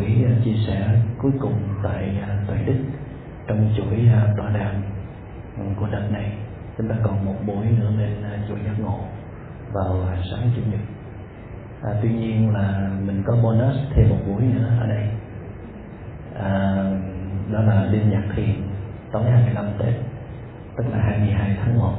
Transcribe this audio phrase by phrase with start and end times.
[0.00, 0.88] buổi à, chia sẻ
[1.18, 2.84] cuối cùng tại tại tuệ đức
[3.46, 4.74] trong chuỗi à, tọa đàm
[5.58, 6.32] ừ, của đợt này.
[6.78, 8.98] Chúng ta còn một buổi nữa lên chuỗi giác ngộ
[9.72, 10.80] vào sáng chủ nhật.
[11.82, 15.08] À, tuy nhiên là mình có bonus thêm một buổi nữa ở đây.
[16.38, 16.84] À,
[17.52, 18.54] đó là đêm nhạc thiền
[19.12, 19.94] tối 25 Tết
[20.76, 21.92] tức là 22 tháng 1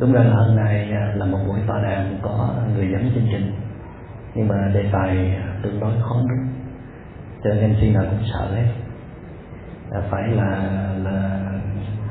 [0.00, 3.52] đúng ra là hôm nay là một buổi tọa đàm có người dẫn chương trình.
[4.34, 6.48] Nhưng mà đề tài tương đối khó đúng
[7.44, 8.66] cho nên khi nào cũng sợ hết
[9.90, 11.40] là phải là là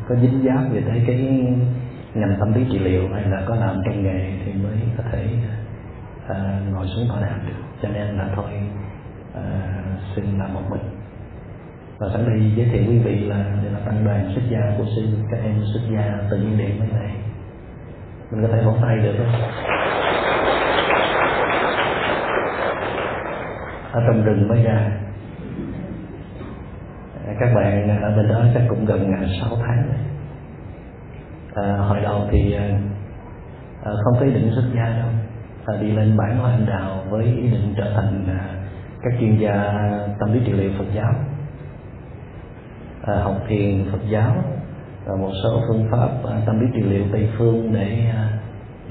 [0.09, 1.17] có dính dáng về tới cái
[2.13, 5.27] ngành tâm lý trị liệu hay là có làm trong nghề thì mới có thể
[6.27, 7.63] à, ngồi xuống tọa đàm được.
[7.81, 8.51] Cho nên là thôi
[9.35, 9.43] à,
[10.15, 10.81] xin làm một mình.
[11.99, 14.85] Và sẵn đây giới thiệu quý vị là đây là tăng đoàn xuất gia của
[14.95, 17.15] sư các em xuất gia từ nhiên điện bên này.
[18.31, 19.80] Mình có thể vỗ tay được không?
[23.91, 24.91] Ở trong rừng mới ra.
[27.39, 29.97] Các bạn ở bên đó chắc cũng gần à, sáu tháng rồi.
[31.65, 32.63] À, hồi đầu thì à,
[33.83, 35.09] à, không có ý định xuất gia đâu.
[35.65, 38.45] À, đi lên bản hoa anh đào với ý định trở thành à,
[39.01, 39.73] các chuyên gia
[40.19, 41.13] tâm lý trị liệu Phật giáo.
[43.03, 44.35] À, học thiền Phật giáo
[45.05, 48.29] và một số phương pháp à, tâm lý trị liệu Tây phương để à,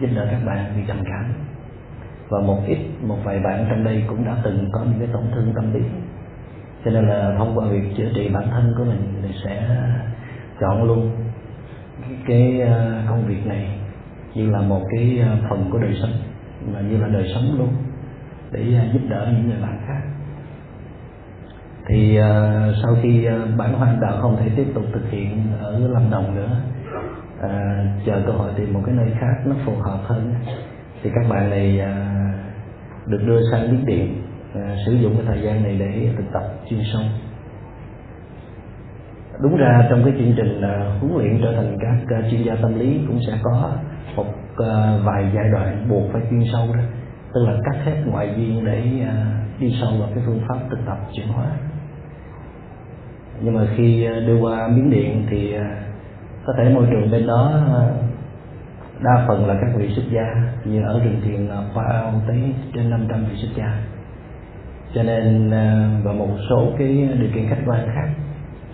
[0.01, 1.50] giúp đỡ các bạn bị trầm cảm
[2.31, 5.23] và một ít một vài bạn trong đây cũng đã từng có những cái tổn
[5.34, 5.81] thương tâm lý.
[6.84, 9.69] Cho nên là thông qua việc chữa trị bản thân của mình thì sẽ
[10.61, 11.11] chọn luôn
[12.27, 13.78] cái, ờ, công việc này
[14.34, 16.12] như là một cái ờ, phần của đời sống
[16.73, 17.69] mà như là đời sống luôn
[18.53, 20.01] để ờ, giúp đỡ những người bạn khác.
[21.86, 22.24] Thì uh,
[22.83, 26.35] sau khi uh, bản hoang đạo không thể tiếp tục thực hiện ở lâm đồng
[26.35, 26.57] nữa
[27.39, 30.35] uh, chờ cơ hội tìm một cái nơi khác nó phù hợp hơn
[31.02, 32.16] thì các bạn này à,
[33.06, 34.22] được đưa sang biến điện
[34.55, 37.02] à, sử dụng cái thời gian này để thực tập chuyên sâu.
[39.42, 42.55] Đúng ra trong cái chương trình à, huấn luyện trở thành các à, chuyên gia
[42.55, 43.70] tâm lý cũng sẽ có
[44.16, 46.83] một à, vài giai đoạn buộc phải chuyên sâu đó.
[47.34, 49.27] Tức là cắt hết ngoại duyên để à,
[49.58, 51.46] đi sâu vào cái phương pháp thực tập chuyển hóa.
[53.42, 55.82] Nhưng mà khi à, đưa qua miếng điện thì à,
[56.44, 57.80] có thể môi trường bên đó à,
[59.02, 63.24] đa phần là các vị xuất gia như ở rừng thiền Pao tới trên 500
[63.24, 63.83] vị xuất gia.
[64.94, 68.08] Cho nên à, và một số cái điều kiện khách quan khác.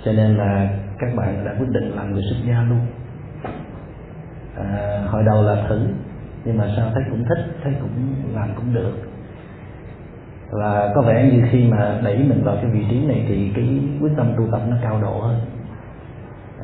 [0.04, 2.81] Cho nên là các bạn đã quyết định làm người xuất gia luôn.
[4.56, 5.81] À, hồi đầu là thử
[6.44, 8.93] nhưng mà sao thấy cũng thích thấy cũng làm cũng được.
[10.50, 13.81] Và có vẻ như khi mà đẩy mình vào cái vị trí này thì cái
[14.00, 15.41] quyết tâm tu tập nó cao độ hơn.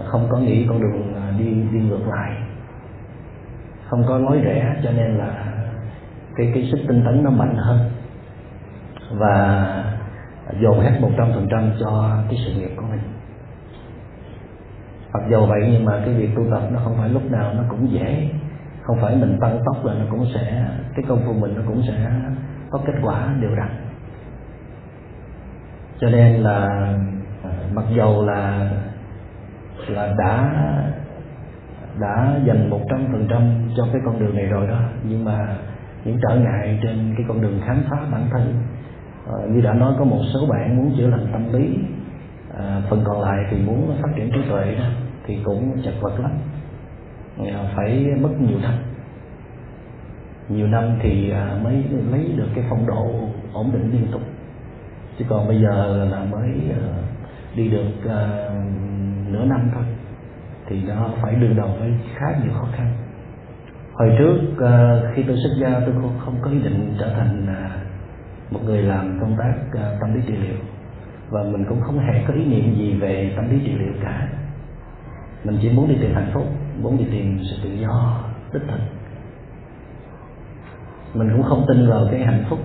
[0.05, 2.33] Không có nghĩ con đường à, đi đi ngược lại
[3.93, 5.45] không có nói rẻ cho nên là
[6.37, 7.91] cái cái sức tinh tấn nó mạnh hơn.
[9.11, 9.67] Và
[10.61, 13.01] dồn hết một trăm phần trăm cho cái sự nghiệp của mình.
[15.13, 17.63] Mặc dù vậy nhưng mà cái việc tu tập nó không phải lúc nào nó
[17.69, 18.29] cũng dễ.
[18.83, 21.83] Không phải mình tăng tốc là nó cũng sẽ, cái công phu mình nó cũng
[21.89, 22.11] sẽ
[22.71, 23.71] có kết quả đều đặn.
[26.01, 26.69] Cho nên là
[27.45, 28.71] à, mặc dầu là
[29.89, 30.53] là đã
[32.01, 34.79] đã dành một trăm phần trăm cho cái con đường này rồi đó.
[35.09, 35.57] Nhưng mà
[36.05, 38.55] những trở ngại trên cái con đường khám phá bản thân
[39.27, 41.79] à, như đã nói có một số bạn muốn chữa lành tâm lý
[42.59, 44.85] à, phần còn lại thì muốn phát triển trí tuệ đó
[45.27, 46.31] thì cũng chật vật lắm.
[47.39, 48.75] À, phải mất nhiều năm.
[50.49, 54.23] Nhiều năm thì à, mới lấy được cái phong độ ổn định liên tục.
[55.19, 56.83] Chứ còn bây giờ là mới à,
[57.57, 58.11] đi được
[59.29, 59.85] nửa năm thôi
[60.73, 62.93] thì nó phải đương đầu với khá nhiều khó khăn.
[63.93, 67.47] Hồi trước ờ, khi tôi xuất gia, tôi không không có ý định trở thành
[67.47, 67.71] à,
[68.51, 70.57] một người làm công tác ờ, tâm lý trị liệu.
[71.31, 74.29] Và mình cũng không hề có ý niệm gì về tâm lý trị liệu cả.
[75.45, 76.45] Mình chỉ muốn đi tìm hạnh phúc,
[76.83, 78.81] muốn đi tìm sự tự do, đích thực.
[81.15, 82.59] Mình cũng không tin vào cái hạnh phúc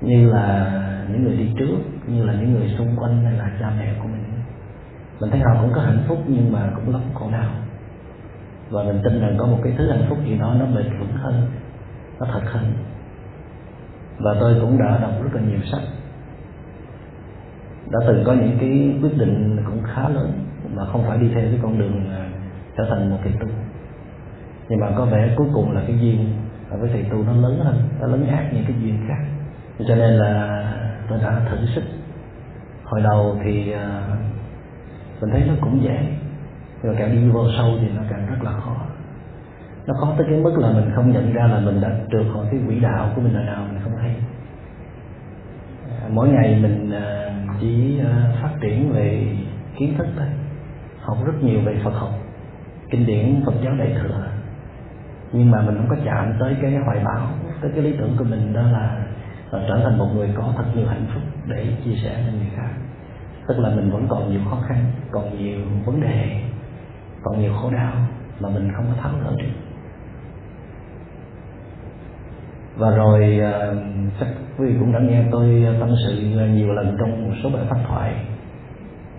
[0.00, 0.76] như là
[1.12, 1.76] những người đi trước,
[2.06, 4.19] như là những người xung quanh hay là cha mẹ của mình
[5.20, 7.50] mình thấy họ cũng có hạnh phúc nhưng mà cũng lắm khổ đau.
[8.70, 11.12] Và mình tin rằng có một cái thứ hạnh phúc gì đó nó bền vững
[11.12, 11.46] hơn,
[12.20, 12.72] nó thật hơn.
[14.18, 15.82] Và tôi cũng đã đọc rất là nhiều sách.
[17.90, 20.32] Đã từng có những cái quyết định cũng khá lớn
[20.74, 22.28] mà không phải đi theo cái con đường à,
[22.76, 23.48] trở thành một thầy tu.
[24.68, 26.32] Nhưng mà có vẻ cuối cùng là cái duyên
[26.70, 29.24] với thầy tu nó lớn hơn, nó lớn ác những cái duyên khác.
[29.88, 30.64] Cho nên là
[31.08, 31.82] tôi đã thử sức.
[32.84, 34.02] Hồi đầu thì à,
[35.20, 35.98] mình thấy nó cũng dễ.
[36.82, 38.76] Nhưng mà càng đi vô sâu thì nó càng rất là khó.
[39.86, 42.46] Nó khó tới cái mức là mình không nhận ra là mình đã trượt khỏi
[42.50, 44.14] cái quỹ đạo của mình là nào mình không hay
[46.02, 49.36] à, mỗi ngày mình à, chỉ à, phát triển về
[49.76, 50.26] kiến thức thôi.
[51.00, 52.10] Học rất nhiều về Phật học
[52.90, 54.26] kinh điển Phật giáo đại thừa.
[55.32, 57.28] Nhưng mà mình không có chạm tới cái hoài bão
[57.60, 59.04] tới cái lý tưởng của mình đó là,
[59.50, 62.50] là trở thành một người có thật nhiều hạnh phúc để chia sẻ cho người
[62.56, 62.70] khác
[63.48, 66.40] tức là mình vẫn còn nhiều khó khăn, còn nhiều vấn đề,
[67.22, 67.92] còn nhiều khổ đau
[68.40, 69.50] mà mình không có tháo gỡ được.
[72.76, 73.76] Và rồi ờ,
[74.20, 74.28] chắc
[74.58, 76.16] quý vị cũng đã nghe tôi tâm sự
[76.50, 78.14] nhiều lần trong một số bài phát thoại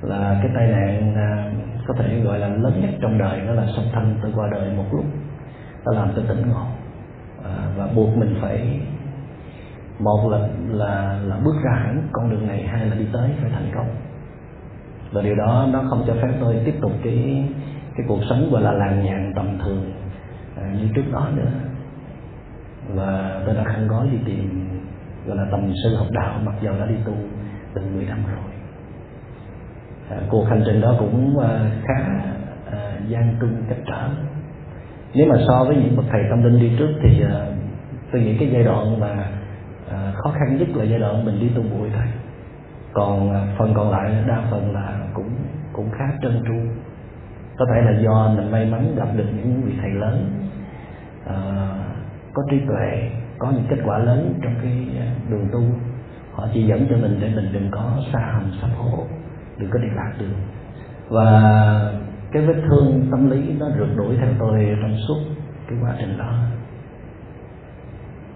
[0.01, 1.51] là cái tai nạn ờ,
[1.88, 4.73] có thể gọi là lớn nhất trong đời, đó là song thân tôi qua đời
[4.77, 5.06] một lúc,
[5.85, 6.65] nó làm tôi tỉnh ngộ.
[7.44, 8.79] Ờ, và buộc mình phải,
[10.00, 13.50] một là là là bước ra hẳn con đường này, hai là đi tới phải
[13.50, 13.88] thành công
[15.11, 17.45] và điều đó nó không cho phép tôi tiếp tục cái
[17.95, 19.91] cái cuộc sống gọi là làng nhàn tầm thường
[20.57, 21.51] à, như trước đó nữa.
[22.87, 24.69] Và tôi đã khăn gói đi tìm
[25.25, 27.13] gọi là tầm sư học đạo mặc dù đã đi tu
[27.73, 28.51] từ 10 năm rồi.
[30.09, 32.03] À, cuộc hành trình đó cũng à, khá
[32.71, 34.09] à, gian truân cách trở.
[35.13, 37.45] Nếu mà so với những bậc thầy tâm linh đi trước thì à,
[38.11, 39.27] tôi nghĩ cái giai đoạn mà
[39.91, 42.03] à, khó khăn nhất là giai đoạn mình đi tu bụi thôi
[42.93, 45.29] còn à, phần còn lại đa phần là cũng
[45.73, 46.71] cũng khá trơn tru.
[47.57, 50.31] Có thể là do mình may mắn gặp được những vị thầy lớn.
[51.27, 51.35] À,
[52.33, 53.09] có trí tuệ
[53.39, 55.61] có những kết quả lớn trong cái à, đường tu.
[56.33, 59.03] Họ chỉ dẫn cho mình để mình đừng có xa hầm sắp hố
[59.57, 60.33] đừng có đi lạc đường.
[61.09, 61.41] Và
[62.31, 65.19] cái vết thương tâm lý nó rượt đuổi theo tôi trong suốt
[65.67, 66.33] cái quá trình đó.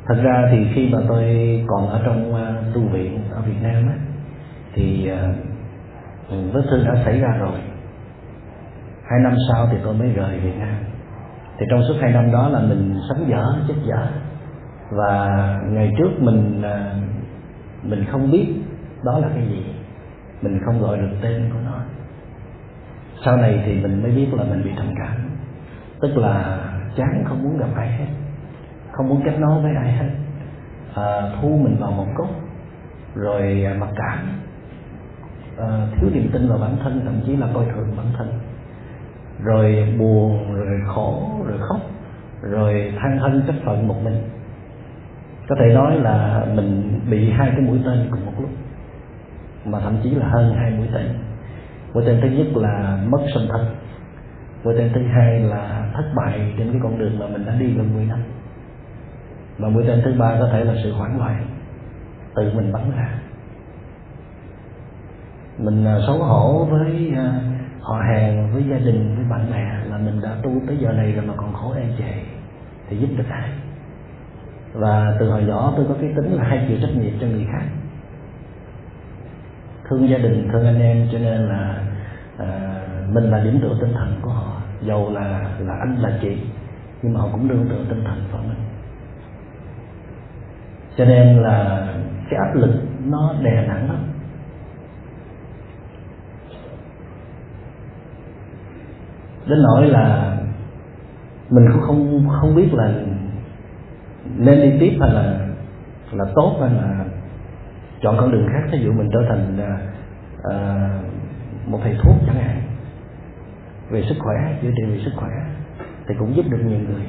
[0.06, 1.26] Thật ra thì khi mà tôi
[1.68, 3.96] còn ở trong à, tu viện ở Việt Nam á
[4.76, 7.60] thì uh, vết thương đã xảy ra rồi.
[9.04, 10.76] Hai năm sau thì tôi mới rời Việt Nam.
[11.58, 14.08] Thì trong suốt hai năm đó là mình sống dở chết dở.
[14.92, 15.28] Và
[15.70, 16.96] ngày trước mình ờ,
[17.84, 18.48] mình không biết
[19.04, 19.66] đó là cái gì.
[20.42, 21.80] Mình không gọi được tên của nó.
[23.26, 25.30] Sau này thì mình mới biết là mình bị trầm cảm.
[26.02, 26.58] Tức là
[26.96, 28.08] chán không muốn gặp ai hết.
[28.92, 30.10] Không muốn kết nối với ai hết.
[30.94, 32.30] Ờ, à, thu mình vào một góc
[33.16, 34.45] rồi mặc cảm
[35.58, 38.28] à, thiếu niềm tin vào bản thân thậm chí là coi thường bản thân.
[39.44, 41.80] Rồi buồn rồi khổ rồi khóc
[42.42, 44.18] rồi than thân trách phận một mình.
[45.48, 48.50] Có thể nói là mình bị hai cái mũi tên cùng một lúc
[49.66, 51.08] mà thậm chí là hơn hai mũi tên.
[51.94, 53.66] Mũi tên thứ nhất là mất sinh thân.
[54.64, 57.66] Mũi tên thứ hai là thất bại trên cái con đường mà mình đã đi
[57.66, 58.20] gần 10 năm.
[59.58, 61.48] Và mũi tên thứ ba có thể là sự hoảng loạn
[62.36, 63.10] tự mình bắn ra
[65.58, 67.34] mình à, xấu hổ với à,
[67.82, 71.12] họ hàng với gia đình với bạn bè là mình đã tu tới giờ này
[71.12, 72.14] rồi mà còn khổ e chề
[72.90, 73.50] thì giúp được ai?
[74.74, 77.48] Và từ hồi nhỏ tôi có cái tính là hay chịu trách nhiệm cho người
[77.52, 77.66] khác.
[79.90, 81.84] Thương gia đình thương anh em cho nên là
[82.38, 84.62] à, mình là điểm tựa tinh thần của họ.
[84.82, 86.38] Dầu là là anh là chị
[87.02, 88.58] nhưng mà họ cũng đương tựa tinh thần của mình.
[90.98, 91.88] Cho nên là
[92.30, 93.98] cái áp lực nó đè nặng lắm.
[99.48, 100.38] Đến nỗi là
[101.50, 102.94] mình cũng không không biết là
[104.38, 105.48] nên đi tiếp hay là
[106.12, 107.06] là tốt hay là
[108.02, 108.70] chọn con đường khác.
[108.72, 109.78] Ví dụ mình trở thành à,
[110.52, 110.90] à,
[111.68, 112.62] một thầy thuốc chẳng hạn
[113.90, 115.32] về sức khỏe chữa trị về sức khỏe
[116.08, 117.06] thì cũng giúp được nhiều người.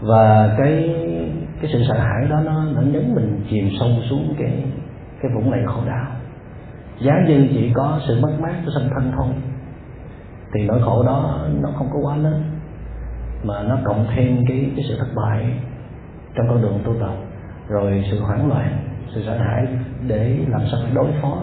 [0.00, 0.94] Và cái
[1.60, 4.64] cái sự sợ hãi đó nó nó nhấn mình chìm sâu xuống cái
[5.22, 6.06] cái vũng lầy khổ đau
[7.00, 9.26] giá như chỉ có sự mất mát của sanh thân thôi.
[10.54, 12.42] Thì nỗi khổ đó nó không có quá lớn
[13.42, 15.52] mà nó cộng thêm cái cái sự thất bại
[16.34, 17.14] trong con đường tu tập
[17.68, 18.78] rồi sự hoảng loạn
[19.14, 19.66] sự sợ hãi
[20.06, 21.42] để làm sao để đối phó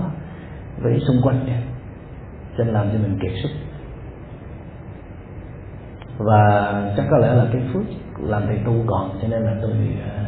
[0.81, 1.45] với xung quanh
[2.57, 3.49] cho nên làm cho mình kiệt sức.
[6.17, 7.83] Và chắc có lẽ là cái phước
[8.19, 10.27] làm thầy tu còn cho nên là tôi uh,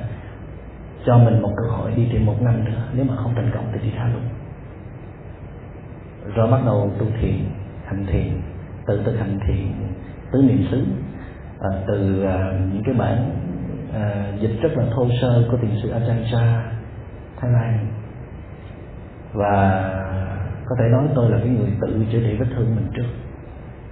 [1.06, 3.66] cho mình một cơ hội đi thêm một năm nữa nếu mà không thành công
[3.74, 4.22] thì đi tha luôn
[6.36, 7.36] rồi bắt đầu tu thiền
[7.86, 8.42] hành thiền
[8.88, 9.68] tự thực hành thiền
[10.32, 10.84] tứ niệm xứ.
[11.60, 13.32] À, từ à, những cái bản
[13.94, 16.64] à, dịch rất là thô sơ của thiền sư Ajahn Chah
[17.38, 17.88] Thái Lan.
[19.34, 19.84] Và
[20.66, 23.08] có thể nói tôi là cái người tự chữa trị vết thương mình trước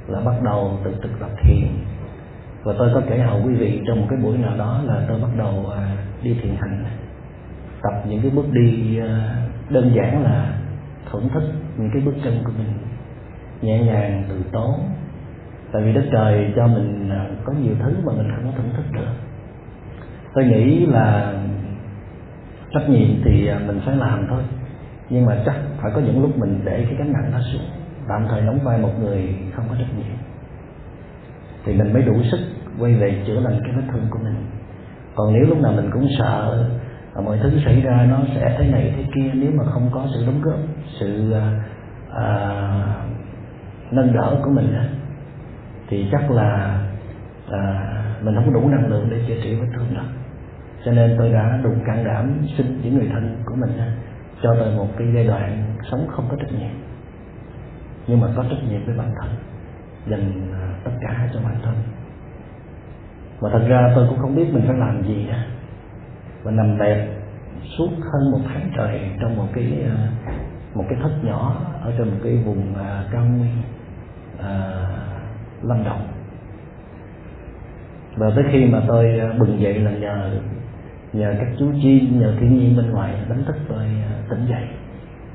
[0.08, 1.68] là bắt đầu tự thực tập thiền.
[2.64, 5.22] Và tôi có kể hậu quý vị trong một cái buổi nào đó là tôi
[5.22, 6.86] bắt đầu à, đi thiền hành.
[7.84, 9.36] Tập những cái bước đi à,
[9.70, 10.54] đơn giản là
[11.12, 11.44] thưởng thức
[11.78, 12.74] những cái bước chân của mình
[13.62, 14.74] nhẹ nhàng từ tốn.
[15.72, 18.72] Tại vì đất trời cho mình à, có nhiều thứ mà mình không có thưởng
[18.78, 19.08] thức được.
[20.34, 21.34] Tôi nghĩ là
[22.74, 24.44] trách nhiệm thì à, mình phải làm thôi.
[25.10, 27.62] Nhưng mà chắc phải có những lúc mình để cái gánh nặng nó xuống.
[28.08, 30.18] Tạm thời đóng vai một người không có trách nhiệm.
[31.66, 32.40] Thì mình mới đủ sức
[32.80, 34.36] quay về chữa lành cái vết thương của mình.
[35.16, 36.70] Còn nếu lúc nào mình cũng sợ
[37.22, 40.26] mọi thứ xảy ra nó sẽ thế này thế kia nếu mà không có sự
[40.26, 40.60] đóng góp
[41.00, 41.64] sự à,
[42.14, 42.26] à,
[43.92, 44.76] nâng đỡ của mình
[45.88, 46.80] thì chắc là
[47.52, 50.04] à, mình không đủ năng lượng để chữa trị vết thương đó.
[50.86, 53.72] Cho nên tôi đã đủ can đảm xin những người thân của mình
[54.42, 56.72] cho tôi một cái giai đoạn sống không có trách nhiệm.
[58.08, 59.30] Nhưng mà có trách nhiệm với bản thân
[60.08, 61.76] dành à, tất cả cho bản thân.
[63.40, 65.44] Và thật ra tôi cũng không biết mình phải làm gì nữa
[66.48, 67.08] và nằm bẹp
[67.78, 70.08] suốt hơn một tháng trời trong một cái ờ,
[70.74, 73.56] một cái thất nhỏ ở trong một cái vùng ờ, cao nguyên
[74.38, 74.84] ờ,
[75.62, 76.08] lâm đồng.
[78.16, 80.40] Và tới khi mà tôi bừng dậy là nhờ
[81.14, 83.86] nhờ các chú chim nhờ thiên nhiên bên ngoài đánh thức tôi
[84.30, 84.64] tỉnh dậy.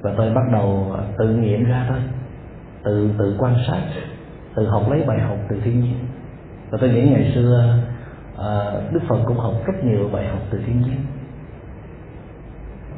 [0.02, 1.98] Và tôi bắt đầu tự nghiệm ra thôi.
[2.84, 3.82] Tự tự quan sát,
[4.54, 5.98] tự học lấy bài học từ thiên nhiên.
[6.70, 7.78] Và tôi nghĩ ngày xưa
[8.42, 10.96] à, đức phật cũng học rất nhiều bài học từ thiên nhiên.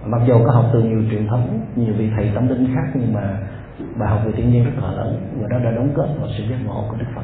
[0.06, 3.12] Mặc dù có học từ nhiều truyền thống nhiều vị thầy tâm linh khác nhưng
[3.14, 3.38] mà
[3.98, 6.44] bài học về thiên nhiên rất là lớn và đó đã đóng góp vào sự
[6.50, 7.22] giác ngộ của đức phật.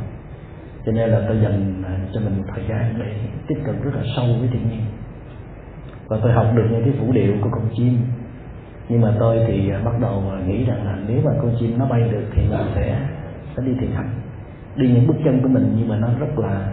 [0.87, 3.15] Cho nên là tôi dành à, cho mình một thời gian để
[3.47, 4.81] tiếp cận rất là sâu với thiên nhiên.
[6.09, 7.99] Và tôi học được những cái vũ điệu của con chim.
[8.89, 11.79] Nhưng mà tôi thì à, bắt đầu à, nghĩ rằng là nếu mà con chim
[11.79, 13.00] nó bay được thì mình sẽ
[13.57, 14.11] sẽ đi thiền hành.
[14.77, 16.73] Đi những bước chân của mình nhưng mà nó rất là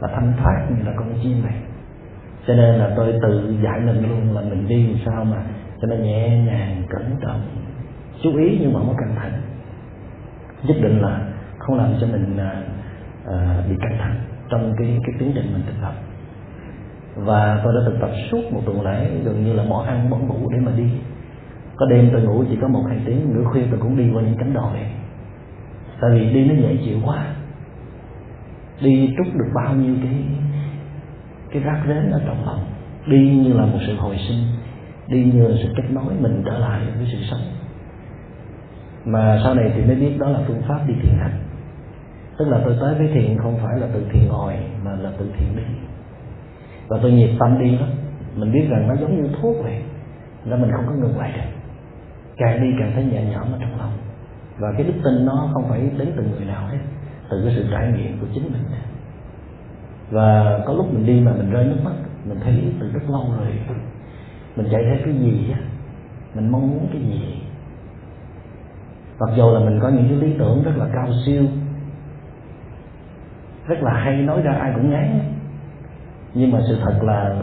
[0.00, 1.54] là thanh thoát như là con chim này.
[2.46, 5.42] Cho nên là tôi tự giải mình luôn là mình đi làm sao mà
[5.80, 7.40] cho nó nhẹ nhàng cẩn trọng
[8.22, 9.32] chú ý nhưng mà không có căng thẳng.
[10.62, 11.20] Nhất định là
[11.58, 12.62] không làm cho mình à,
[13.26, 14.16] à, bị căng thẳng
[14.48, 15.92] trong cái cái tiến trình mình thực tập.
[17.16, 20.16] Và tôi đã thực tập suốt một tuần lễ gần như là bỏ ăn bỏ
[20.16, 20.90] ngủ để mà đi.
[21.76, 24.22] Có đêm tôi ngủ chỉ có một hai tiếng nửa khuya tôi cũng đi qua
[24.22, 24.78] những cánh đồi.
[26.00, 27.26] Tại vì đi nó dễ chịu quá
[28.80, 30.14] đi trút được bao nhiêu cái
[31.50, 32.64] cái rác rến ở trong lòng.
[33.06, 34.44] Đi như là một sự hồi sinh.
[35.08, 37.40] Đi như là sự kết nối mình trở lại với sự sống.
[39.04, 41.38] Mà sau này thì mới biết đó là phương pháp đi thiền hành.
[42.38, 44.54] Tức là tôi tới với thiền không phải là từ thiền ngồi,
[44.84, 45.62] mà là từ thiền đi.
[46.88, 47.88] Và tôi nhiệt tâm đi lắm.
[48.36, 49.82] Mình biết rằng nó giống như thuốc vậy
[50.44, 51.50] là mình không có ngừng lại được.
[52.36, 53.92] Càng đi càng thấy nhẹ nhõm ở trong lòng.
[54.58, 56.78] Và cái đức tin nó không phải đến từ người nào hết
[57.30, 58.62] từ cái sự trải nghiệm của chính mình.
[60.10, 61.92] Và có lúc mình đi mà mình rơi nước mắt,
[62.24, 63.48] mình thấy từ rất lâu rồi,
[64.56, 65.58] mình chạy theo cái gì á,
[66.34, 67.42] mình mong muốn cái gì.
[69.20, 71.44] Mặc dù là mình có những cái lý tưởng rất là cao siêu,
[73.66, 75.20] rất là hay nói ra ai cũng ngán,
[76.34, 77.42] nhưng mà sự thật là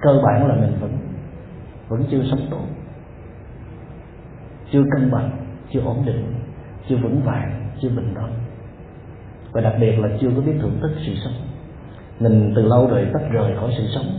[0.00, 0.90] cơ bản là mình vẫn
[1.88, 2.64] vẫn chưa sống tốt,
[4.70, 5.30] chưa cân bằng,
[5.70, 6.34] chưa ổn định,
[6.88, 8.45] chưa vững vàng, chưa bình đẳng
[9.56, 11.32] và đặc biệt là chưa có biết thưởng thức sự sống.
[12.20, 14.18] Mình từ lâu rồi tách rời khỏi sự sống.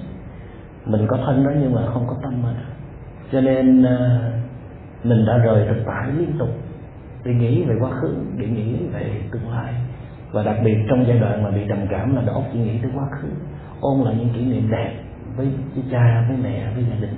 [0.85, 2.53] Mình có thân đó nhưng mà không có tâm mà.
[3.31, 4.19] Cho nên ờ,
[5.03, 6.49] mình đã rời thực tại liên tục.
[7.23, 9.73] Để nghĩ về quá khứ để nghĩ về tương lai.
[10.31, 12.91] Và đặc biệt trong giai đoạn mà bị trầm cảm là đầu chỉ nghĩ tới
[12.95, 13.27] quá khứ.
[13.81, 14.93] Ôn lại những kỷ niệm đẹp
[15.35, 17.15] với, với cha với mẹ với gia đình.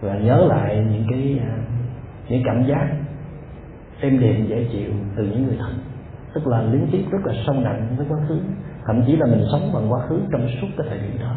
[0.00, 1.56] Và nhớ lại những cái ờ,
[2.28, 2.88] những cảm giác
[4.00, 5.89] êm đềm dễ chịu từ những người thân
[6.34, 8.38] tức là liên tiếp rất là sâu nặng với quá khứ.
[8.86, 11.36] Thậm chí là mình sống bằng quá khứ trong suốt cái thời điểm đó.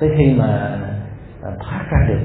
[0.00, 0.46] Tới khi mà
[1.42, 2.20] à, thoát ra được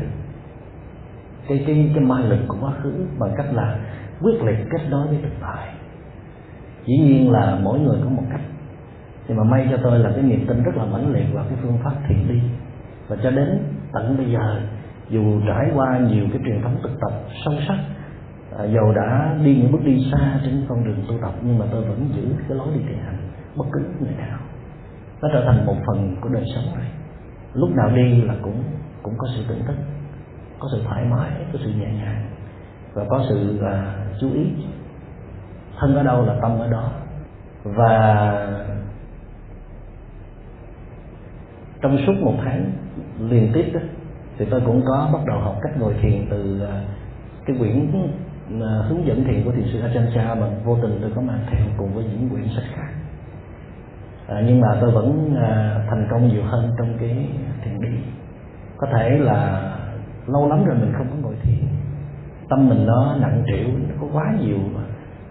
[1.48, 3.78] cái cái cái ma lực của quá khứ bằng cách là
[4.22, 5.68] quyết liệt kết nối với thực tại.
[6.86, 8.42] Dĩ nhiên là mỗi người có một cách.
[9.28, 11.58] Nhưng mà may cho tôi là cái niềm tin rất là mãnh liệt vào cái
[11.62, 12.42] phương pháp thiền đi.
[13.08, 14.62] Và cho đến tận bây giờ,
[15.10, 17.12] dù trải qua nhiều cái truyền thống thực tập
[17.46, 17.78] sâu sắc
[18.58, 21.66] à, dầu đã đi những bước đi xa trên con đường tu tập nhưng mà
[21.72, 23.18] tôi vẫn giữ cái lối đi thiền hành
[23.56, 24.40] bất cứ người nào.
[25.22, 26.90] Nó trở thành một phần của đời sống này.
[27.54, 28.64] Lúc nào đi là cũng
[29.04, 29.76] cũng có sự tỉnh thức
[30.60, 32.26] có sự thoải mái có sự nhẹ nhàng
[32.94, 34.46] và có sự uh, chú ý.
[35.80, 36.92] Thân ở đâu là tâm ở đó.
[37.64, 38.34] Và
[41.82, 42.72] trong suốt một tháng
[43.20, 43.80] liên tiếp đó
[44.38, 46.82] thì tôi cũng có bắt đầu học cách ngồi thiền từ à,
[47.46, 47.92] cái quyển
[48.90, 51.66] hướng dẫn thiền của thiền sư Ajahn Chah mà vô tình tôi có mang theo
[51.78, 52.94] cùng với những quyển sách khác.
[54.28, 57.28] À, nhưng mà tôi vẫn à, thành công nhiều hơn trong cái
[57.64, 57.98] thiền đi
[58.78, 59.72] có thể là
[60.28, 61.68] lâu lắm rồi mình không có ngồi thiền.
[62.50, 64.58] Tâm mình nó nặng trĩu nó có quá nhiều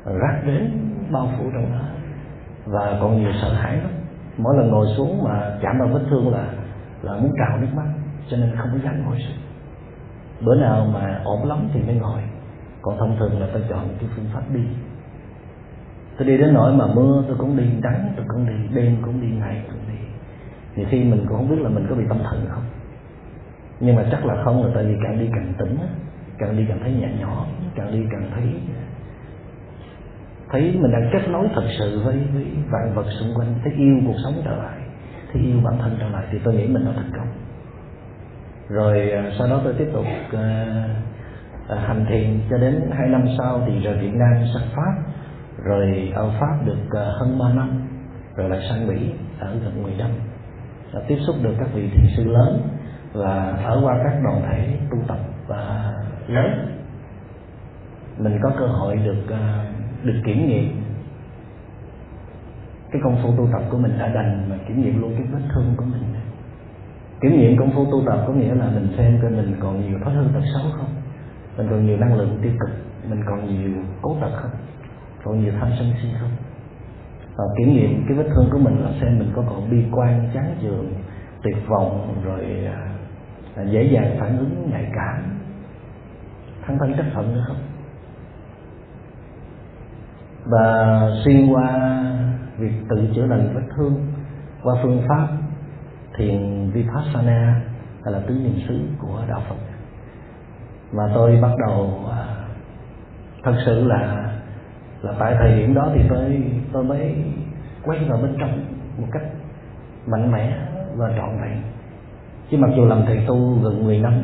[0.04, 0.70] rác đến
[1.10, 1.84] bao phủ trong đó.
[2.66, 3.90] Và còn nhiều sợ hãi lắm.
[4.38, 6.46] Mỗi lần ngồi xuống mà chạm vào vết thương là
[7.02, 7.86] là muốn trào nước mắt
[8.28, 9.36] cho nên không có dám ngồi xuống.
[10.40, 12.20] Bữa nào mà ổn lắm thì mới ngồi
[12.82, 14.60] còn thông thường là tôi chọn cái phương pháp đi.
[16.18, 19.20] Tôi đi đến nỗi mà mưa tôi cũng đi nắng tôi cũng đi đêm cũng
[19.20, 19.98] đi ngày cũng đi.
[20.74, 22.64] Thì khi mình cũng không biết là mình có bị tâm thần không.
[23.80, 25.78] Nhưng mà chắc là không là tại vì càng đi càng tỉnh
[26.38, 28.44] càng đi càng thấy nhẹ nhõm càng đi càng thấy
[30.50, 33.96] thấy mình đang kết nối thật sự với, với vạn vật xung quanh thấy yêu
[34.06, 34.78] cuộc sống trở lại
[35.32, 37.26] thấy yêu bản thân trở lại thì tôi nghĩ mình đã thành công.
[38.68, 40.40] Rồi à, sau đó tôi tiếp tục uh,
[41.68, 44.92] Ờ, hành thiền cho đến hai năm sau thì rời Việt Nam sang Pháp,
[45.64, 47.70] rồi ở Pháp được ờ, hơn ba năm,
[48.36, 50.10] rồi lại sang Mỹ ở gần 10 năm.
[50.94, 52.60] Đã tiếp xúc được các vị thiền sư lớn
[53.12, 55.92] và ở qua các đoàn thể tu tập và
[56.26, 56.78] lớn.
[58.18, 59.64] Mình có cơ hội được ờ,
[60.02, 60.82] được kiểm nghiệm.
[62.90, 65.40] Cái công phu tu tập của mình đã đành mà kiểm nghiệm luôn cái vết
[65.54, 66.02] thương của mình.
[67.20, 69.98] Kiểm nghiệm công phu tu tập có nghĩa là mình xem coi mình còn nhiều
[70.04, 71.01] thói hư tật xấu không?
[71.56, 72.70] Mình còn nhiều năng lượng tiêu cực
[73.10, 73.70] mình còn nhiều
[74.02, 74.50] cố tật không?
[75.24, 76.30] Còn nhiều tham sân si không?
[77.36, 80.30] Và kiểm nghiệm cái vết thương của mình là xem mình có còn bi quan
[80.34, 80.92] chán chường
[81.42, 82.68] tuyệt vọng rồi
[83.56, 85.38] à, dễ dàng phản ứng nhạy cảm.
[86.66, 87.56] Thắng thân trách phận nữa không?
[90.44, 92.02] Và xuyên qua
[92.58, 94.06] việc tự chữa lành vết thương
[94.62, 95.28] qua phương pháp
[96.16, 97.62] thiền vipassana
[98.04, 99.71] hay là tứ niệm xứ của đạo phật
[100.92, 102.26] mà tôi bắt đầu à,
[103.42, 104.32] thật sự là
[105.02, 107.14] là tại thời điểm đó thì tôi tôi mới
[107.84, 108.64] quay vào bên trong
[108.98, 109.22] một cách
[110.06, 110.56] mạnh mẽ
[110.96, 111.62] và trọn vẹn.
[112.50, 114.22] Chứ mặc dù làm thầy tu gần 10 năm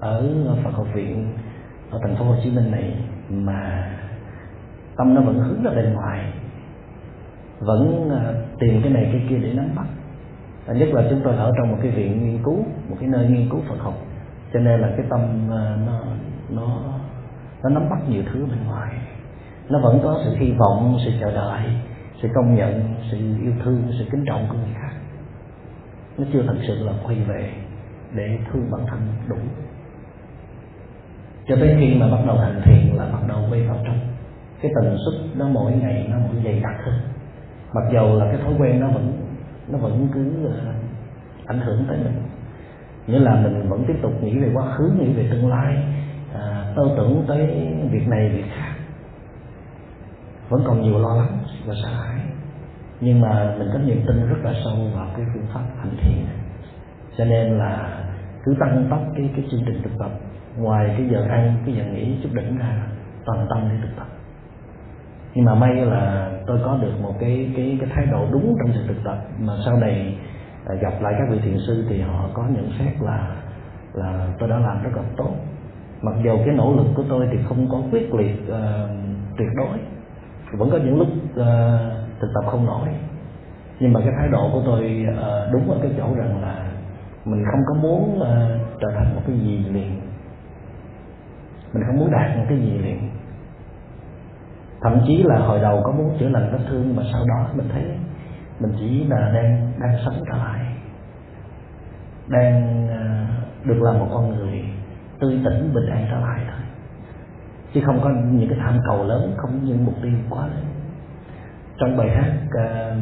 [0.00, 0.24] ở
[0.64, 1.32] Phật học viện
[1.90, 2.94] ở thành phố Hồ Chí Minh này,
[3.30, 3.90] mà
[4.96, 6.32] tâm nó vẫn hướng ra bên ngoài,
[7.60, 9.86] vẫn à, tìm cái này cái kia để nắm bắt.
[10.66, 13.26] Và nhất là chúng tôi ở trong một cái viện nghiên cứu, một cái nơi
[13.26, 13.94] nghiên cứu Phật học
[14.54, 16.00] cho nên là cái tâm ờ, nó
[16.48, 16.78] nó
[17.62, 18.92] nó nắm bắt nhiều thứ bên ngoài.
[19.68, 21.62] Nó vẫn có sự hy vọng, sự chờ đợi,
[22.22, 24.92] sự công nhận, sự yêu thương, sự kính trọng của người khác.
[26.18, 27.52] Nó chưa thật sự là quay về
[28.14, 29.36] để thương bản thân đủ.
[31.46, 33.98] Cho tới khi mà bắt đầu hành thiền là bắt đầu quay vào trong.
[34.60, 36.94] Cái tần suất nó mỗi ngày, nó mỗi dày đặc hơn.
[37.74, 39.12] Mặc dầu là cái thói quen nó vẫn
[39.68, 40.72] nó vẫn cứ ờ,
[41.46, 42.22] ảnh hưởng tới mình
[43.06, 45.76] nghĩa là mình vẫn tiếp tục nghĩ về quá khứ nghĩ về tương lai.
[46.34, 47.46] À, tơ tưởng tới
[47.90, 48.74] việc này việc khác.
[50.48, 52.20] Vẫn còn nhiều lo lắng và sợ hãi.
[53.00, 56.24] Nhưng mà mình có niềm tin rất là sâu vào cái phương pháp hành thiền.
[56.24, 56.36] Này
[57.18, 58.00] cho nên là
[58.44, 60.10] cứ tăng tốc cái cái chương trình thực tập.
[60.58, 62.86] Ngoài cái giờ ăn cái giờ nghỉ chút đỉnh ra
[63.24, 64.06] toàn tâm để thực tập.
[65.34, 68.74] Nhưng mà may là tôi có được một cái cái cái thái độ đúng trong
[68.74, 69.18] sự thực tập.
[69.38, 70.16] Mà sau này
[70.66, 73.36] à, gặp lại các vị thiền sư thì họ có nhận xét là
[73.94, 75.30] là tôi đã làm rất là tốt.
[76.02, 78.90] Mặc dù cái nỗ lực của tôi thì không có quyết liệt uh,
[79.36, 79.78] tuyệt đối
[80.52, 81.46] vẫn có những lúc uh,
[82.20, 82.88] thực tập không nổi.
[83.80, 86.70] Nhưng mà cái thái độ của tôi uh, đúng ở cái chỗ rằng là
[87.24, 90.00] mình không có muốn uh, trở thành một cái gì liền.
[91.72, 93.10] Mình không muốn đạt một cái gì liền.
[94.80, 97.66] Thậm chí là hồi đầu có muốn chữa lành vết thương mà sau đó mình
[97.72, 97.82] thấy
[98.60, 100.66] mình chỉ là đang đang sống trở lại.
[102.28, 103.28] Đang à,
[103.64, 104.64] được làm một con người
[105.20, 106.60] tươi tỉnh bình an trở lại thôi.
[107.74, 110.64] Chứ không có những cái tham cầu lớn không những mục tiêu quá lớn.
[111.78, 112.98] Trong bài hát uh,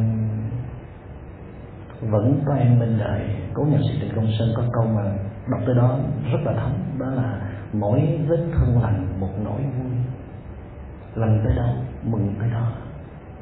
[2.10, 3.20] vẫn có em bên đời
[3.54, 5.02] cố nhạc sĩ trịnh công sơn có câu mà
[5.50, 5.98] đọc tới đó
[6.32, 7.40] rất là thấm đó là
[7.72, 9.92] mỗi vết thương lành một nỗi vui
[11.14, 12.66] lành tới đâu mừng tới đó.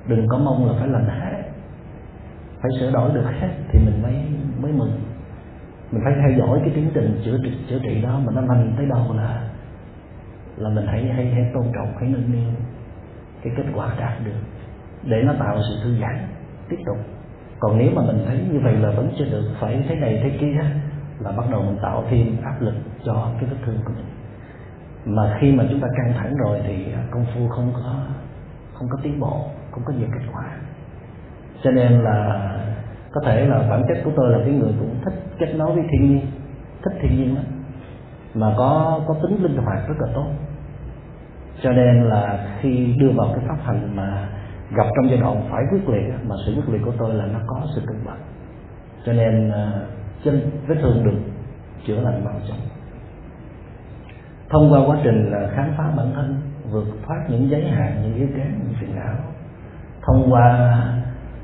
[0.06, 1.39] Đừng có mong là phải lành hết
[2.62, 4.14] phải sửa đổi được hết thì mình mới
[4.62, 5.00] mới mừng.
[5.92, 8.74] Mình phải theo dõi cái tiến trình chữa trị chữa trị đó mà nó lành
[8.76, 9.48] tới đâu là
[10.56, 12.50] là mình hãy hãy hãy tôn trọng, hãy nâng niu
[13.42, 14.40] cái kết quả đạt được
[15.02, 16.18] để nó tạo sự thư giãn
[16.68, 16.96] tiếp tục.
[17.58, 20.38] Còn nếu mà mình thấy như vậy là vẫn chưa được, phải thế này thế
[20.40, 20.64] kia
[21.18, 24.06] là bắt đầu mình tạo thêm áp lực cho cái vết thương của mình.
[25.16, 27.94] Mà khi mà chúng ta căng thẳng rồi thì công phu không có
[28.72, 30.56] không có tiến bộ, không có nhiều kết quả
[31.62, 32.50] cho nên là
[33.12, 35.84] có thể là bản chất của tôi là cái người cũng thích kết nối với
[35.90, 36.26] thiên nhiên,
[36.84, 37.44] thích thiên nhiên lắm.
[38.34, 40.26] Mà có có tính linh hoạt rất là tốt.
[41.62, 44.28] Cho nên là khi đưa vào cái pháp hành mà
[44.76, 47.38] gặp trong giai đoạn phải quyết liệt mà sự quyết liệt của tôi là nó
[47.46, 48.20] có sự cân bằng.
[49.06, 49.72] Cho nên à,
[50.24, 51.18] chân vết thương được
[51.86, 52.58] chữa lành bằng trong
[54.50, 58.28] thông qua quá trình khám phá bản thân, vượt thoát những giới hạn, những yếu
[58.36, 59.14] kém, những phiền não,
[60.02, 60.68] thông qua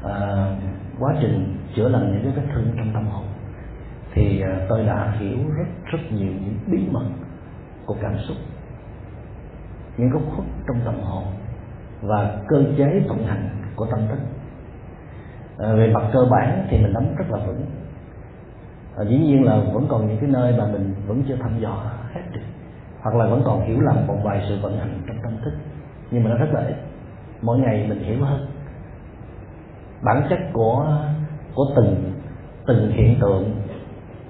[0.09, 0.57] à,
[0.99, 3.25] quá trình chữa lành những cái vết thương trong tâm hồn.
[4.13, 7.05] Thì à, tôi đã hiểu rất rất nhiều những bí mật
[7.87, 8.37] của cảm xúc
[9.97, 11.25] những góc khuất trong tâm hồn
[12.03, 14.19] và cơ chế vận hành của tâm thức.
[15.59, 17.67] À, về mặt cơ bản thì mình nắm rất là vững.
[18.97, 21.93] À, dĩ nhiên là vẫn còn những cái nơi mà mình vẫn chưa thăm dò
[22.15, 22.41] hết được
[23.01, 25.53] hoặc là vẫn còn hiểu lầm một vài sự vận hành trong tâm thức
[26.11, 26.77] nhưng mà nó rất là ít.
[27.43, 28.47] Mỗi ngày mình hiểu hơn
[30.03, 30.99] bản chất của
[31.55, 32.13] của từng
[32.67, 33.55] từng hiện tượng,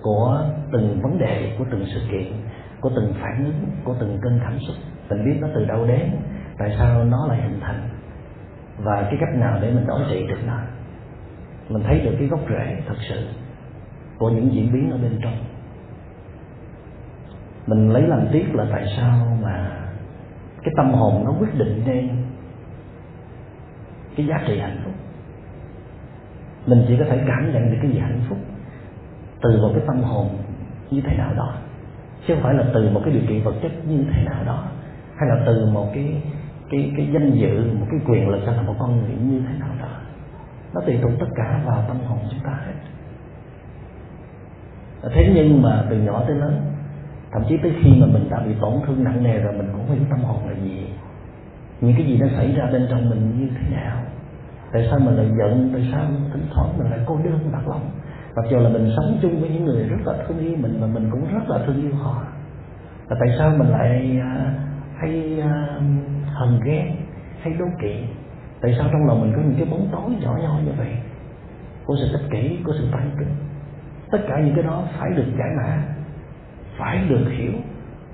[0.02, 2.32] của từng vấn đề, của từng sự kiện,
[2.80, 4.76] của từng phản ứng, của từng cơn cảm xúc.
[5.10, 6.10] Mình biết nó từ đâu đến,
[6.58, 7.88] tại sao nó lại hình thành,
[8.78, 10.58] và cái cách nào để mình đối trị được nó.
[11.68, 13.26] Mình thấy được cái gốc rễ thật sự
[14.18, 15.36] của những diễn biến ở bên trong.
[17.66, 19.70] Mình lấy làm tiếc là tại sao mà
[20.62, 22.08] cái tâm hồn nó quyết định nên
[24.16, 24.82] cái giá trị hạnh
[26.66, 28.38] mình chỉ có thể cảm nhận được cái gì hạnh phúc
[29.42, 30.28] từ một cái tâm hồn
[30.90, 31.54] như thế nào đó.
[32.26, 34.64] Chứ không phải là từ một cái điều kiện vật chất như thế nào đó.
[35.16, 36.22] Hay là từ một cái
[36.70, 39.58] cái cái danh dự, một cái quyền lực hay là một con người như thế
[39.58, 39.88] nào đó.
[40.74, 42.72] Nó tùy thuộc tất cả vào tâm hồn chúng ta hết.
[45.14, 46.60] Thế nhưng mà từ nhỏ tới lớn,
[47.32, 49.86] thậm chí tới khi mà mình đã bị tổn thương nặng nề rồi, mình cũng
[49.86, 50.86] không hiểu tâm hồn là gì.
[51.80, 53.96] Những cái gì nó xảy ra bên trong mình như thế nào
[54.76, 55.70] tại sao mình lại giận?
[55.72, 57.90] Tại sao thỉnh thoảng mình lại cô đơn bạc lòng?
[58.36, 60.86] Mặc dù là mình sống chung với những người rất là thương yêu mình mà
[60.86, 62.22] mình cũng rất là thương yêu họ.
[63.08, 64.54] Và tại sao mình lại à,
[64.98, 65.80] hay à,
[66.34, 66.96] hờn ghen
[67.40, 68.04] hay đố kỵ?
[68.60, 70.96] Tại sao trong lòng mình có những cái bóng tối nhỏ nhoi như vậy?
[71.84, 73.34] Của sự ích kỷ của sự tan kính.
[74.10, 75.82] Tất cả những cái đó phải được giải mã,
[76.78, 77.52] phải được hiểu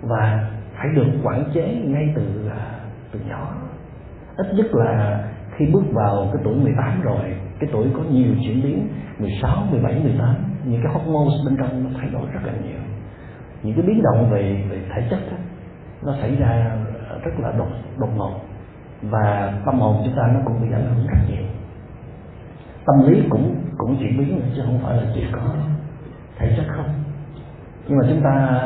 [0.02, 2.78] và phải được quản chế ngay từ à,
[3.12, 3.54] từ nhỏ.
[4.36, 5.24] Ít nhất là
[5.56, 8.88] khi bước vào cái tuổi 18 rồi cái tuổi có nhiều chuyển biến
[9.18, 12.80] 16, 17, 18 những cái hormones bên trong nó thay đổi rất là nhiều.
[13.62, 15.36] Những cái biến động về về thể chất đó,
[16.02, 16.76] nó xảy ra
[17.24, 18.32] rất là đột đột ngột.
[19.02, 21.44] Và tâm hồn chúng ta nó cũng bị ảnh hưởng rất nhiều.
[22.86, 25.40] Tâm lý cũng cũng chuyển biến chứ không phải là chỉ có
[26.38, 26.88] thể chất không.
[27.88, 28.62] Nhưng mà chúng ta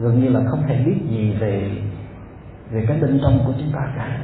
[0.00, 1.70] gần như là không thể biết gì về
[2.70, 4.18] về cái bên trong của chúng ta cả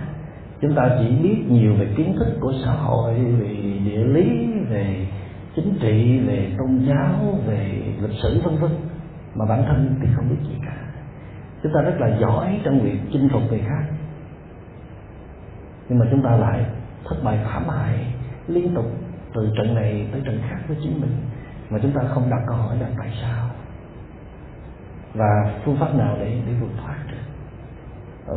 [0.60, 5.06] chúng ta chỉ biết nhiều về kiến thức của xã hội, về địa lý, về
[5.56, 8.70] chính trị, về tôn giáo, về lịch sử, vân vân.
[9.34, 10.76] Mà bản thân thì không biết gì cả.
[11.62, 13.84] Chúng ta rất là giỏi trong việc chinh phục người khác.
[15.88, 16.64] Nhưng mà chúng ta lại
[17.04, 18.14] thất bại thảm hại
[18.46, 18.84] liên tục
[19.34, 21.16] từ trận này tới trận khác với chính mình.
[21.70, 23.50] Mà chúng ta không đặt câu hỏi là tại sao?
[25.14, 27.16] Và phương pháp nào để để vượt thoát được?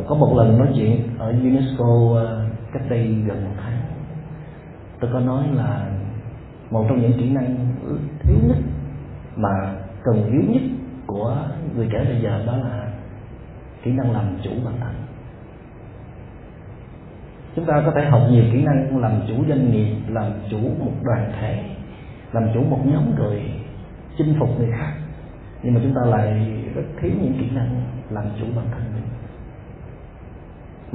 [0.08, 3.78] Có một lần nói chuyện ở UNESCO ờ, cách đây gần một tháng.
[5.00, 5.86] Tôi có nói là
[6.70, 7.56] một trong những kỹ năng
[8.22, 8.58] thiếu nhất
[9.36, 10.62] mà cần yếu nhất
[11.06, 11.36] của
[11.76, 12.88] người trẻ bây giờ đó là
[13.82, 14.94] kỹ năng làm chủ bản thân
[17.56, 20.92] chúng ta có thể học nhiều kỹ năng làm chủ doanh nghiệp, làm chủ một
[21.02, 21.64] đoàn thể,
[22.32, 23.42] làm chủ một nhóm người,
[24.18, 24.92] chinh phục người khác.
[25.62, 29.04] Nhưng mà chúng ta lại rất thiếu những kỹ năng làm chủ bản thân mình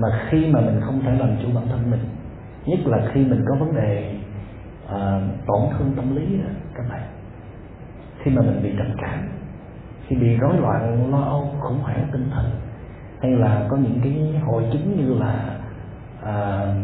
[0.02, 2.04] mà khi mà mình không thể làm chủ bản thân mình
[2.66, 4.16] nhất là khi mình có vấn đề
[4.86, 7.04] uh, tổn thương tâm lý đó các bạn.
[8.24, 9.30] Khi mà mình bị trầm cảm
[10.10, 12.52] khi bị rối loạn lo âu khủng hoảng tinh thần
[13.22, 15.60] hay là có những cái hội chứng như là
[16.22, 16.76] uh,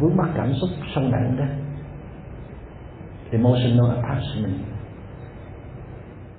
[0.00, 1.44] vướng mắc cảm xúc sâu nặng đó
[3.30, 4.54] emotional attachment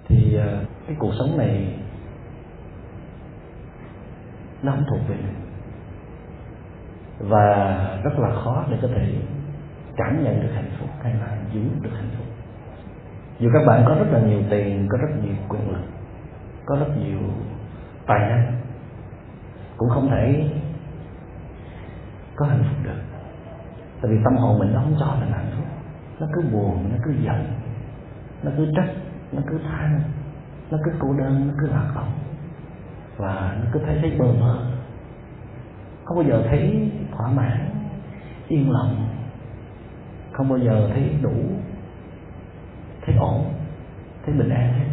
[0.08, 1.78] thì uh, cái cuộc sống này
[4.63, 5.35] nó không thuộc về mình.
[7.19, 9.13] Và rất là khó để có thể
[9.97, 12.25] cảm nhận được hạnh phúc hay là giữ được hạnh phúc.
[13.39, 15.83] Dù các bạn có rất là nhiều tiền, có rất nhiều quyền lực,
[16.65, 17.19] có rất nhiều
[18.05, 18.53] tài năng,
[19.77, 20.49] cũng không thể
[22.35, 23.01] có hạnh phúc được.
[24.01, 25.65] Tại vì tâm hồn mình nó không cho mình hạnh phúc.
[26.19, 27.45] Nó cứ buồn, nó cứ giận,
[28.43, 28.89] nó cứ trách,
[29.31, 30.01] nó cứ than,
[30.71, 32.11] nó cứ cô đơn, nó cứ lạc lõng
[33.19, 34.69] và nó cứ thấy thấy bờ mơ
[36.10, 37.69] không bao giờ thấy thỏa mãn,
[38.47, 39.10] yên lòng.
[40.32, 41.34] Không bao giờ thấy đủ,
[43.05, 43.53] thấy ổn,
[44.25, 44.86] thấy bình an hết.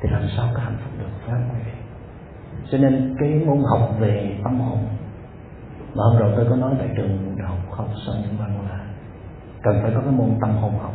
[0.00, 1.72] Thì làm sao có hạnh phúc được, phải không quý vị?
[2.70, 4.78] Cho nên cái môn học về tâm hồn,
[5.94, 8.80] mà hôm rồi tôi có nói tại trường đại học học sân nhân văn là
[9.62, 10.94] cần phải có cái môn tâm hồn học.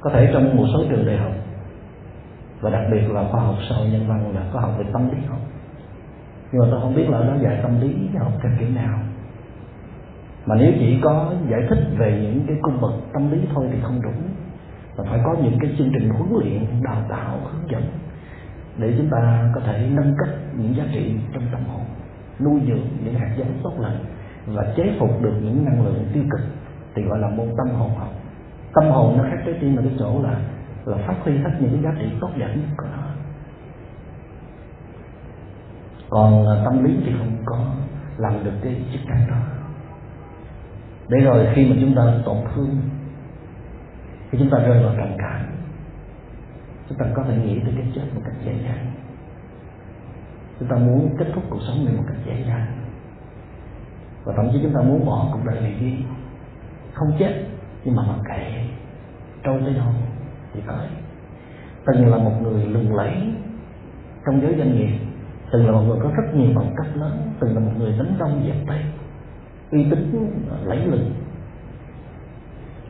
[0.00, 1.32] Có thể trong một số trường đại học
[2.60, 5.26] và đặc biệt là khoa học sau nhân văn là khoa học về tâm lý
[5.28, 5.38] học
[6.52, 8.98] nhưng mà tôi không biết là nó dạy tâm lý học theo kiểu nào.
[10.46, 13.78] Mà nếu chỉ có giải thích về những cái cung bậc tâm lý thôi thì
[13.82, 14.10] không đủ
[14.98, 17.82] mà phải có những cái chương trình huấn luyện, đào tạo, hướng dẫn
[18.78, 21.82] để chúng ta có thể nâng cấp những giá trị trong tâm hồn,
[22.40, 24.04] nuôi dưỡng những hạt giống tốt lành
[24.46, 26.40] và chế phục được những năng lượng tiêu cực,
[26.94, 28.12] thì gọi là môn tâm hồn học.
[28.74, 30.36] Tâm hồn nó khác trái tim ở cái chỗ là
[30.90, 33.02] là phát huy hết những cái giá trị tốt đẹp nhất của nó.
[36.10, 37.64] Còn tâm lý thì không có
[38.16, 39.36] làm được cái chức năng đó.
[41.08, 42.80] Để rồi khi mà chúng ta tổn thương,
[44.30, 45.46] khi chúng ta rơi vào trầm cảm
[46.90, 48.92] chúng ta có thể nghĩ tới cái chết một cách dễ dàng.
[50.58, 52.66] Chúng ta muốn kết thúc cuộc sống này một cách dễ dàng.
[54.24, 55.96] Và thậm chí chúng ta muốn bỏ cuộc đời này đi.
[56.92, 57.44] Không chết,
[57.84, 58.64] nhưng mà mặc kệ,
[59.42, 59.86] trôi tới đâu
[60.54, 60.86] thì phải.
[61.86, 63.12] từng là một người lừng lẫy
[64.26, 64.98] trong giới doanh nghiệp
[65.52, 68.14] từng là một người có rất nhiều bằng cấp lớn từng là một người đánh
[68.18, 68.80] đông dẹp tây
[69.70, 70.30] uy tín
[70.64, 71.12] lẫy lừng.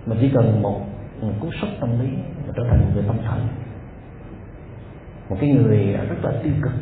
[0.07, 0.81] Mà chỉ cần một,
[1.21, 2.09] một cú sốc tâm lý
[2.47, 3.49] mà trở thành một người tâm thần
[5.31, 6.73] một cái người rất là tiêu cực.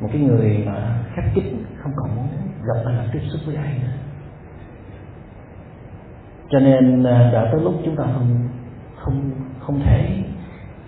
[0.00, 1.44] Một cái người mà khép kín
[1.82, 2.28] không còn muốn
[2.66, 3.92] gặp hay là tiếp xúc với ai nữa.
[6.50, 8.48] Cho nên à, đã tới lúc chúng ta không
[9.04, 10.22] không không thể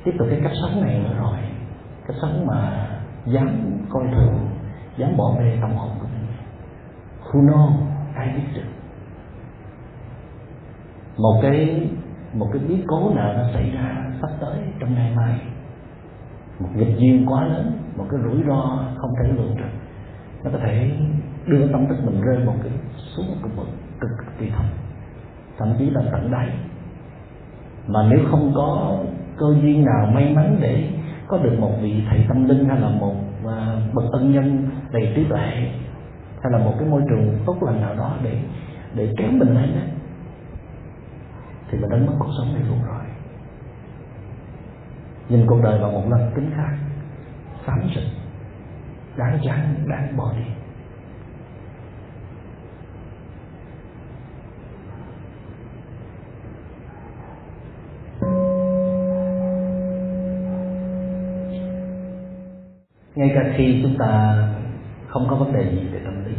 [0.04, 1.38] tiếp tục cái cách sống này nữa rồi.
[2.06, 2.88] Cách sống mà
[3.26, 4.48] dám coi thường,
[4.96, 6.26] dám bỏ bê tâm hồn của mình.
[7.22, 7.72] Who know,
[8.14, 8.70] ai biết được.
[11.18, 11.88] Một cái
[12.34, 15.40] một cái biến cố nào nó xảy ra sắp tới trong ngày mai.
[16.60, 19.70] Một nghịch duyên quá lớn, một cái rủi ro không thể lường được.
[20.44, 20.90] Nó có thể
[21.46, 23.66] đưa tâm thức mình rơi một cái xuống một cái bậc
[24.00, 24.64] cực kỳ thấp.
[25.58, 26.48] Thậm chí là tận đáy
[27.86, 28.98] mà nếu không có
[29.36, 30.88] cơ duyên nào may mắn để
[31.26, 33.14] có được một vị thầy tâm linh hay là một
[33.46, 35.46] à, bậc ân nhân đầy trí tuệ
[36.42, 38.38] hay là một cái môi trường tốt lành nào đó để
[38.94, 39.80] để kéo mình lên đó,
[41.70, 43.04] thì mình đánh mất cuộc sống này luôn rồi.
[45.28, 46.76] Nhìn cuộc đời bằng một lần kính khác
[47.66, 48.04] xám xịt
[49.16, 50.44] đáng chán đáng bỏ đi.
[63.14, 64.42] Ngay cả khi chúng ta
[65.08, 66.34] không có vấn đề gì về tâm lý,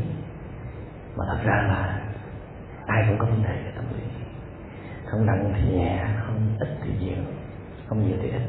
[1.17, 2.01] mà thật ra là
[2.85, 4.03] ai cũng có vấn đề về tâm lý.
[5.05, 7.23] Không nặng thì nhẹ, không ít thì nhiều,
[7.87, 8.41] không nhiều thì ít.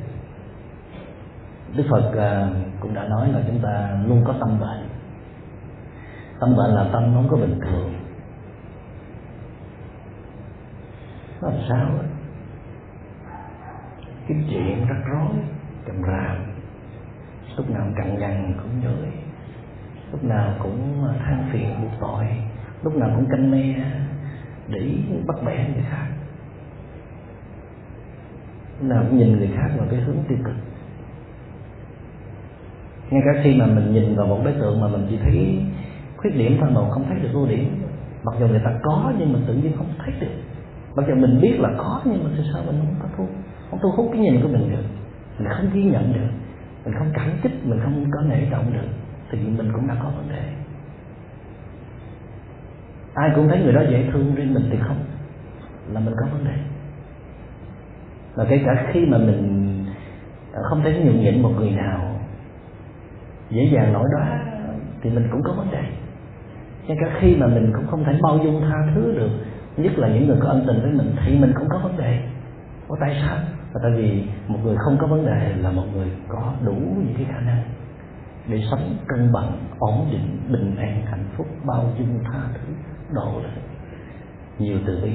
[1.76, 2.48] Đức phật à,
[2.80, 4.88] cũng đã nói là chúng ta luôn có tâm bệnh.
[6.40, 7.94] Tâm bệnh là tâm không có bình thường.
[11.42, 12.04] Nó làm sao đó?
[14.28, 15.28] cái chuyện rắc rối,
[15.86, 16.53] trầm ràm
[17.56, 18.94] lúc nào cằn nhằn cũng nhớ.
[20.12, 22.24] Lúc nào cũng ờ, than phiền buộc tội.
[22.82, 23.74] Lúc nào cũng canh me
[24.68, 24.92] để
[25.26, 26.06] bắt bẻ người khác.
[28.80, 30.54] Lúc nào cũng nhìn người khác vào cái hướng tiêu cực.
[33.10, 35.62] Ngay cả khi mà mình nhìn vào một đối tượng mà mình chỉ thấy
[36.16, 37.82] khuyết điểm thôi mà không thấy được ưu điểm,
[38.24, 40.34] mặc dù người ta có nhưng mình tự nhiên không thấy được.
[40.96, 43.26] Mặc dù mình biết là có nhưng mà sao mình không có thu,
[43.70, 44.84] không thu hút cái nhìn của mình được,
[45.38, 46.43] mình không ghi nhận được
[46.84, 48.88] mình không cảm kích, mình không có nể trọng được,
[49.30, 50.42] thì mình cũng đã có vấn đề.
[53.14, 55.04] Ai cũng thấy người đó dễ thương, riêng mình thì không,
[55.92, 56.54] là mình có vấn đề.
[58.34, 59.84] Và kể cả khi mà mình
[60.52, 62.20] à, không thể nhường nhịn một người nào,
[63.50, 64.24] dễ dàng nổi đó
[65.02, 65.82] thì mình cũng có vấn đề.
[66.86, 69.30] Ngay cả khi mà mình cũng không thể bao dung tha thứ được,
[69.76, 72.20] nhất là những người có ân tình với mình, thì mình cũng có vấn đề.
[72.88, 73.38] Ủa, tại sao?
[73.74, 77.14] Và tại vì một người không có vấn đề là một người có đủ những
[77.16, 77.62] cái khả năng
[78.48, 82.72] để sống cân bằng, ổn định, bình an, hạnh phúc, bao dung, tha thứ,
[83.14, 83.64] độ lượng.
[84.58, 85.12] Nhiều từ bi,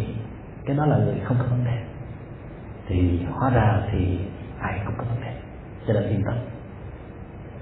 [0.66, 1.84] cái đó là người không có vấn đề.
[2.88, 4.20] Thì hóa ra thì
[4.60, 5.34] ai cũng có vấn đề,
[5.88, 6.36] cho nên yên tâm.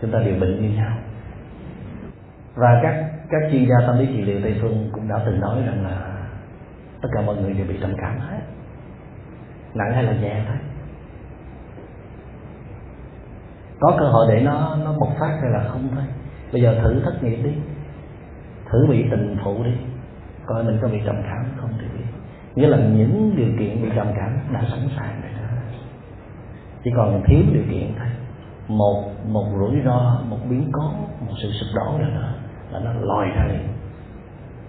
[0.01, 0.97] Chúng ta đều bệnh như nhau.
[2.55, 5.63] Và các các chuyên gia tâm lý trị liệu tây phương cũng đã từng nói
[5.65, 6.27] rằng là
[7.01, 8.39] tất cả mọi người đều bị trầm cảm hết.
[9.73, 10.57] Nặng hay là nhẹ thôi.
[13.79, 16.03] Có cơ hội để nó nó bộc phát hay là không thôi.
[16.53, 17.51] Bây giờ thử thất nghiệp đi.
[18.71, 19.71] Thử bị tình phụ đi.
[20.45, 22.05] Coi mình có bị trầm cảm không thì biết
[22.57, 25.47] nghĩa là những điều kiện bị trầm cảm đã sẵn sàng rồi đó.
[26.83, 28.07] Chỉ còn thiếu điều kiện thôi.
[28.67, 30.91] Một một rủi ro, một biến cố,
[31.27, 32.29] một sự sụp đổ nào đó
[32.71, 33.67] là nó lòi ra liền.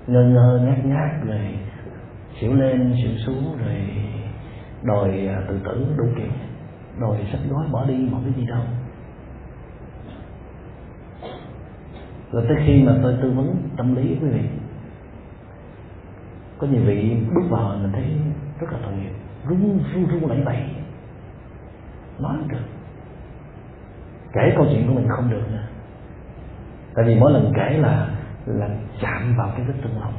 [0.07, 1.59] Ngơ ngơ, ngát ngát rồi
[2.41, 3.77] xỉu lên, xỉu xuống rồi
[4.83, 6.33] đòi à, tự tử đủ kiểu.
[7.01, 8.63] Đòi sách gói bỏ đi một cái gì đâu.
[12.33, 14.41] Rồi tới khi mà tôi tư vấn tâm lý quý vị,
[16.59, 18.05] có nhiều vị bước vào mình thấy
[18.61, 19.13] rất là tội nghiệp,
[19.49, 20.63] run run run lẩy bẩy.
[22.19, 22.65] Nói không được.
[24.33, 25.65] Kể câu chuyện của mình không được nữa.
[26.95, 28.09] Tại vì mỗi lần kể là
[28.47, 28.69] là
[29.01, 30.13] chạm vào cái vết thương lòng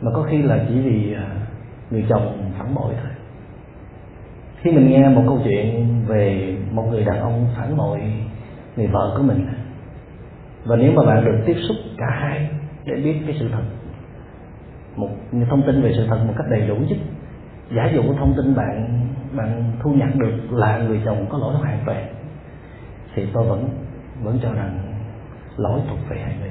[0.00, 1.26] mà có khi là chỉ vì à,
[1.90, 3.10] người chồng phản bội thôi.
[4.56, 8.00] Khi mình nghe một câu chuyện về một người đàn ông phản bội,
[8.76, 9.46] người vợ của mình
[10.64, 12.48] và nếu mà bạn được tiếp xúc cả hai
[12.84, 13.62] để biết cái sự thật
[14.96, 15.08] một
[15.50, 16.98] thông tin về sự thật một cách đầy đủ nhất
[17.74, 18.98] giả dụ thông tin bạn
[19.32, 22.06] bạn thu nhận được là người chồng có lỗi hoàn toàn
[23.14, 23.68] thì tôi vẫn
[24.22, 24.78] vẫn cho rằng
[25.56, 26.50] lỗi thuộc về hai người.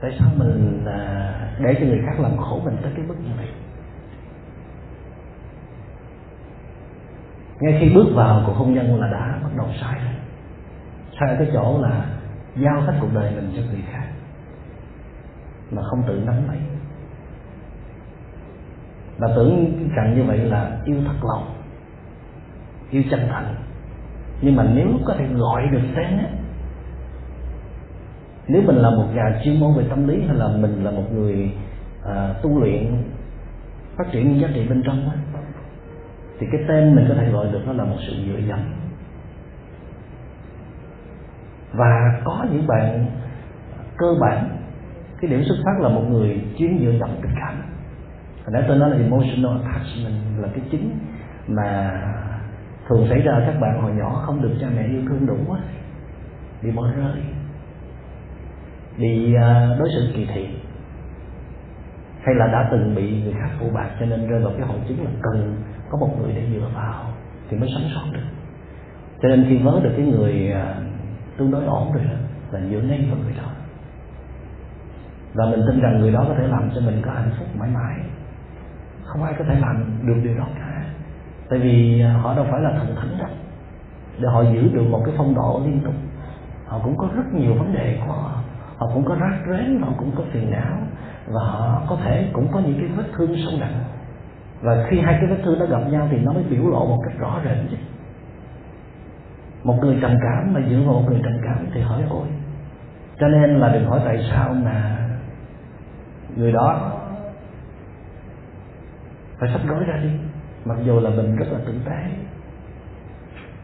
[0.00, 3.30] Tại sao mình à, để cho người khác làm khổ mình tới cái mức như
[3.36, 3.46] vậy?
[7.60, 10.14] Ngay khi bước vào cuộc hôn nhân là đã bắt đầu sai rồi.
[11.20, 12.06] Sai ở cái chỗ là
[12.56, 14.06] giao hết cuộc đời mình cho người khác
[15.70, 16.58] mà không tự nắm lấy.
[19.18, 21.54] Và tưởng rằng như vậy là yêu thật lòng
[22.90, 23.54] yêu chân thành.
[24.40, 26.28] Nhưng mà nếu có thể gọi được tên á
[28.48, 31.12] nếu mình là một nhà chuyên môn về tâm lý hay là mình là một
[31.12, 31.52] người
[32.04, 33.02] à, tu luyện
[33.96, 35.16] phát triển những giá trị bên trong á
[36.38, 38.58] thì cái tên mình có thể gọi được nó là một sự dựa dẫm.
[41.72, 43.06] Và có những bạn
[43.96, 44.56] cơ bản,
[45.20, 47.62] cái điểm xuất phát là một người chuyên dựa dẫm tình cảm.
[48.44, 50.98] Hồi nãy tôi nói là emotional attachment, là cái chính
[51.48, 52.00] mà
[52.88, 55.58] thường xảy ra các bạn hồi nhỏ không được cha mẹ yêu thương đủ quá
[56.62, 57.22] bị bỏ rơi.
[58.98, 60.48] Bị à, đối xử kỳ thị
[62.24, 64.78] hay là đã từng bị người khác phụ bạc, cho nên rơi vào cái hội
[64.88, 65.56] chứng là cần
[65.90, 67.04] có một người để dựa vào
[67.48, 68.26] thì mới sống sót được.
[69.22, 70.74] Cho nên khi vớ được cái người à,
[71.36, 72.16] tương đối ổn rồi đó,
[72.50, 73.50] là dựa ngay vào người đó.
[75.34, 77.70] Và mình tin rằng người đó có thể làm cho mình có hạnh phúc mãi
[77.74, 77.96] mãi.
[79.04, 80.84] Không ai có thể làm được điều đó cả.
[81.50, 83.28] Tại vì à, họ đâu phải là thần thánh đâu.
[84.18, 85.94] Để họ giữ được một cái phong độ liên tục,
[86.66, 88.42] họ cũng có rất nhiều vấn đề của họ.
[88.76, 90.78] Họ cũng có rác rến, họ cũng có phiền não
[91.26, 93.84] và họ có thể cũng có những cái vết thương sâu nặng
[94.62, 97.02] và khi hai cái vết thương nó gặp nhau thì nó mới biểu lộ một
[97.04, 97.76] cách rõ rệt chứ.
[99.64, 102.26] Một người trầm cảm mà dựa vào một người trầm cảm thì hỏi, ôi,
[103.18, 104.98] cho nên là đừng hỏi tại sao mà
[106.36, 106.92] người đó
[109.38, 110.10] phải sắp gói ra đi,
[110.64, 112.02] mặc dù là mình rất là tử tế.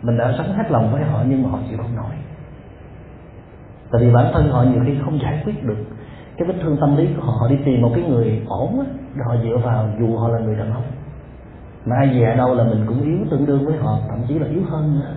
[0.02, 2.14] Mình đã sống hết lòng với họ nhưng mà họ chịu không nổi.
[3.92, 5.84] Tại vì bản thân họ nhiều khi không giải quyết được
[6.40, 8.86] cái vết thương tâm lý của họ họ đi tìm một cái người ổn á
[9.14, 10.82] để họ dựa vào dù họ là người đàn ông.
[11.84, 14.46] Mà ai về đâu là mình cũng yếu tương đương với họ, thậm chí là
[14.48, 15.14] yếu hơn nữa.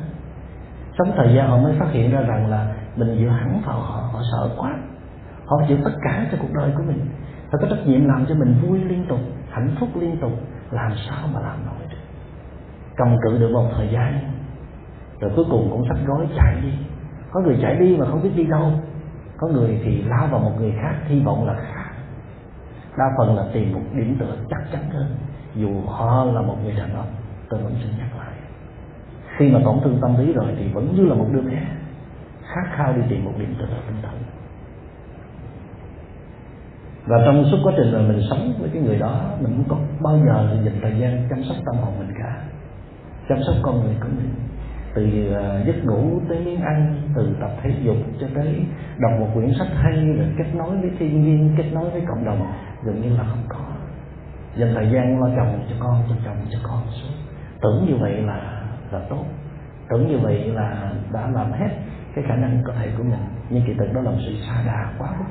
[0.97, 4.09] Sống thời gian họ mới phát hiện ra rằng là mình dựa hẳn vào họ
[4.13, 4.75] họ sợ quá.
[5.45, 6.99] Họ chịu tất cả cho cuộc đời của mình.
[7.51, 10.31] Phải có trách nhiệm làm cho mình vui liên tục, hạnh phúc liên tục,
[10.71, 11.97] làm sao mà làm nổi được.
[12.95, 14.19] Cầm cự được một thời gian,
[15.19, 16.73] rồi cuối cùng cũng sắp gói chạy đi.
[17.31, 18.71] Có người chạy đi mà không biết đi đâu
[19.37, 21.91] có người thì lao vào một người khác, hy vọng là khác.
[22.97, 25.15] Đa phần là tìm một điểm tựa chắc chắn hơn,
[25.55, 27.13] dù họ là một người đàn ông,
[27.49, 28.33] tôi vẫn xin nhắc lại.
[29.37, 31.61] Khi mà tổn thương tâm lý rồi thì vẫn như là một đứa bé,
[32.43, 34.23] khát khao đi tìm một điểm tựa tinh thần.
[37.05, 39.77] Và trong suốt quá trình mà mình sống với cái người đó, mình cũng có
[39.99, 42.41] bao giờ dành thời gian chăm sóc tâm hồn mình cả.
[43.29, 44.29] Chăm sóc con người của mình
[44.93, 48.65] từ à, giấc ngủ tới miếng ăn, từ tập thể dục cho tới
[48.97, 52.25] đọc một quyển sách hay rồi kết nối với thiên nhiên, kết nối với cộng
[52.25, 52.51] đồng,
[52.83, 53.59] gần như là không có.
[54.55, 57.13] Dành thời gian lo chồng cho con, cho chồng cho con suốt.
[57.61, 58.61] Tưởng như vậy là
[58.91, 59.25] là tốt.
[59.89, 61.69] Tưởng như vậy là đã làm hết
[62.15, 63.19] cái khả năng có thể của mình.
[63.49, 65.25] Nhưng kỳ thực đó là một sự xa đà quá mức,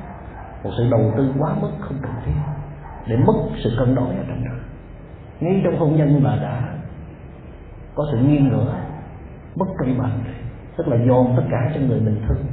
[0.65, 2.33] một sự đầu tư quá mức không cần thiết
[3.07, 3.35] để mất
[3.65, 4.51] sự cân đối ở trong đó.
[5.41, 6.63] Ngay trong hôn nhân mà đã
[7.95, 8.75] có sự nghiêng ngửa
[9.57, 10.21] bất cân bằng,
[10.77, 12.45] tức là dồn tất cả cho người mình thương.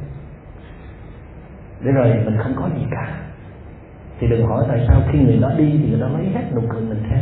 [1.81, 3.21] Để rồi mình không có gì cả.
[4.19, 6.61] Thì đừng hỏi tại sao khi người đó đi thì người đó lấy hết nụ
[6.69, 7.19] cười mình theo.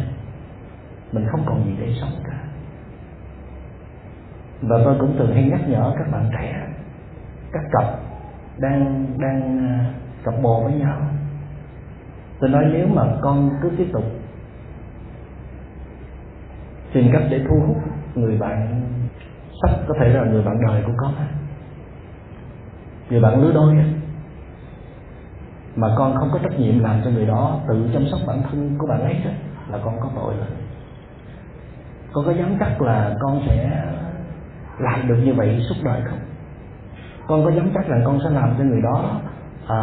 [1.12, 2.44] Mình không còn gì để sống cả.
[4.62, 6.68] Và tôi cũng thường hay nhắc nhở các bạn trẻ,
[7.52, 8.00] các cặp
[8.58, 11.02] đang đang à, cặp bồ với nhau.
[12.40, 14.04] Tôi nói nếu mà con cứ tiếp tục
[16.94, 17.78] tìm cách để thu hút
[18.16, 18.82] người bạn
[19.62, 21.14] sắp có thể là người bạn đời của con
[23.10, 23.76] người bạn lứa đôi
[25.78, 28.76] mà con không có trách nhiệm làm cho người đó tự chăm sóc bản thân
[28.78, 29.32] của bạn ấy đó
[29.72, 30.48] là con có tội rồi.
[32.14, 33.70] Con có dám chắc là con sẽ
[34.80, 36.20] làm được như vậy suốt đời không?
[37.28, 39.20] Con có dám chắc rằng con sẽ làm cho người đó
[39.68, 39.80] à,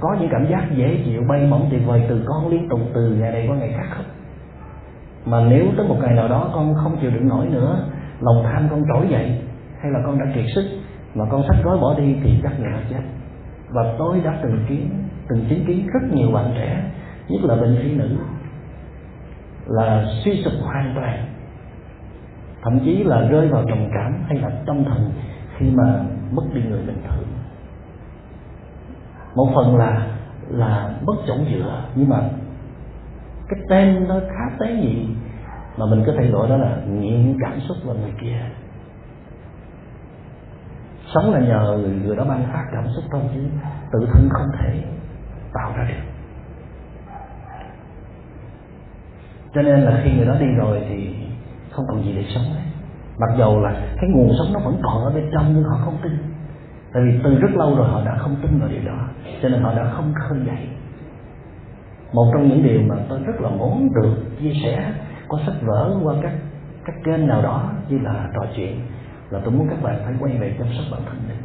[0.00, 3.10] có những cảm giác dễ chịu bay bổng tuyệt vời từ con liên tục từ
[3.10, 4.06] ngày này qua ngày khác không?
[5.26, 7.84] Mà nếu tới một ngày nào đó con không chịu đựng nổi nữa
[8.22, 9.40] lòng tham con trỗi dậy,
[9.80, 10.64] hay là con đã kiệt sức
[11.14, 13.02] mà con sách gói bỏ đi thì chắc người ta chết.
[13.68, 14.90] Và tôi đã từng kiến,
[15.28, 16.82] từng chứng kiến rất nhiều bạn trẻ,
[17.28, 18.16] nhất là bệnh sĩ nữ,
[19.66, 21.26] là suy sụp hoàn toàn.
[22.62, 25.10] Thậm chí là rơi vào trầm cảm hay là tâm thần
[25.56, 26.00] khi mà
[26.32, 27.26] mất đi người bình thường.
[29.34, 30.06] Một phần là
[30.48, 32.20] là mất chỗ dựa, nhưng mà
[33.48, 35.06] cái tên nó khá tế nhị
[35.76, 38.40] mà mình có thể gọi đó là nghiện cảm xúc vào người kia.
[41.14, 43.40] Sống là nhờ người, người đó ban phát cảm xúc thôi chứ.
[43.92, 44.82] Tự thân không thể
[45.54, 46.02] tạo ra được.
[49.54, 51.14] Cho nên là khi người đó đi rồi thì
[51.70, 52.60] không còn gì để sống nữa.
[53.18, 53.70] Mặc dầu là
[54.00, 56.12] cái nguồn sống nó vẫn còn ở bên trong nhưng họ không tin.
[56.92, 58.98] Tại vì từ rất lâu rồi họ đã không tin vào điều đó.
[59.42, 60.68] Cho nên họ đã không khơi dậy.
[62.12, 64.92] Một trong những điều mà tôi rất là muốn được chia sẻ
[65.32, 66.32] có sách vở qua các
[66.84, 68.80] các kênh nào đó như là trò chuyện,
[69.30, 71.36] là tôi muốn các bạn phải quay về chăm sóc bản thân mình.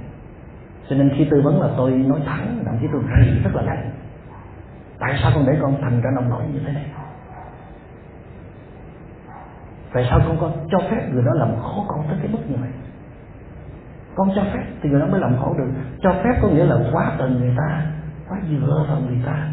[0.90, 3.62] Cho nên khi tư vấn là tôi nói thẳng, thậm chí tôi rầy rất là
[3.62, 3.92] lạnh
[5.00, 6.86] tại sao con để con thành ra nông nổi như thế này?
[9.94, 12.56] Tại sao con có cho phép người đó làm khổ con tới cái mức như
[12.62, 12.70] vậy?
[14.16, 15.68] Con cho phép thì người đó mới làm khổ được.
[16.02, 17.86] Cho phép có nghĩa là quá tình người ta,
[18.30, 19.48] quá dựa vào người ta,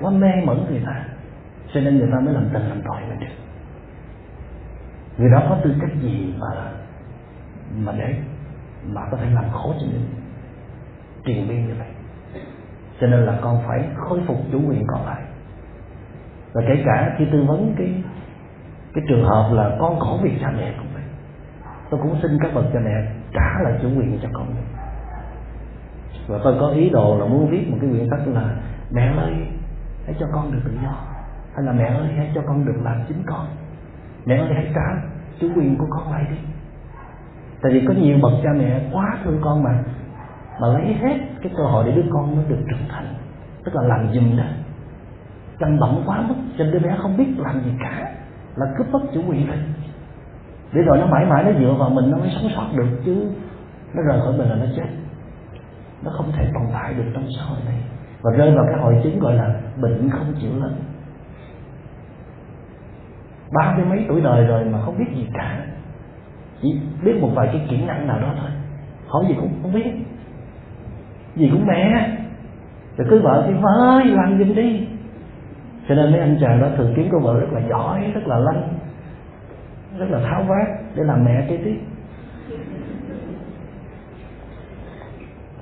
[0.00, 1.04] quá mê mẩn người ta
[1.74, 3.34] cho nên người ta mới làm tình làm tội mình được.
[5.18, 6.72] Người đó có tư cách gì mà
[7.76, 8.14] mà để,
[8.86, 10.08] mà có thể làm khổ cho mình
[11.24, 11.88] triền miên như vậy?
[13.00, 15.22] Cho nên là con phải khôi phục chủ quyền còn lại.
[16.52, 18.02] Và kể cả khi tư vấn cái
[18.94, 21.02] cái trường hợp là con khổ vì cha mẹ cũng vậy
[21.90, 24.64] tôi cũng xin các bậc cha mẹ trả lại chủ quyền cho con mình.
[26.26, 28.56] Và tôi có ý đồ là muốn viết một cái quyển tắc là
[28.90, 29.34] mẹ ơi,
[30.06, 31.09] hãy cho con được tự do
[31.54, 33.46] hay là mẹ ơi, hãy cho con được làm chính con.
[34.26, 35.02] Mẹ ơi, hãy trả
[35.40, 36.36] chủ quyền của con lại đi.
[37.62, 39.82] Tại vì có nhiều bậc cha mẹ quá thương con mà
[40.60, 43.14] mà lấy hết cái cơ hội để đứa con nó được trưởng thành.
[43.64, 44.44] Tức là làm giùm đó.
[45.58, 48.12] Chăm bẩm quá mức, cho đứa bé không biết làm gì cả,
[48.56, 49.56] là cướp mất chủ quyền thôi.
[50.72, 53.30] Để rồi nó mãi mãi nó dựa vào mình, nó mới sống sót được, chứ
[53.94, 54.88] nó rời khỏi mình là nó chết.
[56.02, 57.76] Nó không thể tồn tại được trong xã hội này.
[58.22, 60.76] Và rơi vào cái hội chứng gọi là bệnh không chịu lành
[63.52, 65.64] ba mươi mấy tuổi đời rồi mà không biết gì cả.
[66.62, 68.50] Chỉ biết một vài cái kỹ năng nào đó thôi.
[69.08, 69.90] Hỏi gì cũng không biết.
[71.36, 72.10] Gì cũng mẹ.
[72.96, 74.88] Rồi cứ vợ thì vợ ơi làm giùm đi.
[75.88, 78.38] Cho nên mấy anh chàng đó thường kiếm cô vợ rất là giỏi, rất là
[78.38, 78.68] lanh,
[79.98, 81.80] rất là tháo vát để làm mẹ kế tiếp.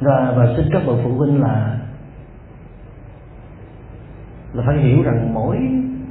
[0.00, 1.78] Và và xin các bậc phụ huynh là
[4.52, 5.58] là phải hiểu rằng mỗi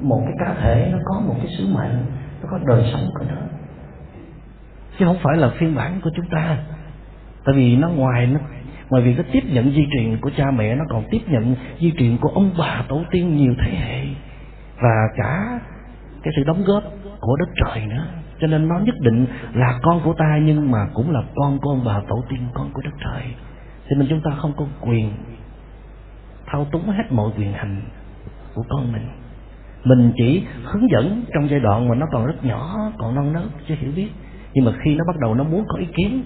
[0.02, 2.06] một cái cá thể, nó có một cái sứ mệnh,
[2.42, 3.42] nó có đời sống của nó.
[5.00, 6.58] Chứ không phải là phiên bản của chúng ta.
[7.46, 8.40] Tại vì nó ngoài nó,
[8.90, 11.94] ngoài việc nó tiếp nhận di truyền của cha mẹ, nó còn tiếp nhận di
[11.98, 14.06] truyền của ông bà tổ tiên nhiều thế hệ.
[14.82, 15.60] Và cả
[16.24, 16.84] cái sự đóng góp
[17.20, 18.06] của đất trời nữa.
[18.40, 21.70] Cho nên nó nhất định là con của ta, nhưng mà cũng là con của
[21.70, 23.24] ông bà tổ tiên, con của đất trời.
[23.90, 25.12] Cho nên chúng ta không có quyền
[26.46, 27.82] thao túng hết mọi quyền hành
[28.54, 29.08] của con mình
[29.88, 33.44] mình chỉ hướng dẫn trong giai đoạn mà nó còn rất nhỏ, còn non nớt,
[33.68, 34.10] chưa hiểu biết.
[34.54, 36.24] Nhưng mà khi nó bắt đầu nó muốn có ý kiến,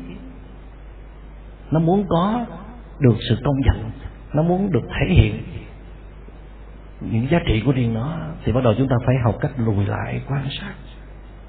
[1.72, 2.46] nó muốn có
[3.00, 3.92] được sự công nhận,
[4.34, 5.44] nó muốn được thể hiện
[7.02, 9.86] những giá trị của riêng nó, thì bắt đầu chúng ta phải học cách lùi
[9.86, 10.74] lại, quan sát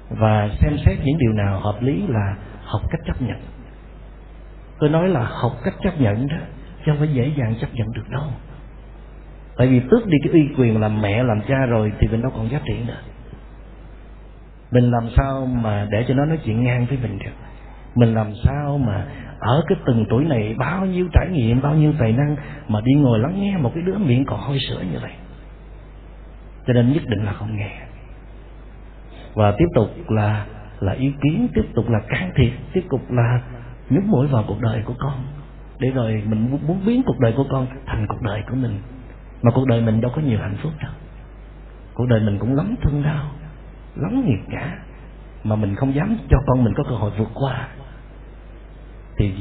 [0.09, 2.35] và xem xét những điều nào hợp lý là
[2.65, 3.37] học cách chấp nhận.
[4.79, 6.37] Tôi nói là học cách chấp nhận đó,
[6.85, 8.27] chứ không phải dễ dàng chấp nhận được đâu
[9.57, 12.31] tại vì tước đi cái uy quyền làm mẹ, làm cha rồi thì mình đâu
[12.35, 12.97] còn giá trị nữa.
[14.71, 17.31] Mình làm sao mà để cho nó nói chuyện ngang với mình được?
[17.95, 19.05] Mình làm sao mà
[19.39, 22.35] ở cái từng tuổi này bao nhiêu trải nghiệm, bao nhiêu tài năng
[22.67, 25.11] mà đi ngồi lắng nghe một cái đứa miệng còn hôi sữa như vậy?
[26.67, 27.71] Cho nên nhất định là không nghe.
[29.33, 30.45] Và tiếp tục là
[30.79, 33.41] là ý kiến, tiếp tục là can thiệp, tiếp tục là
[33.89, 35.13] nhúng mũi vào cuộc đời của con.
[35.79, 38.79] Để rồi mình muốn biến cuộc đời của con thành cuộc đời của mình
[39.43, 40.91] mà cuộc đời mình đâu có nhiều hạnh phúc đâu.
[41.93, 43.31] Cuộc đời mình cũng lắm thương đau,
[43.95, 44.77] lắm nghiệt ngã.
[45.43, 47.67] Mà mình không dám cho con mình có cơ hội vượt qua.
[49.17, 49.33] Thì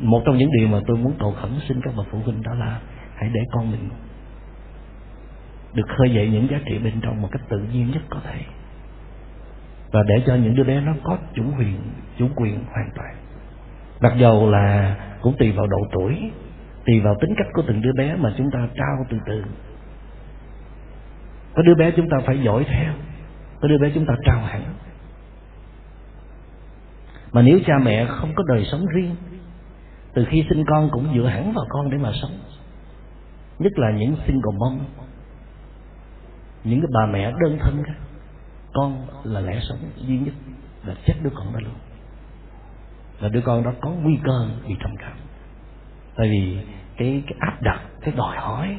[0.00, 2.54] một trong những điều mà tôi muốn cầu khẩn xin các bậc phụ huynh đó
[2.54, 2.80] là
[3.14, 3.88] hãy để con mình
[5.74, 8.40] được khơi dậy những giá trị bên trong một cách tự nhiên nhất có thể.
[9.92, 11.78] Và để cho những đứa bé nó có chủ quyền
[12.18, 13.14] chủ quyền hoàn toàn.
[14.00, 16.30] Mặc dầu là cũng tùy vào độ tuổi
[16.88, 19.44] tùy vào tính cách của từng đứa bé mà chúng ta trao từ từ.
[21.54, 22.92] Có đứa bé chúng ta phải dõi theo,
[23.60, 24.62] có đứa bé chúng ta trao hẳn.
[27.32, 29.16] Mà nếu cha mẹ không có đời sống riêng,
[30.14, 32.38] từ khi sinh con cũng dựa hẳn vào con để mà sống.
[33.58, 34.78] Nhất là những single mom,
[36.64, 37.92] những cái bà mẹ đơn thân đó,
[38.74, 40.34] con là lẽ sống duy nhất
[40.84, 41.74] là chết đứa con đó luôn.
[43.20, 45.16] Là đứa con đó có nguy cơ bị trầm cảm.
[46.16, 46.58] Tại vì
[46.98, 48.78] cái cái áp đặt cái đòi hỏi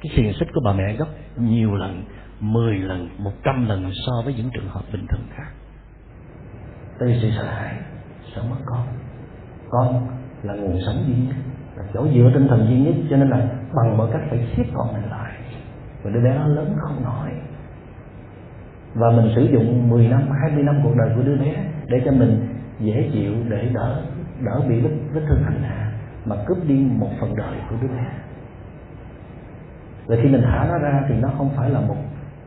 [0.00, 1.06] cái xiềng xích của bà mẹ gấp
[1.36, 2.04] nhiều lần
[2.40, 5.48] 10 lần, 100 lần so với những trường hợp bình thường khác.
[7.00, 7.74] Đây sự sợ hãi,
[8.34, 8.86] sợ mất con.
[9.68, 10.06] Con
[10.42, 11.36] là nguồn sống duy nhất,
[11.76, 13.36] là chỗ dựa tinh thần duy nhất, cho nên là
[13.74, 15.32] bằng mọi cách phải siết con mình lại.
[16.02, 17.30] Và đứa bé nó lớn không nổi.
[18.94, 22.12] Và mình sử dụng 10 năm, 20 năm cuộc đời của đứa bé để cho
[22.12, 22.48] mình
[22.80, 24.02] dễ chịu để đỡ
[24.40, 25.87] đỡ bị vết, vết thương hành hạ
[26.28, 28.06] mà cướp đi một phần đời của đứa bé.
[30.06, 31.96] Và khi mình thả nó ra thì nó không phải là một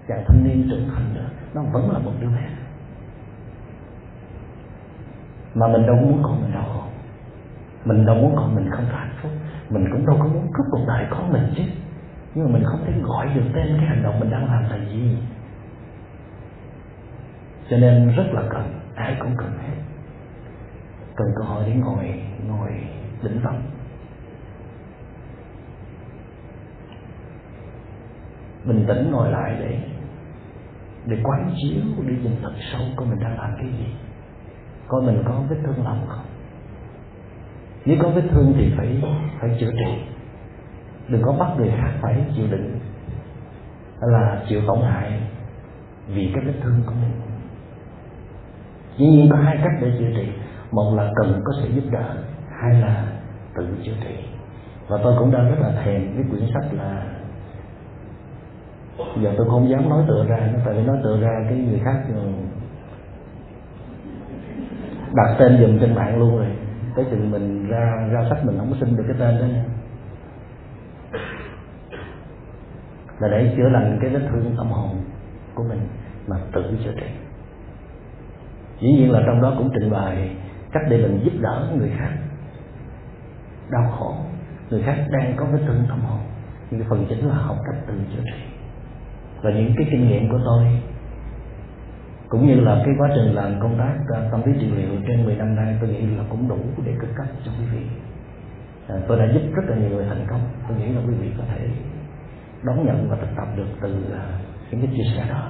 [0.07, 2.49] chàng thanh niên trưởng thành nữa nó vẫn là một đứa bé.
[5.55, 6.83] Mà mình đâu muốn con mình đau khổ,
[7.85, 9.31] mình đâu muốn con mình không có hạnh phúc.
[9.69, 11.63] Mình cũng đâu có muốn cướp cuộc đời con mình chứ.
[12.35, 14.77] Nhưng mà mình không thể gọi được tên cái hành động mình đang làm là
[14.89, 15.17] gì.
[17.69, 19.75] Cho nên rất là cần ai cũng cần hết.
[21.15, 22.69] Cần cơ hội để ngồi ngồi
[23.23, 23.55] định tâm
[28.65, 29.79] bình tĩnh ngồi lại để
[31.05, 33.85] để quán chiếu, để nhìn thật sâu coi mình đang làm cái gì.
[34.87, 36.25] Coi mình có vết thương lòng không?
[37.85, 39.01] Nếu có vết thương thì phải
[39.39, 40.03] phải chữa trị.
[41.07, 42.79] Đừng có bắt người khác phải chịu đựng
[44.01, 45.21] là chịu tổn hại
[46.07, 47.21] vì cái vết thương của mình.
[48.97, 50.27] Dĩ nhiên có hai cách để chữa trị.
[50.71, 52.15] Một là cần có sự giúp đỡ,
[52.61, 53.10] hai là
[53.55, 54.15] tự chữa trị.
[54.87, 57.03] Và tôi cũng đang rất là thèm cái quyển sách là
[59.21, 62.03] giờ tôi không dám nói tựa ra tại vì nói tựa ra cái người khác
[65.13, 66.47] đặt tên dùm trên mạng luôn rồi.
[66.95, 69.63] Tới chừng mình ra ra sách mình không có xin được cái tên đó nha
[73.19, 75.01] là để chữa lành cái vết thương tâm hồn
[75.55, 75.79] của mình
[76.27, 77.07] mà tự chữa trị.
[78.81, 80.35] Dĩ nhiên là trong đó cũng trình bày
[80.71, 82.11] cách để mình giúp đỡ người khác
[83.71, 84.15] đau khổ.
[84.69, 86.19] Người khác đang có vết thương tâm hồn.
[86.71, 88.41] Nhưng phần chính là học cách tự chữa trị.
[89.41, 90.81] Và những cái kinh nghiệm của tôi
[92.29, 95.25] cũng như là cái quá trình làm công tác à, tâm lý trị liệu trên
[95.25, 97.85] 10 năm nay tôi nghĩ là cũng đủ để cung cấp cho quý vị.
[98.87, 100.41] À, tôi đã giúp rất là nhiều người thành công.
[100.67, 101.67] Tôi nghĩ là quý vị có thể
[102.63, 104.23] đón nhận và thực tập được từ à,
[104.71, 105.47] những cái chia sẻ đó.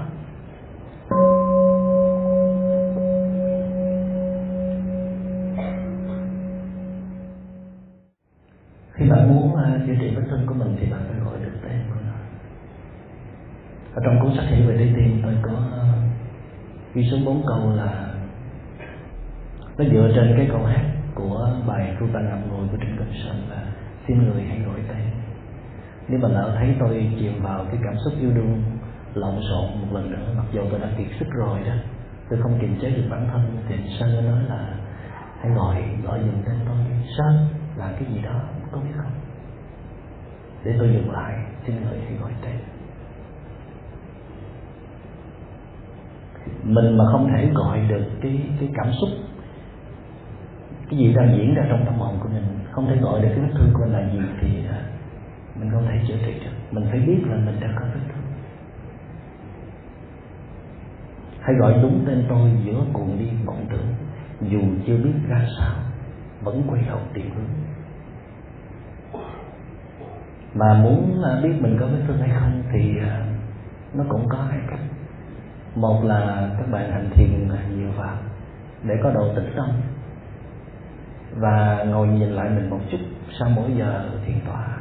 [9.02, 11.40] Khi bạn muốn à, điều chữa trị vết thương của mình thì bạn phải gọi
[11.44, 12.14] được tên của nó.
[13.96, 15.84] Ở trong cuốn sách hiểu về đi tìm tôi có à,
[16.94, 18.08] ghi xuống bốn câu là
[19.78, 20.86] nó dựa trên cái câu hát
[21.16, 23.64] của bài Ruta Ngậm Ngùi của Trịnh Công Sơn là
[24.08, 25.04] xin người hãy gọi tên.
[26.08, 28.64] Nếu mà lỡ thấy tôi chìm vào cái cảm xúc yêu đương,
[29.14, 31.74] lộn xộn một lần nữa, mặc dù tôi đã kiệt sức rồi đó,
[32.30, 34.76] tôi không kiềm chế được bản thân, thì Sơn nói là
[35.40, 36.78] hãy gọi gọi dùng tên tôi,
[37.18, 37.48] Sơn,
[37.78, 38.42] là cái gì đó
[38.72, 39.12] có biết không?
[40.64, 42.56] Để tôi dừng lại, xin người hãy gọi tên
[46.64, 49.10] mình mà không thể gọi được cái cái cảm xúc,
[50.90, 53.40] cái gì đang diễn ra trong tâm hồn của mình, không thể gọi được cái
[53.40, 54.82] vết thương của mình là gì thì à,
[55.56, 56.52] mình không thể chữa trị được.
[56.72, 58.24] Mình phải biết là mình đang có vết thương.
[61.40, 63.88] Hãy gọi đúng tên tôi giữa cuồng điên vọng tưởng,
[64.42, 65.76] dù chưa biết ra sao,
[66.42, 67.61] vẫn quay đầu tìm hướng
[70.54, 73.26] mà muốn à, biết mình có vết thương hay không thì à,
[73.94, 74.80] nó cũng có hai cách.
[75.76, 78.18] Một là các bạn hành thiền à, nhiều vào
[78.84, 79.70] để có độ tĩnh tâm
[81.36, 82.98] và ngồi nhìn lại mình một chút
[83.40, 84.78] sau mỗi giờ thiền tọa.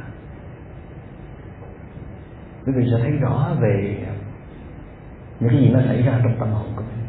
[2.65, 3.97] Quý vị sẽ thấy rõ về
[5.39, 7.05] những cái gì nó xảy ra trong tâm hồn của mình.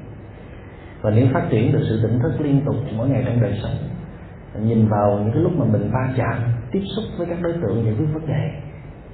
[1.00, 3.91] Và nếu phát triển được sự tỉnh thức liên tục mỗi ngày trong đời sống
[4.60, 6.38] nhìn vào những cái lúc mà mình va chạm,
[6.70, 8.50] tiếp xúc với các đối tượng giải quyết vấn đề,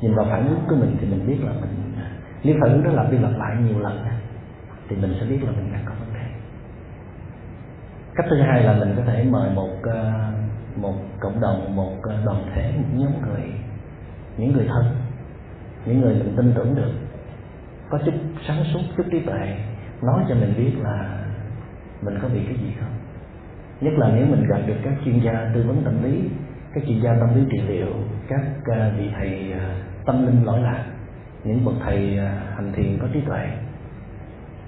[0.01, 2.11] nhìn vào phản ứng của mình thì mình biết là mình à,
[2.45, 4.05] nếu phản ứng đó lặp đi lặp lại nhiều lần
[4.89, 6.27] thì mình sẽ biết là mình đang có vấn đề.
[8.15, 10.31] Cách thứ hai là mình có thể mời một à,
[10.77, 13.43] một cộng đồng, một à, đoàn thể, một nhóm người,
[14.37, 14.85] những người thân,
[15.87, 16.93] những người mình tin tưởng được,
[17.91, 18.15] có chút
[18.47, 19.57] sáng suốt, chút trí tuệ,
[20.03, 21.25] nói cho mình biết là
[22.03, 23.08] mình có bị cái gì không
[23.81, 26.29] nhất là nếu mình gặp được các chuyên gia tư vấn tâm lý,
[26.75, 27.95] các chuyên gia tâm lý trị liệu,
[28.29, 29.75] các à, vị thầy à,
[30.07, 30.85] tâm linh lỗi lạc,
[31.45, 33.49] những bậc thầy à, hành thiền có trí tuệ,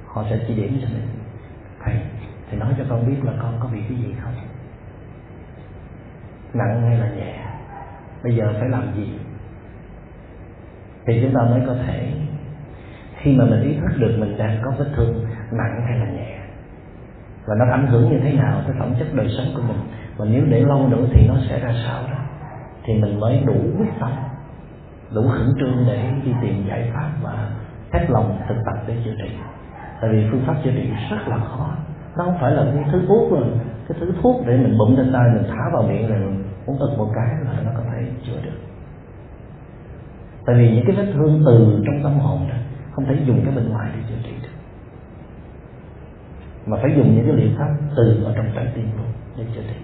[0.07, 1.09] họ sẽ chỉ điểm cho mình.
[1.85, 1.95] Thầy
[2.51, 4.35] thầy nói cho con biết là con có bị cái gì không?
[6.55, 7.47] Nặng hay là nhẹ?
[8.23, 9.09] Bây giờ phải làm gì?
[11.07, 12.13] Thì chúng ta mới có thể,
[13.17, 16.30] khi mà mình ý thức được mình đang có vết thương nặng hay là nhẹ
[17.51, 19.77] và nó ảnh hưởng như thế nào tới phẩm chất đời sống của mình.
[20.17, 22.19] Và nếu để lâu nữa thì nó sẽ ra sao đó?
[22.85, 24.11] Thì mình mới đủ quyết tâm,
[25.15, 27.51] đủ khẩn trương để đi tìm giải pháp và
[27.93, 29.31] hết lòng thực tập để chữa trị.
[30.01, 31.77] Tại vì phương pháp chữa trị rất là khó.
[32.17, 33.45] Nó không phải là cái thứ thuốc rồi
[33.89, 36.79] cái thứ thuốc để mình bụng trên tay, mình thả vào miệng rồi mình uống
[36.79, 38.59] ực một cái là nó có thể chữa được.
[40.47, 42.57] Tại vì những cái vết thương từ trong tâm hồn đó,
[42.93, 44.20] không thể dùng cái bên ngoài để chữa
[46.67, 49.07] mà phải dùng những cái liệu pháp từ ở trong trái tim luôn
[49.39, 49.77] để chữa trị.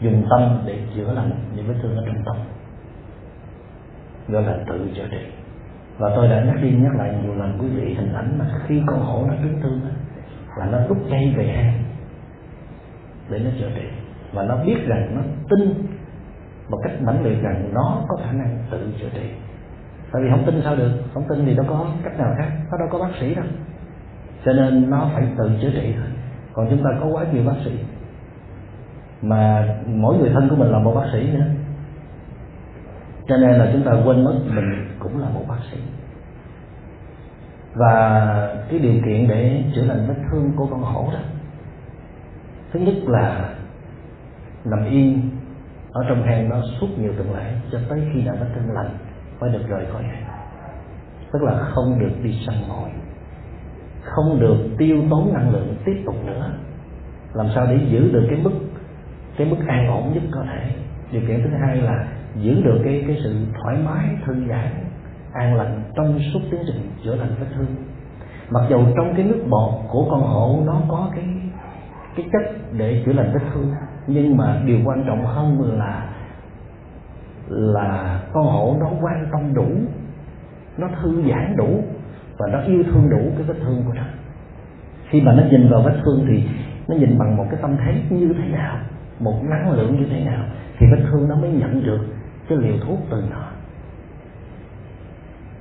[0.00, 2.36] Dùng tâm để chữa lành những vết thương ở trong tâm,
[4.28, 5.26] gọi là tự chữa trị.
[5.98, 8.82] Và tôi đã nhắc đi nhắc lại nhiều lần, quý vị, hình ảnh mà khi
[8.86, 9.80] con hổ nó trúng thương
[10.58, 11.84] là nó rút dây về hang
[13.30, 13.86] để nó chữa trị.
[14.32, 15.86] Và nó biết rằng nó tin
[16.68, 19.28] một cách mãnh liệt rằng nó có khả năng tự chữa trị.
[20.12, 20.90] Tại vì không tin sao được?
[21.14, 23.44] Không tin thì đâu có cách nào khác, nó đâu có bác sĩ đâu
[24.44, 26.08] cho nên nó phải tự chữa trị thôi.
[26.52, 27.70] Còn chúng ta có quá nhiều bác sĩ.
[29.22, 31.46] Mà mỗi người thân của mình là một bác sĩ nữa.
[33.28, 35.78] Cho nên là chúng ta quên mất mình cũng là một bác sĩ.
[37.74, 38.30] Và
[38.70, 41.20] cái điều kiện để chữa lành vết thương của con hổ đó,
[42.72, 43.54] thứ nhất là
[44.64, 45.30] nằm yên
[45.92, 48.98] ở trong hang đó suốt nhiều tuần lễ cho tới khi nào vết thương lành
[49.38, 50.24] phải được rời khỏi hang.
[51.32, 52.90] Tức là không được đi săn mồi
[54.04, 56.50] không được tiêu tốn năng lượng tiếp tục nữa.
[57.34, 58.52] Làm sao để giữ được cái mức
[59.36, 60.70] cái mức an ổn nhất có thể?
[61.12, 64.70] Điều kiện thứ hai là giữ được cái cái sự thoải mái, thư giãn,
[65.32, 67.66] an lành trong suốt tiến trình chữa lành vết thương.
[68.50, 71.24] Mặc dù trong cái nước bọt của con hổ nó có cái
[72.16, 73.70] cái chất để chữa lành vết thương,
[74.06, 76.10] nhưng mà điều quan trọng hơn là
[77.48, 79.68] là con hổ nó quan tâm đủ,
[80.78, 81.84] nó thư giãn đủ
[82.38, 84.02] và nó yêu thương đủ cái vết thương của nó.
[85.08, 86.48] Khi mà nó nhìn vào vết thương thì
[86.88, 88.78] nó nhìn bằng một cái tâm thế như thế nào,
[89.20, 90.44] một năng lượng như thế nào,
[90.78, 92.00] thì vết thương nó mới nhận được
[92.48, 93.44] cái liều thuốc từ nó.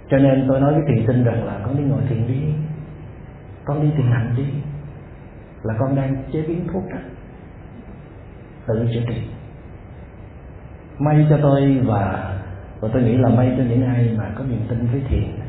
[0.09, 2.41] Cho nên tôi nói với thiền sinh rằng là con đi ngồi thiền đi,
[3.65, 4.45] con đi thiền hành đi,
[5.63, 6.99] là con đang chế biến thuốc đó.
[8.67, 9.21] Tự chữa trị.
[10.99, 12.33] May cho tôi và
[12.79, 15.42] và tôi nghĩ là may cho những ai mà có niềm tin với thiền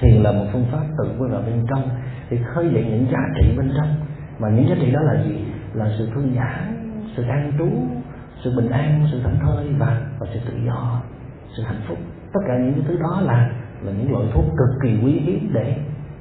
[0.00, 1.88] thiền là một phương pháp tự quay vào bên trong
[2.30, 3.94] thì khơi dậy những giá trị bên trong.
[4.38, 5.44] Mà những giá trị đó là gì?
[5.74, 7.68] Là sự thư giãn, sự an trú,
[8.44, 11.00] sự bình an, sự thảnh thơi và và sự tự do,
[11.56, 11.98] sự hạnh phúc.
[12.32, 13.50] Tất cả những cái thứ đó là
[13.82, 15.76] là những loại thuốc cực kỳ quý hiếm để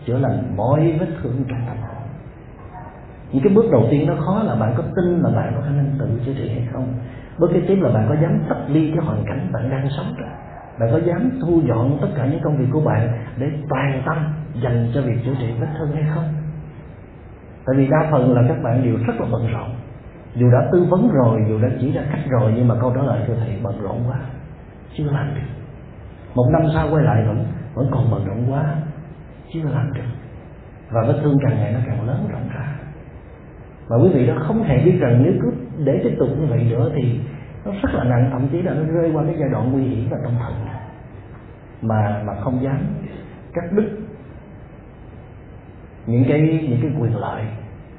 [0.05, 2.03] chữa lành mọi vết thương trong tâm hồn.
[3.31, 5.71] Những cái bước đầu tiên nó khó là bạn có tin là bạn có khả
[5.71, 6.93] năng tự chữa trị hay không.
[7.39, 10.13] Bước kế tiếp là bạn có dám tách ly cái hoàn cảnh bạn đang sống
[10.17, 10.29] rồi
[10.79, 14.17] bạn có dám thu dọn tất cả những công việc của bạn để toàn tâm
[14.63, 16.33] dành cho việc chữa trị vết thương hay không?
[17.65, 19.69] Tại vì đa phần là các bạn đều rất là bận rộn.
[20.35, 23.01] Dù đã tư vấn rồi, dù đã chỉ ra cách rồi, nhưng mà câu trả
[23.01, 24.19] lời thưa thầy, bận rộn quá,
[24.93, 25.49] chưa làm được.
[26.35, 28.75] Một năm sau quay lại vẫn vẫn còn bận rộn quá,
[29.53, 30.01] chưa làm được.
[30.91, 32.75] Và vết thương càng ngày nó càng lớn rộng ra.
[33.87, 35.51] Và quý vị đó không hề biết rằng nếu cứ
[35.85, 37.19] để tiếp tục như vậy nữa thì
[37.65, 40.07] nó rất là nặng, thậm chí là nó rơi qua cái giai đoạn nguy hiểm
[40.09, 40.53] và tâm thần
[41.87, 42.77] mà mà không dám.
[43.53, 43.89] Cắt đứt
[46.05, 47.43] những cái những cái quyền lợi,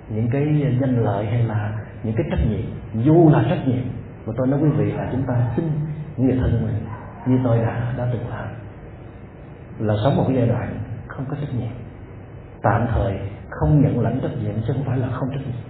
[0.08, 1.72] những cái danh lợi hay là
[2.02, 3.04] những cái trách nhiệm.
[3.04, 3.84] Dù là trách nhiệm,
[4.26, 5.70] mà tôi nói quý vị là chúng ta xin
[6.16, 6.86] người thân mình.
[7.26, 8.48] Như tôi đã đã từng làm.
[9.78, 11.72] Là sống một cái giai đoạn không có trách nhiệm.
[12.62, 13.18] Tạm thời
[13.50, 15.66] không nhận lãnh trách nhiệm chứ không phải là không trách nhiệm.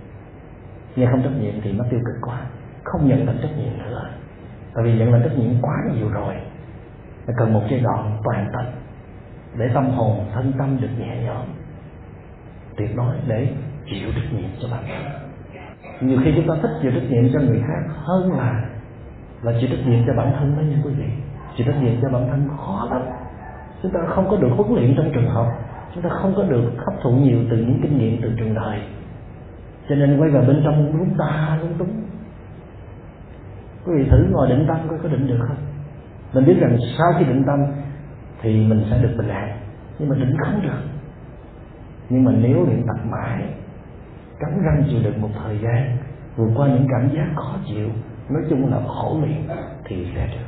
[0.97, 2.41] Nghe không trách nhiệm thì nó tiêu cực quá.
[2.85, 4.11] Không nhận lãnh trách nhiệm nữa
[4.77, 6.35] tại vì nhận lãnh trách nhiệm quá nhiều rồi
[7.27, 8.65] là cần một giai đoạn toàn tâm
[9.59, 11.47] để tâm hồn, thân tâm được nhẹ nhõm.
[12.77, 13.49] Tuyệt đối để
[13.91, 15.13] chịu trách nhiệm cho bản thân.
[16.01, 18.65] Nhiều khi chúng ta thích chịu trách nhiệm cho người khác hơn là
[19.43, 21.09] là chịu trách nhiệm cho bản thân đó nha quý vị.
[21.57, 23.03] Chịu trách nhiệm cho bản thân khó lắm.
[23.83, 25.47] Chúng ta không có được huấn luyện trong trường học.
[25.95, 28.81] Chúng ta không có được hấp thụ nhiều từ những kinh nghiệm từ trường đời.
[29.89, 32.03] Cho nên quay vào bên trong lúc ta lúng túng.
[33.87, 35.57] Quý vị thử ngồi định tâm coi có định được không?
[36.33, 37.59] Mình biết rằng sau khi định tâm
[38.43, 39.59] thì mình sẽ được bình an.
[39.99, 40.81] Nhưng mà định không được.
[42.09, 43.43] Nhưng mà nếu luyện tập mãi,
[44.41, 45.97] cắn răng chịu đựng một thời gian,
[46.37, 47.89] vượt qua những cảm giác khó chịu,
[48.31, 50.47] nói chung là khổ luyện, thì sẽ được.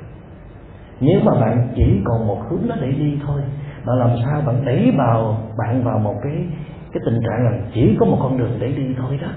[1.01, 3.41] Nếu mà bạn chỉ còn một hướng đó để đi thôi
[3.89, 6.47] bạn làm sao bạn đẩy vào, bạn vào một cái
[6.93, 9.29] cái tình trạng là chỉ có một con đường để đi thôi đó.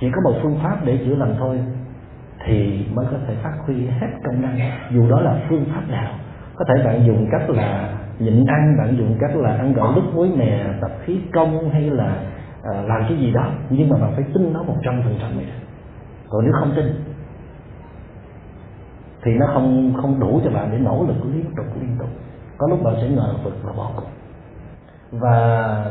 [0.00, 1.60] Chỉ có một phương pháp để chữa lành thôi
[2.44, 4.58] thì mới có thể phát huy hết công năng.
[4.90, 6.14] Dù đó là phương pháp nào
[6.56, 10.02] có thể bạn dùng cách là nhịn ăn bạn dùng cách là ăn gạo lứt
[10.14, 12.16] muối mè tập khí công hay là
[12.62, 15.30] à, làm cái gì đó nhưng mà bạn phải tin nó một trăm phần trăm
[16.28, 16.86] còn nếu không tin
[19.22, 22.08] thì nó không không đủ cho bạn để nỗ lực liên tục liên tục.
[22.58, 24.08] Có lúc bạn sẽ ngờ vực và bỏ cuộc.
[25.10, 25.86] Và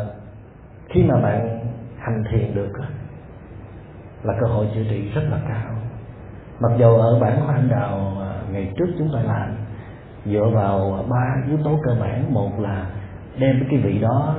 [0.89, 1.59] khi mà bạn
[1.97, 2.71] hành thiền được
[4.23, 5.82] là cơ hội chữa trị rất là cao
[6.59, 9.55] mặc dù ở bản hoa anh đào à, ngày trước chúng ta làm,
[10.25, 12.33] dựa vào ba yếu tố cơ bản.
[12.33, 12.85] Một là
[13.39, 14.35] đem cái vị đó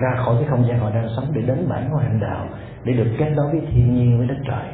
[0.00, 2.46] ra khỏi cái không gian họ đang sống để đến bản hoa anh đào
[2.84, 4.66] để được kết nối với thiên nhiên, với đất trời.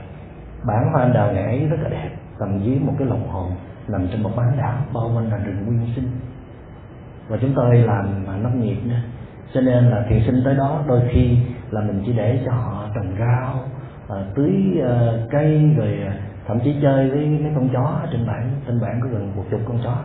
[0.66, 2.10] Bản hoa anh đào ngày ấy rất là đẹp,
[2.40, 3.50] nằm dưới một cái lồng hồn,
[3.88, 6.10] nằm trên một bán đảo, bao quanh là rừng nguyên sinh.
[7.28, 9.00] Và chúng tôi làm à, nông nghiệp nữa
[9.54, 11.38] cho nên là thiền sinh tới đó đôi khi
[11.70, 13.54] là mình chỉ để cho họ trồng rau
[14.08, 14.52] à, tưới
[15.30, 15.98] cây, rồi
[16.48, 19.60] thậm chí chơi với mấy con chó trên bản trên bản có gần một chục
[19.68, 19.96] con chó.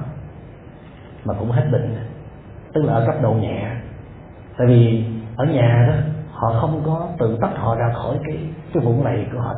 [1.25, 1.95] Mà cũng hết bệnh.
[2.73, 3.75] Tức là ở cấp độ nhẹ.
[4.57, 5.95] Tại vì ở nhà đó
[6.31, 8.37] họ không có tự tách họ ra khỏi cái
[8.73, 9.55] cái vũng lầy của họ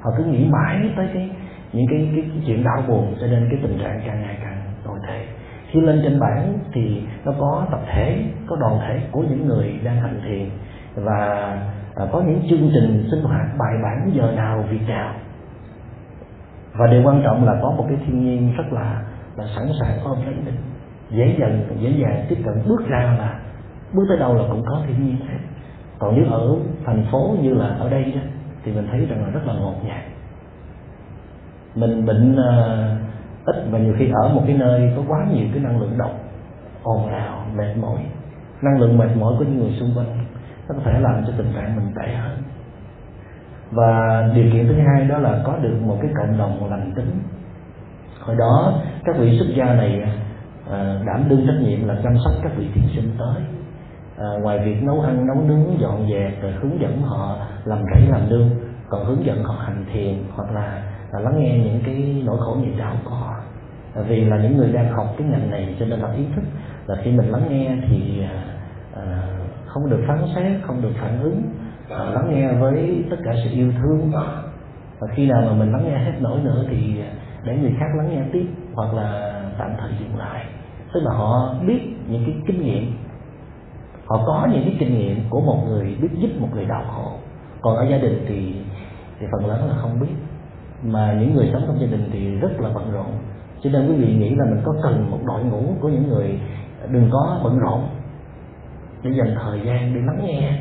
[0.00, 1.30] họ cứ nghĩ mãi tới cái
[1.72, 4.60] những cái, cái, cái chuyện đau buồn cho nên cái tình trạng càng ngày càng
[4.84, 5.26] tồi tệ.
[5.70, 9.80] Khi lên trên bảng thì nó có tập thể có đoàn thể của những người
[9.84, 10.48] đang hành thiền.
[10.94, 11.26] Và
[11.94, 15.14] à, có những chương trình sinh hoạt bài bản giờ nào việc nào
[16.78, 19.02] và điều quan trọng là có một cái thiên nhiên rất là
[19.36, 20.54] là sẵn sàng ôm lấy mình
[21.10, 22.54] dễ dàng dễ dàng tiếp cận.
[22.68, 23.40] Bước ra là
[23.92, 25.38] bước tới đâu là cũng có thiên nhiên hết.
[25.98, 28.20] Còn nếu ở thành phố như là ở đây đó
[28.64, 30.02] thì mình thấy rằng là rất là ngột ngạt.
[31.74, 35.62] Mình bệnh uh, ít và nhiều khi ở một cái nơi có quá nhiều cái
[35.62, 36.10] năng lượng độc
[36.82, 37.98] ồn ào mệt mỏi.
[38.62, 40.18] Năng lượng mệt mỏi của những người xung quanh
[40.68, 42.38] nó có thể làm cho tình trạng mình tệ hơn
[43.70, 47.10] và điều kiện thứ hai đó là có được một cái cộng đồng lành tính.
[48.20, 48.72] Hồi đó
[49.04, 50.02] các vị xuất gia này
[50.70, 53.42] à, đảm đương trách nhiệm là chăm sóc các vị thiền sinh tới.
[54.18, 58.06] À, ngoài việc nấu ăn nấu nướng dọn dẹp rồi hướng dẫn họ làm rẫy
[58.08, 58.50] làm nương
[58.88, 62.56] còn hướng dẫn họ hành thiền hoặc là, là lắng nghe những cái nỗi khổ
[62.62, 63.34] niềm đau của họ.
[63.94, 66.44] À, vì là những người đang học cái ngành này cho nên là ý thức
[66.86, 68.42] là khi mình lắng nghe thì à,
[68.96, 69.22] à
[69.66, 71.42] không được phán xét không được phản ứng
[71.88, 74.12] lắng nghe với tất cả sự yêu thương.
[74.98, 77.00] Và khi nào mà mình lắng nghe hết nổi nữa thì
[77.44, 80.44] để người khác lắng nghe tiếp hoặc là tạm thời dừng lại.
[80.94, 82.92] Tức là họ biết những cái kinh nghiệm.
[84.06, 87.12] Họ có những cái kinh nghiệm của một người biết giúp một người đau khổ.
[87.60, 88.54] Còn ở gia đình thì
[89.20, 90.14] thì phần lớn là không biết.
[90.82, 93.06] Mà những người sống trong gia đình thì rất là bận rộn.
[93.60, 96.40] Cho nên quý vị nghĩ là mình có cần một đội ngũ của những người
[96.88, 97.88] đừng có bận rộn.
[99.02, 100.58] Để dành thời gian để lắng nghe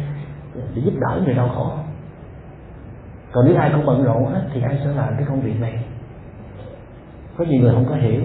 [0.76, 1.72] để giúp đỡ người đau khổ.
[3.32, 5.84] Còn nếu ai cũng bận rộn hết thì ai sẽ làm cái công việc này?
[7.38, 8.22] Có nhiều người không có hiểu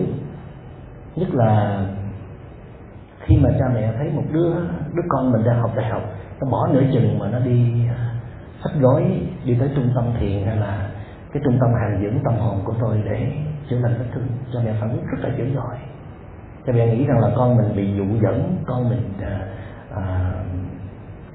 [1.17, 1.81] nhất là
[3.21, 4.55] khi mà cha mẹ thấy một đứa
[4.95, 6.03] đứa con mình đang học đại học
[6.41, 8.15] nó bỏ nửa chừng mà nó đi à,
[8.63, 10.91] sách gói đi tới trung tâm thiền hay là
[11.33, 13.33] cái trung tâm hàng dưỡng tâm hồn của tôi để
[13.71, 14.27] chữa lành vết thương.
[14.53, 15.77] Cha mẹ phản ứng rất là dữ dội.
[16.67, 19.41] Cha mẹ nghĩ rằng là con mình bị dụ dẫn con mình à,
[19.95, 20.33] à,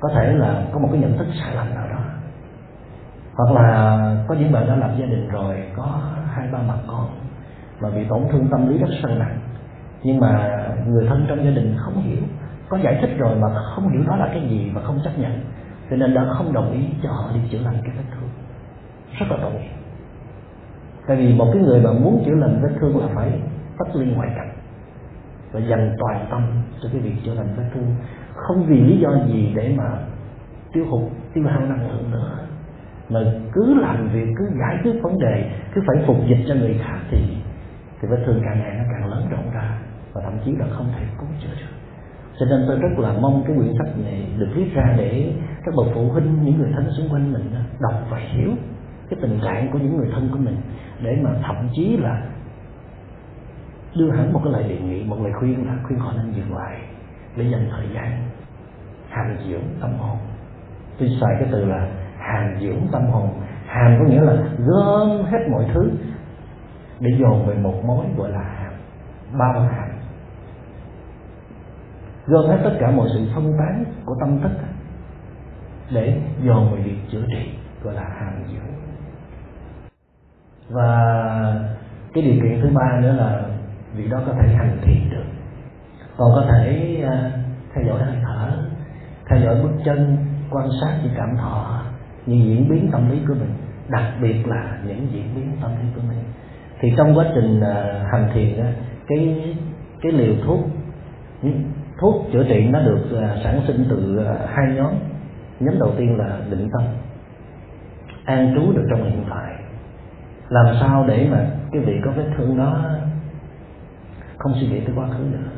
[0.06, 2.00] có thể là có một cái nhận thức sai lầm nào đó.
[3.34, 6.02] Hoặc là có những bạn đã lập gia đình rồi, có
[6.32, 7.08] hai, ba mặt con
[7.80, 9.40] và bị tổn thương tâm lý rất sâu nặng,
[10.04, 12.22] nhưng mà người thân trong gia đình không hiểu,
[12.70, 15.40] có giải thích rồi mà không hiểu đó là cái gì và không chấp nhận,
[15.90, 18.30] cho nên đã không đồng ý cho họ đi chữa lành cái vết thương.
[19.20, 19.76] Rất là tội nghiệp.
[21.08, 23.32] Tại vì một cái người mà muốn chữa lành vết thương là phải
[23.78, 24.52] tách ly ngoại cảnh
[25.52, 26.42] và dành toàn tâm
[26.82, 27.96] cho cái việc chữa lành vết thương
[28.36, 30.00] không vì lý do gì để mà
[30.74, 32.40] tiêu hụt, tiêu hao năng lượng nữa.
[33.10, 33.20] Mà
[33.54, 36.98] cứ làm việc, cứ giải quyết vấn đề, cứ phải phục dịch cho người khác
[37.10, 37.18] thì
[38.02, 39.80] thì vết thương càng ngày nó càng lớn rộng ra
[40.14, 41.76] và thậm chí là không thể cứu chữa được.
[42.40, 45.34] Cho nên tôi rất là mong cái quyển sách này được viết ra để
[45.66, 47.44] các bậc phụ huynh, những người thân xung quanh mình
[47.80, 48.52] đọc và hiểu
[49.10, 50.58] cái tình trạng của những người thân của mình
[51.02, 52.24] để mà thậm chí là
[53.96, 56.56] đưa hẳn một cái lời đề nghị, một lời khuyên là khuyên họ nên dừng
[56.56, 56.80] lại
[57.36, 58.30] để dành thời gian
[59.10, 60.18] hàm dưỡng tâm hồn.
[61.00, 63.30] Tôi xài cái từ là hàm dưỡng tâm hồn.
[63.66, 65.92] Hàm có nghĩa là gom hết mọi thứ
[67.00, 68.74] để dồn về một mối gọi là hàm
[69.40, 69.90] bao hàm.
[72.28, 74.52] Gom hết tất cả mọi sự phân tán của tâm thức
[75.92, 77.50] để dồn về việc chữa trị,
[77.84, 78.76] gọi là hàm dưỡng.
[80.70, 80.92] Và
[82.14, 83.44] cái điều kiện thứ ba nữa là
[83.96, 85.26] vị đó có thể hành thiền được
[86.18, 87.32] còn có thể ờ,
[87.74, 88.52] theo dõi hơi thở
[89.30, 90.18] theo dõi bước chân
[90.50, 91.82] quan sát những cảm thọ
[92.26, 93.54] những diễn biến tâm lý của mình
[93.88, 96.18] đặc biệt là những diễn biến tâm lý của mình.
[96.80, 98.70] Thì trong quá trình ờ, hành thiền đó,
[99.08, 99.54] cái
[100.02, 100.60] cái liều thuốc
[101.98, 104.94] thuốc chữa trị nó được ờ, sản sinh từ hai nhóm.
[105.60, 106.84] Nhóm đầu tiên là định tâm
[108.26, 109.54] an trú được trong hiện tại.
[110.50, 112.84] Làm sao để mà cái vị có vết thương đó
[114.38, 115.55] không suy nghĩ tới quá khứ nữa?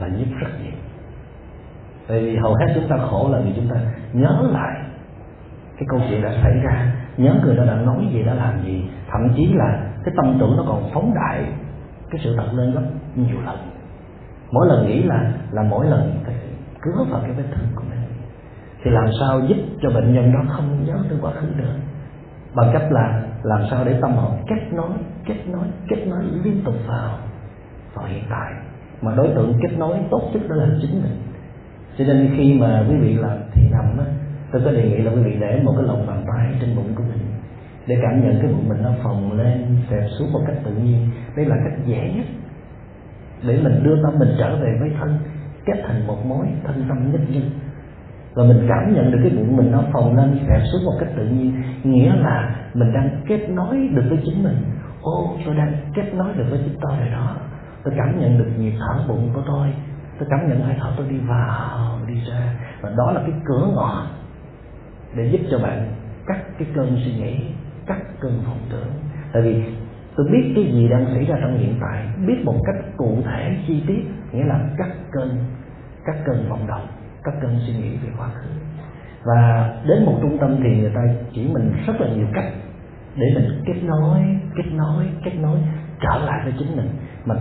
[0.00, 0.72] Là giúp rất nhiều.
[2.08, 3.76] Tại vì hầu hết chúng ta khổ là vì chúng ta
[4.12, 4.80] nhớ lại
[5.76, 8.84] cái câu chuyện đã xảy ra, nhớ người đó đã nói gì, đã làm gì.
[9.10, 11.44] Thậm chí là cái tâm tưởng nó còn phóng đại
[12.10, 12.82] cái sự thật lên gấp
[13.14, 13.56] nhiều lần.
[14.50, 16.34] Mỗi lần nghĩ là là mỗi lần phải
[16.82, 17.98] cứa vào cái vết thương của mình.
[18.82, 21.74] Thì làm sao giúp cho bệnh nhân đó không nhớ tới quá khứ nữa
[22.54, 24.90] bằng cách là làm sao để tâm họ kết nối
[25.26, 27.18] kết nối kết nối liên tục vào
[27.94, 28.52] vào hiện tại
[29.04, 31.16] mà đối tượng kết nối tốt nhất đó là chính mình.
[31.98, 34.04] Cho nên khi mà quý vị làm thì nằm á,
[34.52, 36.94] tôi có đề nghị là quý vị để một cái lòng bàn tay trên bụng
[36.94, 37.26] của mình,
[37.86, 41.08] để cảm nhận cái bụng mình nó phồng lên xẹp xuống một cách tự nhiên.
[41.36, 42.26] Đây là cách dễ nhất
[43.48, 45.18] để mình đưa tâm mình trở về với thân,
[45.66, 47.50] kết thành một mối thân tâm nhất nhân
[48.34, 51.08] và mình cảm nhận được cái bụng mình nó phồng lên xẹp xuống một cách
[51.16, 54.56] tự nhiên, nghĩa là mình đang kết nối được với chính mình.
[55.02, 57.36] Ô, tôi đang kết nối được với chính tôi rồi đó
[57.84, 59.68] tôi cảm nhận được nhịp thở bụng của tôi.
[60.18, 62.54] Tôi cảm nhận hơi thở tôi đi vào, đi ra.
[62.80, 64.06] Và đó là cái cửa ngõ
[65.14, 65.92] để giúp cho bạn
[66.26, 67.40] cắt cái cơn suy nghĩ,
[67.86, 68.90] cắt cơn vọng tưởng.
[69.32, 69.62] Tại vì
[70.16, 72.06] tôi biết cái gì đang xảy ra trong hiện tại.
[72.26, 75.38] Biết một cách cụ thể, chi tiết, nghĩa là cắt cơn
[76.04, 76.86] cắt cơn vọng động,
[77.24, 78.48] cắt cơn suy nghĩ về quá khứ.
[79.24, 81.00] Và đến một trung tâm thì người ta
[81.32, 82.52] chỉ mình rất là nhiều cách
[83.16, 84.18] để mình kết nối
[84.56, 85.58] kết nối kết nối
[86.00, 86.88] trở lại với chính mình.
[87.24, 87.34] Mà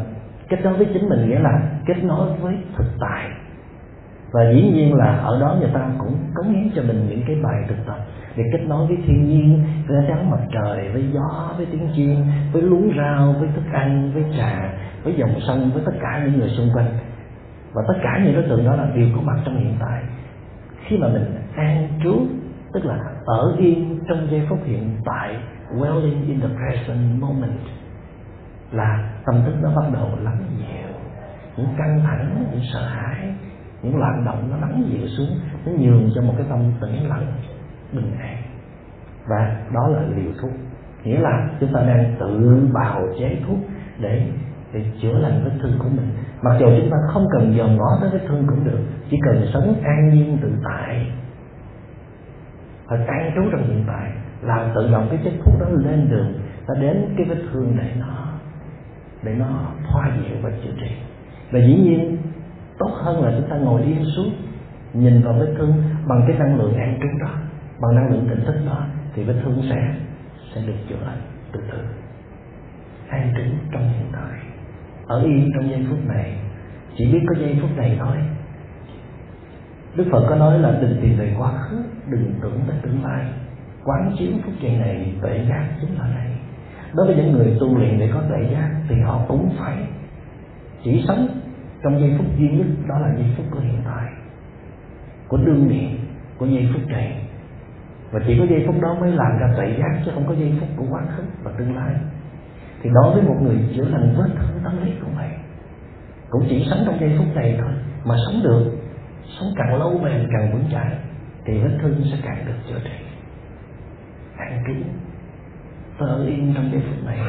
[0.49, 3.29] kết nối với chính mình nghĩa là kết nối với thực tại.
[4.33, 7.35] Và dĩ nhiên là ở đó người ta cũng cống hiến cho mình những cái
[7.43, 7.97] bài thực tập
[8.35, 11.89] để kết nối với thiên nhiên, với ánh nắng mặt trời, với gió, với tiếng
[11.95, 12.15] chim,
[12.51, 14.73] với luống rau, với thức ăn, với trà,
[15.03, 16.87] với dòng sông, với tất cả những người xung quanh.
[17.73, 20.03] Và tất cả những đối tượng đó là đều có mặt trong hiện tại.
[20.85, 21.25] Khi mà mình
[21.55, 22.13] an trú,
[22.73, 25.35] tức là ở yên trong giây phút hiện tại,
[25.71, 27.59] dwelling in the present moment
[28.73, 30.93] là tâm thức nó bắt đầu lắng dịu.
[31.57, 33.33] Những căng thẳng, những sợ hãi,
[33.81, 37.25] những loạn động nó lắng dịu xuống, nó nhường cho một cái tâm tĩnh lặng,
[37.91, 38.37] bình an.
[39.27, 40.51] Và đó là liều thuốc.
[41.03, 43.57] Nghĩa là chúng ta đang tự bào chế thuốc
[43.99, 44.27] để
[44.73, 46.07] để chữa lành vết thương của mình.
[46.41, 49.45] Mặc dù chúng ta không cần dòm ngó tới vết thương cũng được, chỉ cần
[49.53, 51.07] sống an nhiên tự tại.
[52.87, 54.11] Và an trú trong hiện tại,
[54.41, 56.33] làm tự động cái chất thuốc đó lên đường
[56.67, 58.22] nó đến cái vết thương để nó
[59.23, 59.45] để nó
[59.85, 60.91] hoa dịu và chữa trị.
[61.51, 62.17] Và dĩ nhiên,
[62.79, 64.33] tốt hơn là chúng ta ngồi yên xuống,
[64.93, 67.31] nhìn vào vết thương bằng cái năng lượng an trú đó,
[67.81, 69.95] bằng năng lượng tỉnh thức đó, thì vết thương sẽ
[70.55, 71.21] sẽ được chữa lành
[71.51, 71.77] từ từ.
[73.09, 74.39] An trú trong hiện tại.
[75.07, 76.37] Ở yên trong giây phút này.
[76.97, 78.17] Chỉ biết có giây phút này thôi.
[79.95, 83.25] Đức Phật có nói là đừng tìm về quá khứ, đừng tưởng tới tương lai.
[83.83, 86.32] Quán chiếu phút giây này tuệ giác chính là này
[86.95, 89.77] đối với những người tu luyện để có tuệ giác thì họ cũng phải
[90.83, 91.27] chỉ sống
[91.83, 94.11] trong giây phút duy nhất, đó là giây phút của hiện tại,
[95.27, 95.99] của đương niệm,
[96.37, 97.19] của giây phút này.
[98.11, 100.53] Và chỉ có giây phút đó mới làm ra tuệ giác, chứ không có giây
[100.59, 101.93] phút của quá khứ và tương lai.
[102.81, 105.29] Thì đối với một người chữa lành vết thương tâm lý cũng vậy
[106.33, 107.71] cũng chỉ sống trong giây phút này thôi,
[108.05, 108.71] mà sống được,
[109.39, 110.97] sống càng lâu bền càng vững chãi,
[111.45, 113.05] thì vết thương sẽ càng được chữa trị.
[114.37, 114.73] An trú
[116.03, 117.19] tôi ở yên trong giây phút này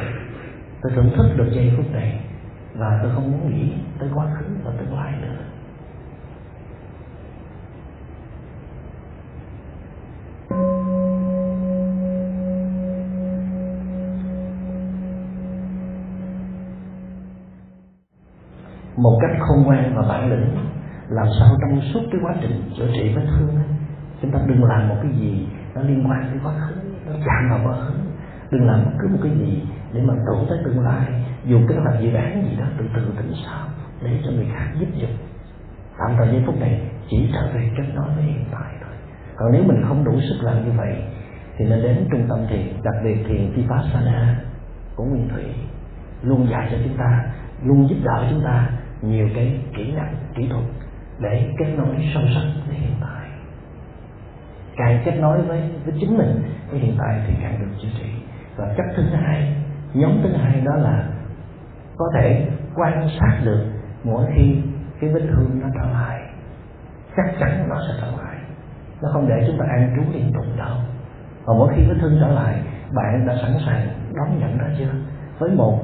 [0.81, 2.19] tôi thưởng thức được giây phút này
[2.75, 5.35] và tôi không muốn nghĩ tới quá khứ và tương lai nữa.
[18.97, 20.57] Một cách khôn ngoan và bản lĩnh
[21.09, 23.65] làm sao trong suốt cái quá trình chữa trị vết thương ấy,
[24.21, 26.75] chúng ta đừng làm một cái gì nó liên quan đến quá khứ
[27.07, 28.04] nó chạm vào quá khứ
[28.55, 29.61] đừng làm bất cứ một cái gì
[29.93, 31.05] để mà tổn tới tương lai,
[31.45, 33.67] dù cái đó là dự án gì đó từ từ tỉnh sao
[34.03, 35.09] để cho người khác giúp giùm
[35.99, 38.93] tạm thời giây phút này chỉ trở về kết nối với hiện tại thôi.
[39.35, 41.03] Còn nếu mình không đủ sức làm như vậy,
[41.57, 44.39] thì nên đến trung tâm thiền, đặc biệt thiền vipassana
[44.95, 45.43] của nguyên thủy,
[46.21, 47.25] luôn dạy cho chúng ta,
[47.63, 48.69] luôn giúp đỡ chúng ta
[49.01, 50.63] nhiều cái kỹ năng, kỹ thuật
[51.19, 53.29] để kết nối sâu sắc với hiện tại.
[54.75, 58.09] Càng kết nối với với chính mình, với hiện tại thì càng được chữa trị
[58.57, 59.53] và cách thứ hai,
[59.93, 61.03] nhóm thứ hai đó là
[61.97, 63.65] có thể quan sát được
[64.03, 64.61] mỗi khi
[65.01, 66.21] cái vết thương nó trở lại.
[67.17, 68.35] Chắc chắn nó sẽ trở lại.
[69.01, 70.77] Nó không để chúng ta an trú liên tục đâu.
[71.45, 72.55] Và mỗi khi vết thương trở lại,
[72.93, 74.91] bạn đã sẵn sàng đón nhận nó chưa?
[75.39, 75.79] Với một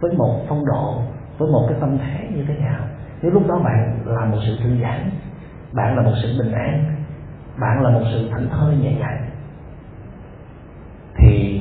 [0.00, 1.02] với một phong độ,
[1.38, 2.80] với một cái tâm thế như thế nào?
[3.22, 5.10] Nếu lúc đó bạn là một sự thư giãn,
[5.72, 6.84] bạn là một sự bình an,
[7.60, 9.33] bạn là một sự thảnh thơi nhẹ nhàng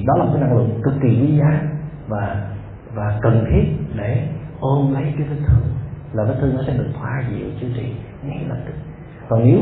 [0.08, 1.62] đó là một cái năng lượng cực kỳ quý giá
[2.08, 2.48] và
[2.96, 3.64] và cần thiết
[3.96, 4.28] để
[4.60, 5.68] ôm lấy cái vết thương.
[6.14, 8.74] Là vết thương nó sẽ được thoa dịu chữa trị ngay lập tức.
[9.30, 9.60] Còn nếu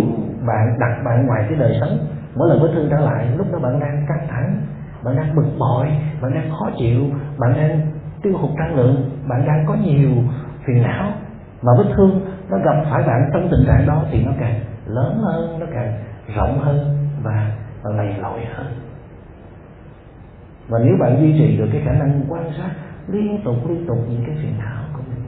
[0.47, 1.97] bạn đặt bạn ngoài cái đời sống
[2.35, 4.61] mỗi lần vết thương trở lại lúc đó bạn đang căng thẳng
[5.03, 5.87] bạn đang bực bội
[6.21, 7.01] bạn đang khó chịu
[7.37, 7.81] bạn đang
[8.21, 10.09] tiêu hụt năng lượng bạn đang có nhiều
[10.65, 11.11] phiền não
[11.61, 15.21] mà vết thương nó gặp phải bạn trong tình trạng đó thì nó càng lớn
[15.23, 15.93] hơn nó càng
[16.35, 17.51] rộng hơn và,
[17.83, 18.67] và lầy lội hơn
[20.67, 22.71] và nếu bạn duy trì được cái khả năng quan sát
[23.07, 25.23] liên tục liên tục những cái phiền não của mình,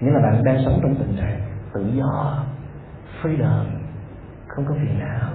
[0.00, 1.40] nghĩa là bạn đang sống trong tình trạng
[1.74, 2.44] tự do,
[3.22, 3.64] freedom,
[4.48, 5.30] không có phiền não,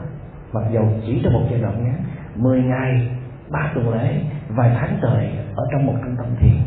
[0.53, 2.03] mặc dầu chỉ trong một giai đoạn ngắn
[2.35, 3.17] 10 ngày,
[3.51, 6.57] ba tuần lễ, vài tháng trời ở trong một trung tâm thiền,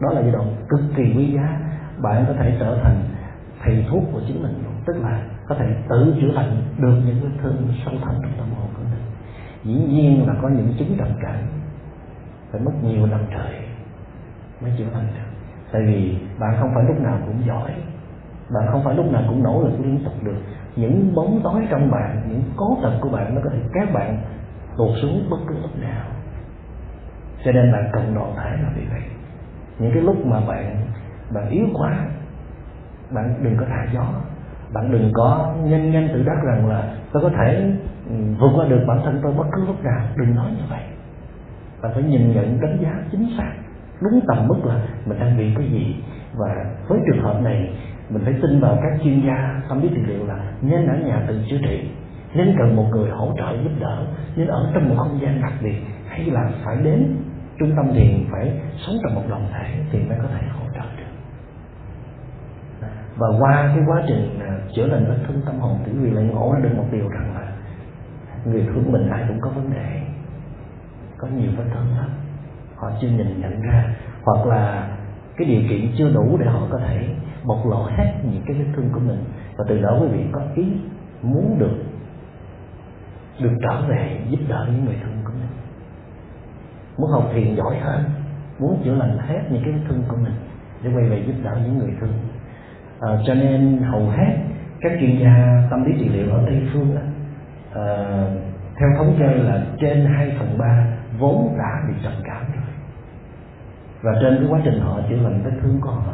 [0.00, 1.58] đó là giai đoạn cực kỳ quý giá,
[2.02, 3.04] bạn có thể trở thành
[3.64, 7.30] thầy thuốc của chính mình, tức là có thể tự chữa lành được những vết
[7.42, 9.02] thương sâu thẳm trong tâm hồn của mình.
[9.64, 11.38] Dĩ nhiên là có những chứng trầm cảm
[12.52, 13.54] phải mất nhiều năm trời
[14.60, 15.30] mới chữa lành được.
[15.72, 17.70] Tại vì bạn không phải lúc nào cũng giỏi,
[18.54, 20.36] bạn không phải lúc nào cũng nỗ lực liên tục được.
[20.76, 24.18] Những bóng tối trong bạn, những cố tật của bạn nó có thể kéo bạn
[24.76, 26.04] tụt xuống bất cứ lúc nào.
[27.44, 29.02] Cho nên bạn cần đoàn thể là vì vậy.
[29.78, 30.86] Những cái lúc mà bạn
[31.34, 32.06] bạn yếu quá,
[33.10, 34.04] bạn đừng có thả gió.
[34.72, 37.72] Bạn đừng có nhanh nhanh tự đắc rằng là tôi có thể
[38.08, 40.00] ừ, vượt qua được bản thân tôi bất cứ lúc nào.
[40.16, 40.80] Đừng nói như vậy
[41.82, 43.52] mình phải nhìn nhận, đánh giá chính xác,
[44.00, 45.96] đúng tầm mức là mình đang bị cái gì.
[46.34, 47.70] Và với trường hợp này,
[48.10, 51.24] mình phải tin vào các chuyên gia tâm lý trị liệu là nên ở nhà
[51.28, 51.88] tự chữa trị,
[52.34, 54.06] nên cần một người hỗ trợ giúp đỡ,
[54.36, 55.76] nên ở trong một không gian đặc biệt,
[56.08, 57.16] hay là phải đến
[57.58, 58.52] trung tâm thiền phải
[58.86, 61.10] sống trong một đoàn thể thì mới có thể hỗ trợ được.
[63.16, 66.10] Và qua cái quá trình à, chữa lành vết thương tâm hồn, thì quý vị
[66.10, 67.52] lại ngộ ra được một điều rằng là
[68.44, 70.00] người thương mình ai cũng có vấn đề
[71.20, 72.08] có nhiều vết thương lắm.
[72.76, 73.94] Họ chưa nhìn nhận ra.
[74.24, 74.88] Hoặc là
[75.36, 77.08] cái điều kiện chưa đủ để họ có thể
[77.44, 79.24] bộc lộ hết những cái vết thương của mình.
[79.56, 80.64] Và từ đó quý vị có ý
[81.22, 81.76] muốn được
[83.40, 85.50] được trở về giúp đỡ những người thương của mình.
[86.98, 88.04] Muốn học thiền giỏi hơn
[88.60, 90.34] muốn chữa lành hết những cái vết thương của mình
[90.82, 92.12] để quay về giúp đỡ những người thương
[93.00, 94.36] à, cho nên hầu hết
[94.80, 97.00] các chuyên gia tâm lý trị liệu ở tây phương đó,
[97.74, 97.86] à,
[98.80, 100.86] theo thống kê là trên 2 phần ba
[101.20, 102.74] vốn đã bị trầm cảm rồi.
[104.02, 106.12] Và trên cái quá trình họ chữa lành vết thương của họ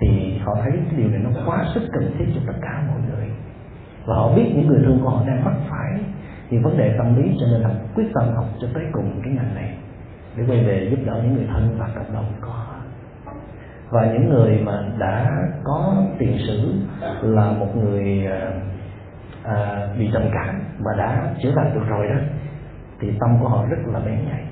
[0.00, 3.00] thì họ thấy cái điều này nó quá sức cần thiết cho tất cả mọi
[3.08, 3.28] người.
[4.06, 6.00] Và họ biết những người thương của họ đang mắc phải
[6.50, 9.32] những vấn đề tâm lý cho nên là quyết tâm học cho tới cùng cái
[9.32, 9.74] ngành này
[10.36, 12.74] để quay về giúp đỡ những người thân và cộng đồng của họ.
[13.90, 15.30] Và những người mà đã
[15.64, 16.74] có tiền sử
[17.22, 18.50] là một người à,
[19.44, 22.14] à bị trầm cảm và đã chữa lành được rồi đó
[23.02, 24.44] thì tâm của họ rất là bén nhạy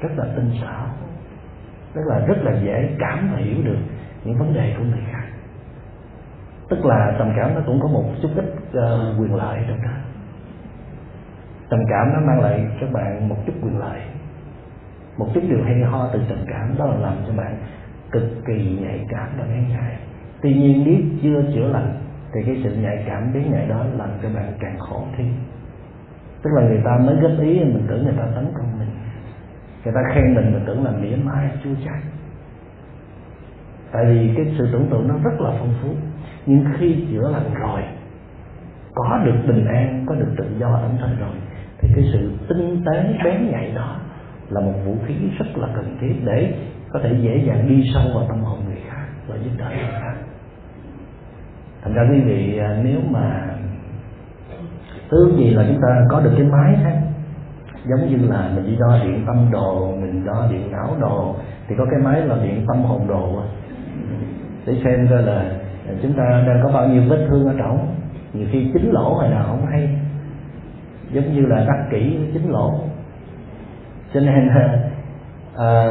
[0.00, 0.86] rất là tinh xảo
[1.94, 3.78] rất là rất là dễ cảm và hiểu được
[4.24, 5.24] những vấn đề của người khác.
[6.68, 9.90] Tức là trầm cảm nó cũng có một chút ít uh, quyền lợi trong đó.
[11.70, 14.00] Trầm cảm nó mang lại cho bạn một chút quyền lợi
[15.16, 17.56] một chút điều hay ho từ trầm cảm đó là làm cho bạn
[18.10, 19.96] cực kỳ nhạy cảm và bén nhạy.
[20.42, 21.94] Tuy nhiên nếu chưa chữa lành
[22.34, 25.34] thì cái sự nhạy cảm bén nhạy đó làm cho bạn càng khổ thêm
[26.42, 28.88] tức là người ta mới góp ý, mình tưởng người ta tấn công mình.
[29.84, 32.02] Người ta khen mình mình tưởng là mỉa mai, chua chát.
[33.92, 35.88] Tại vì cái sự tưởng tượng nó rất là phong phú.
[36.46, 37.82] Nhưng khi chữa lành rồi,
[38.94, 41.34] có được bình an, có được tự do ẩn thân rồi,
[41.78, 43.96] thì cái sự tinh tế, bén nhạy đó
[44.48, 46.54] là một vũ khí rất là cần thiết để
[46.90, 50.00] có thể dễ dàng đi sâu vào tâm hồn người khác và giúp đỡ người
[50.00, 50.14] khác.
[51.82, 53.51] Thành ra quý vị à, nếu mà
[55.12, 57.02] thứ gì là chúng ta có được cái máy ha?
[57.90, 61.34] Giống như là mình đi đo điện tâm đồ mình đo điện não đồ
[61.68, 63.42] thì có cái máy là điện tâm hồn đồ
[64.66, 65.44] để xem coi là
[66.02, 67.94] chúng ta đang có bao nhiêu vết thương ở trong.
[68.32, 69.88] Nhiều khi chính lỗ hồi nào không hay.
[71.12, 72.80] Giống như là đắc kỹ chính lỗ.
[74.14, 74.48] Cho nên
[75.56, 75.86] à,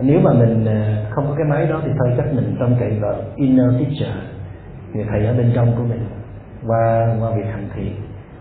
[0.00, 2.98] nếu mà mình à, không có cái máy đó thì thôi chắc mình trông cậy
[3.00, 4.16] vào inner teacher
[4.92, 6.00] người thầy ở bên trong của mình
[6.66, 7.92] qua qua việc hành thiền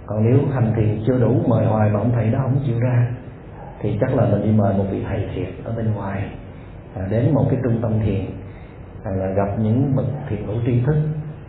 [0.06, 3.08] còn nếu hành thiền chưa đủ mời hoài mà ông thầy đó không chịu ra
[3.82, 6.24] thì chắc là mình đi mời một vị thầy thiện ở bên ngoài
[6.96, 8.26] à, đến một cái trung tâm thiền
[9.04, 10.96] à, là gặp những bậc thiền hữu tri thức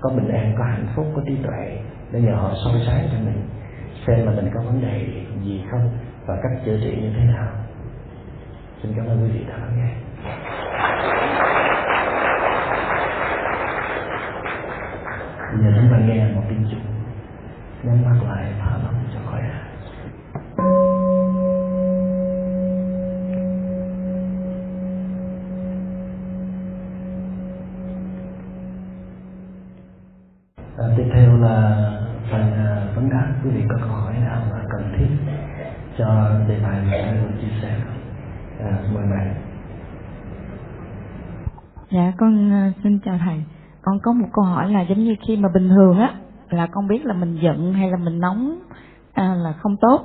[0.01, 1.79] có bình an có hạnh phúc có trí tuệ
[2.13, 3.43] để nhờ họ soi sáng cho mình
[4.07, 5.07] xem là mình có vấn đề
[5.45, 5.91] gì không
[6.27, 7.49] và cách chữa trị như thế nào.
[8.83, 9.91] Xin cảm ơn quý vị đã lắng nghe.
[15.53, 16.81] Bây giờ chúng ta nghe một tiếng chuông
[17.83, 19.43] nhắm mắt lại thở lỏng cho khỏe.
[30.79, 31.87] À, tiếp theo là
[32.31, 35.33] phần ờ, vấn đáp quý vị có câu hỏi nào mà cần thiết
[35.99, 37.75] cho đề tài mà tôi muốn chia sẻ.
[38.61, 39.35] À, mời bạn.
[41.91, 43.45] Dạ con xin chào thầy
[43.83, 46.15] con có một câu hỏi là giống như khi mà bình thường á
[46.51, 48.59] là con biết là mình giận hay là mình nóng
[49.13, 50.05] à, là không tốt.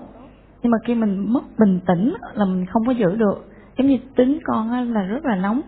[0.64, 3.46] Nhưng mà khi mình mất bình tĩnh là mình không có giữ được.
[3.78, 5.62] Giống như tính con á là rất là nóng.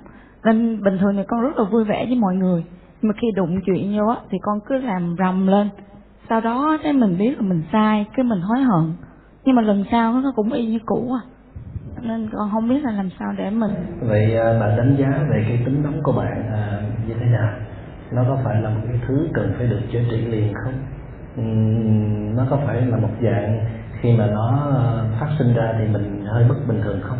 [0.43, 2.63] Nên bình thường thì con rất là vui vẻ với mọi người.
[3.01, 5.69] Nhưng mà khi đụng chuyện vô á thì con cứ làm rầm lên.
[6.29, 8.93] Sau đó cái mình biết là mình sai cái mình hối hận.
[9.45, 11.21] Nhưng mà lần sau nó cũng y như cũ à.
[12.01, 15.45] Nên con không biết là làm sao để mình vậy à, bạn đánh giá về
[15.47, 17.49] cái tính nóng của bạn à, như thế nào?
[18.11, 20.73] Nó có phải là một cái thứ cần phải được chữa trị liền không?
[22.35, 23.59] Nó có phải là một dạng
[24.01, 27.17] khi mà nó ờ, phát sinh ra thì mình hơi bất bình thường không?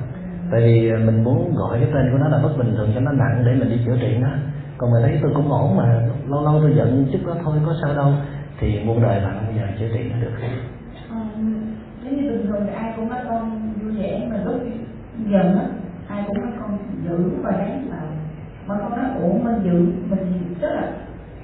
[0.51, 2.99] Tại vì ờ, mình muốn gọi cái tên của nó là bất bình thường cho
[2.99, 4.29] nó nặng để mình đi chữa trị nó.
[4.77, 7.73] Còn mình thấy tôi cũng ổn mà, lâu lâu tôi giận chút đó thôi, có
[7.81, 8.11] sao đâu.
[8.59, 10.49] Thì muôn đời bạn bây giờ chữa trị nó được không?
[11.09, 11.17] Ờ,
[12.03, 14.61] Nếu như bình thường thì ai cũng nói con vui vẻ, mà lúc
[15.29, 15.65] giận á,
[16.07, 17.97] ai cũng nói con giữ và đáng mà
[18.68, 20.91] mà con nói ủa mình dự mình tức là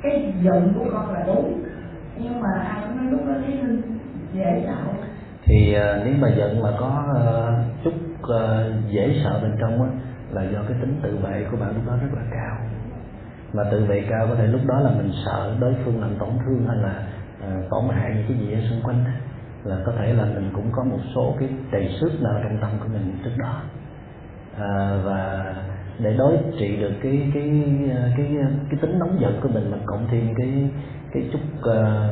[0.01, 1.63] cái giận của con là đúng.
[2.17, 3.82] Nhưng mà ai cũng nói lúc đó thấy mình
[4.34, 4.93] dễ sợ.
[5.43, 9.89] Thì uh, nếu mà giận mà có uh, chút uh, dễ sợ bên trong á
[10.32, 12.57] là do cái tính tự vệ của bạn lúc đó rất là cao.
[13.53, 16.30] Mà tự vệ cao có thể lúc đó là mình sợ đối phương làm tổn
[16.45, 17.03] thương hay là
[17.47, 19.05] uh, tổn hại những cái gì ở xung quanh
[19.63, 22.69] là có thể là mình cũng có một số cái đầy sức nào trong tâm
[22.80, 23.61] của mình trước đó.
[24.59, 25.53] À, và
[25.99, 27.63] để đối trị được cái cái
[28.17, 28.27] cái
[28.69, 30.69] cái, tính nóng giận của mình mình cộng thêm cái
[31.13, 32.09] cái chút ờ,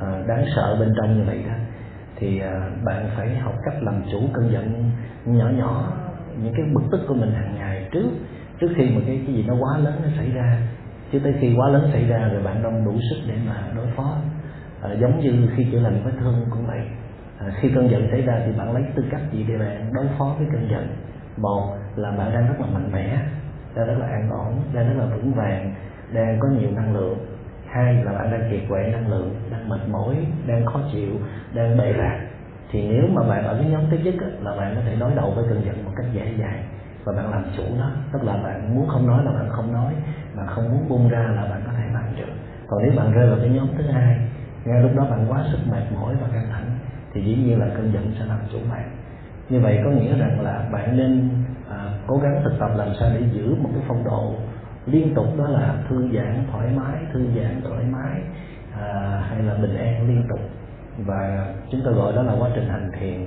[0.00, 1.54] ờ, đáng sợ bên trong như vậy đó
[2.16, 4.90] thì ờ, bạn phải học cách làm chủ cơn giận
[5.24, 5.92] nhỏ nhỏ
[6.42, 8.10] những cái bực tức của mình hàng ngày trước
[8.60, 10.58] trước khi mà cái cái gì nó quá lớn nó xảy ra.
[11.12, 13.86] Chứ tới khi quá lớn xảy ra rồi bạn không đủ sức để mà đối
[13.96, 14.16] phó.
[14.82, 16.80] À, giống như khi chữa lành vết thương cũng vậy.
[17.38, 20.06] À, khi cơn giận xảy ra thì bạn lấy tư cách gì để bạn đối
[20.18, 20.86] phó với cơn giận?
[21.36, 23.18] Một là bạn đang rất là mạnh mẽ,
[23.74, 25.74] đang rất là an ổn, đang rất là vững vàng,
[26.12, 27.18] đang có nhiều năng lượng.
[27.66, 31.10] Hai là bạn đang kiệt quệ năng lượng, đang mệt mỏi, đang khó chịu,
[31.54, 32.20] đang bệ lạc
[32.70, 35.30] thì nếu mà bạn ở cái nhóm thứ nhất là bạn có thể đối đầu
[35.30, 36.62] với cơn giận một cách dễ dàng
[37.04, 37.90] và bạn làm chủ nó.
[38.12, 39.92] Tức là bạn muốn không nói là bạn không nói,
[40.36, 42.32] bạn không muốn buông ra là bạn có thể làm được.
[42.66, 44.16] Còn nếu bạn rơi vào cái nhóm thứ hai,
[44.64, 46.66] ngay lúc đó bạn quá sức mệt mỏi và căng thẳng,
[47.12, 48.90] thì dĩ nhiên là cơn giận sẽ làm chủ bạn.
[49.48, 51.28] Như vậy có nghĩa rằng là bạn nên
[52.06, 54.34] cố gắng thực tập làm sao để giữ một cái phong độ
[54.86, 58.20] liên tục đó là thư giãn thoải mái thư giãn thoải mái
[58.80, 60.40] à, hay là bình an liên tục.
[60.98, 63.26] Và chúng ta gọi đó là quá trình hành thiền.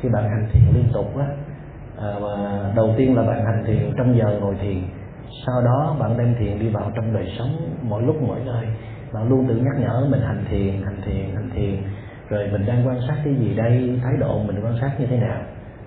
[0.00, 1.26] Khi bạn hành thiền liên tục á
[1.98, 4.82] à, và đầu tiên là bạn hành thiền trong giờ ngồi thiền
[5.46, 7.48] sau đó bạn đem thiền đi vào trong đời sống
[7.82, 8.66] mỗi lúc mỗi nơi.
[9.12, 11.82] Bạn luôn tự nhắc nhở mình hành thiền hành thiền hành thiền.
[12.28, 15.16] Rồi mình đang quan sát cái gì đây thái độ mình quan sát như thế
[15.16, 15.40] nào.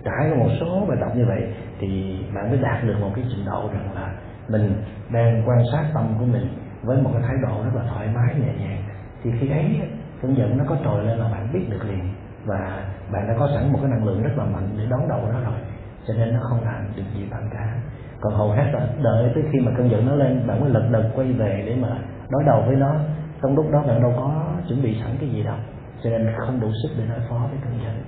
[0.03, 1.41] Trải qua một số bài tập như vậy
[1.80, 4.14] thì bạn mới đạt được một cái trình độ rằng là
[4.49, 4.73] mình
[5.11, 6.47] đang quan sát tâm của mình
[6.84, 8.84] với một cái thái độ rất là thoải mái, nhẹ nhàng.
[9.23, 9.81] Thì khi ấy
[10.22, 12.14] cơn giận nó có trồi lên là bạn biết được liền
[12.45, 15.19] và bạn đã có sẵn một cái năng lượng rất là mạnh để đón đầu
[15.34, 15.60] nó rồi.
[16.07, 17.76] Cho nên nó không làm được gì bạn cả.
[18.22, 20.89] Còn hầu hết là đợi tới khi mà cơn giận nó lên, bạn mới lật
[20.91, 21.97] đật quay về để mà
[22.30, 22.95] đối đầu với nó.
[23.41, 25.56] Trong lúc đó bạn đâu có chuẩn bị sẵn cái gì đâu.
[26.03, 28.03] Cho nên không đủ sức để đối phó với cơn giận.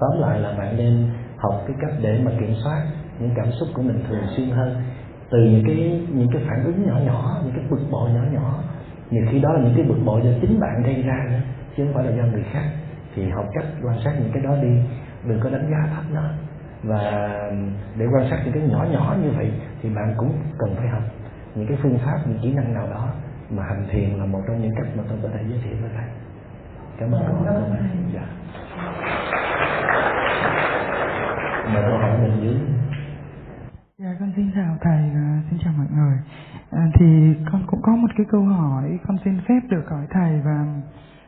[0.00, 2.82] Tóm lại là bạn nên học cái cách để mà kiểm soát
[3.18, 4.82] những cảm xúc của mình thường xuyên hơn.
[5.30, 8.58] Từ những cái những cái phản ứng nhỏ nhỏ những cái bực bội nhỏ nhỏ.
[9.10, 11.40] Nhiều khi đó là những cái bực bội do chính bạn gây ra nữa
[11.76, 12.64] chứ không phải là do người khác.
[13.14, 14.82] Thì học cách quan sát những cái đó đi.
[15.24, 16.22] Đừng có đánh giá thấp nó.
[16.82, 17.00] Và
[17.96, 19.52] để quan sát những cái nhỏ nhỏ như vậy
[19.82, 21.02] thì bạn cũng cần phải học
[21.54, 23.08] những cái phương pháp những kỹ năng nào đó
[23.50, 25.90] mà hành thiền là một trong những cách mà tôi có thể giới thiệu với
[25.96, 26.06] thầy
[26.98, 28.10] cảm ơn của bạn.
[28.14, 28.26] Dạ
[31.74, 32.58] mà câu hỏi bên dưới
[33.98, 34.78] Dạ con xin chào
[35.90, 36.06] ờ,
[36.70, 40.40] ờ, thì con cũng có một cái câu hỏi con xin phép được hỏi thầy
[40.44, 40.66] và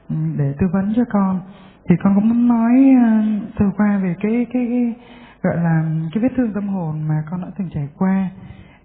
[0.08, 1.40] ừ, để tư vấn cho con.
[1.88, 4.94] Thì con cũng muốn nói uh, sơ qua về cái, cái cái
[5.42, 5.84] gọi là
[6.14, 8.30] cái vết thương tâm hồn mà con đã từng trải qua.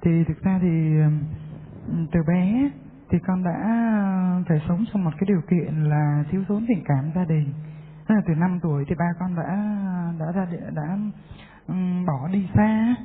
[0.01, 0.93] Thì thực ra thì
[2.11, 2.69] từ bé
[3.09, 3.59] thì con đã
[4.47, 7.53] phải sống trong một cái điều kiện là thiếu thốn tình cảm gia đình.
[8.07, 9.45] Tức là từ 5 tuổi thì ba con đã
[10.19, 10.97] đã ra đã, đã
[11.67, 11.73] Ừ,
[12.07, 12.95] bỏ đi xa.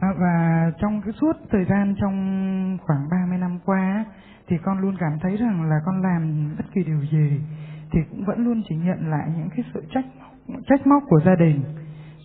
[0.00, 4.04] À, và trong cái suốt thời gian trong khoảng 30 năm qua
[4.48, 7.40] thì con luôn cảm thấy rằng là con làm bất kỳ điều gì
[7.92, 10.04] thì cũng vẫn luôn chỉ nhận lại những cái sự trách
[10.66, 11.62] trách móc của gia đình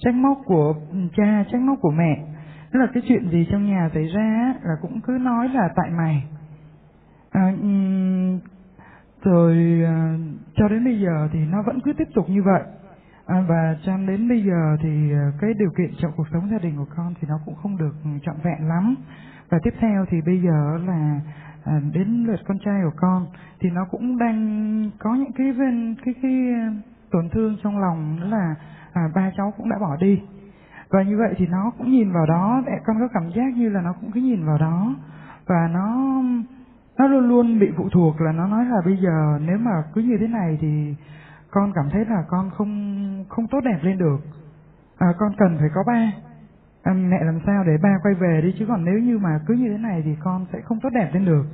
[0.01, 0.75] trách móc của
[1.17, 2.25] cha trách móc của mẹ.
[2.71, 5.89] Tức là cái chuyện gì trong nhà xảy ra là cũng cứ nói là tại
[5.89, 6.23] mày.
[7.31, 7.67] À, ừ,
[9.23, 10.17] rồi à,
[10.55, 12.61] cho đến bây giờ thì nó vẫn cứ tiếp tục như vậy
[13.25, 16.59] à, và cho đến bây giờ thì ờ, cái điều kiện trong cuộc sống gia
[16.59, 17.95] đình của con thì nó cũng không được
[18.25, 18.95] trọn vẹn lắm.
[19.49, 21.19] Và tiếp theo thì bây giờ là
[21.63, 23.27] à, đến lượt con trai của con
[23.59, 26.31] thì nó cũng đang có những cái cái cái, cái
[27.11, 28.55] tổn thương trong lòng đó là
[28.93, 30.21] à, ba cháu cũng đã bỏ đi.
[30.89, 33.81] Và như vậy thì nó cũng nhìn vào đó con có cảm giác như là
[33.81, 34.95] nó cũng cứ nhìn vào đó.
[35.47, 36.21] Và nó
[36.97, 40.01] nó luôn luôn bị phụ thuộc là nó nói là bây giờ nếu mà cứ
[40.01, 40.95] như thế này thì
[41.55, 44.17] con cảm thấy là con không không tốt đẹp lên được.
[44.97, 46.11] À, con cần phải có ba.
[46.83, 49.53] À, mẹ làm sao để ba quay về đi chứ còn nếu như mà cứ
[49.53, 51.45] như thế này thì con sẽ không tốt đẹp lên được.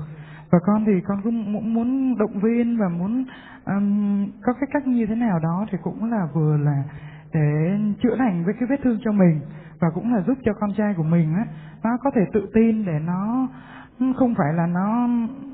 [0.51, 3.25] Và con thì con cũng muốn động viên và muốn
[3.65, 6.83] um, có cái cách như thế nào đó thì cũng là vừa là
[7.33, 9.39] để chữa lành với cái vết thương cho mình
[9.79, 11.45] và cũng là giúp cho con trai của mình á
[11.83, 13.47] nó có thể tự tin để nó
[14.17, 15.07] không phải là nó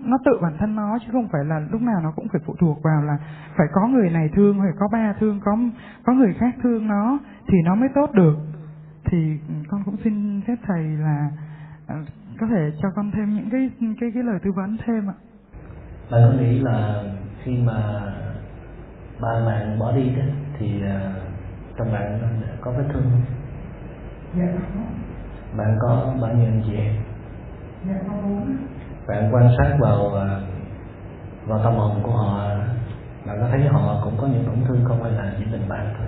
[0.03, 2.55] nó tự bản thân nó chứ không phải là lúc nào nó cũng phải phụ
[2.59, 3.17] thuộc vào là
[3.57, 5.57] phải có người này thương phải có ba thương có
[6.05, 8.37] có người khác thương nó thì nó mới tốt được
[9.05, 11.29] thì con cũng xin phép thầy là
[11.87, 11.95] à,
[12.39, 13.69] có thể cho con thêm những cái
[13.99, 15.15] cái cái lời tư vấn thêm ạ.
[16.11, 17.03] Bạn có nghĩ là
[17.43, 18.01] khi mà
[19.21, 20.23] ba bạn bỏ đi đó
[20.59, 21.21] thì uh,
[21.77, 22.19] trong bạn
[22.61, 23.21] có vết thương không?
[24.37, 24.45] Dạ
[25.57, 26.93] Bạn có bao nhiêu anh chị em?
[29.07, 30.39] Bạn quan sát vào à,
[31.45, 32.49] vào tâm hồn của họ,
[33.25, 35.93] bạn có thấy họ cũng có những tổn thương không hay là chỉ mình bạn
[35.97, 36.07] thôi?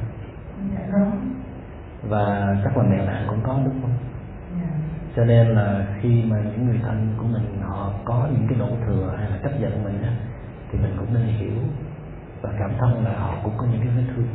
[2.04, 3.94] Và chắc là mẹ bạn cũng có, đúng không?
[5.16, 8.68] Cho nên là khi mà những người thân của mình họ có những cái đổ
[8.86, 10.12] thừa hay là chấp nhận mình á,
[10.72, 11.58] thì mình cũng nên hiểu
[12.42, 14.28] và cảm thông là họ cũng có những cái vết thương.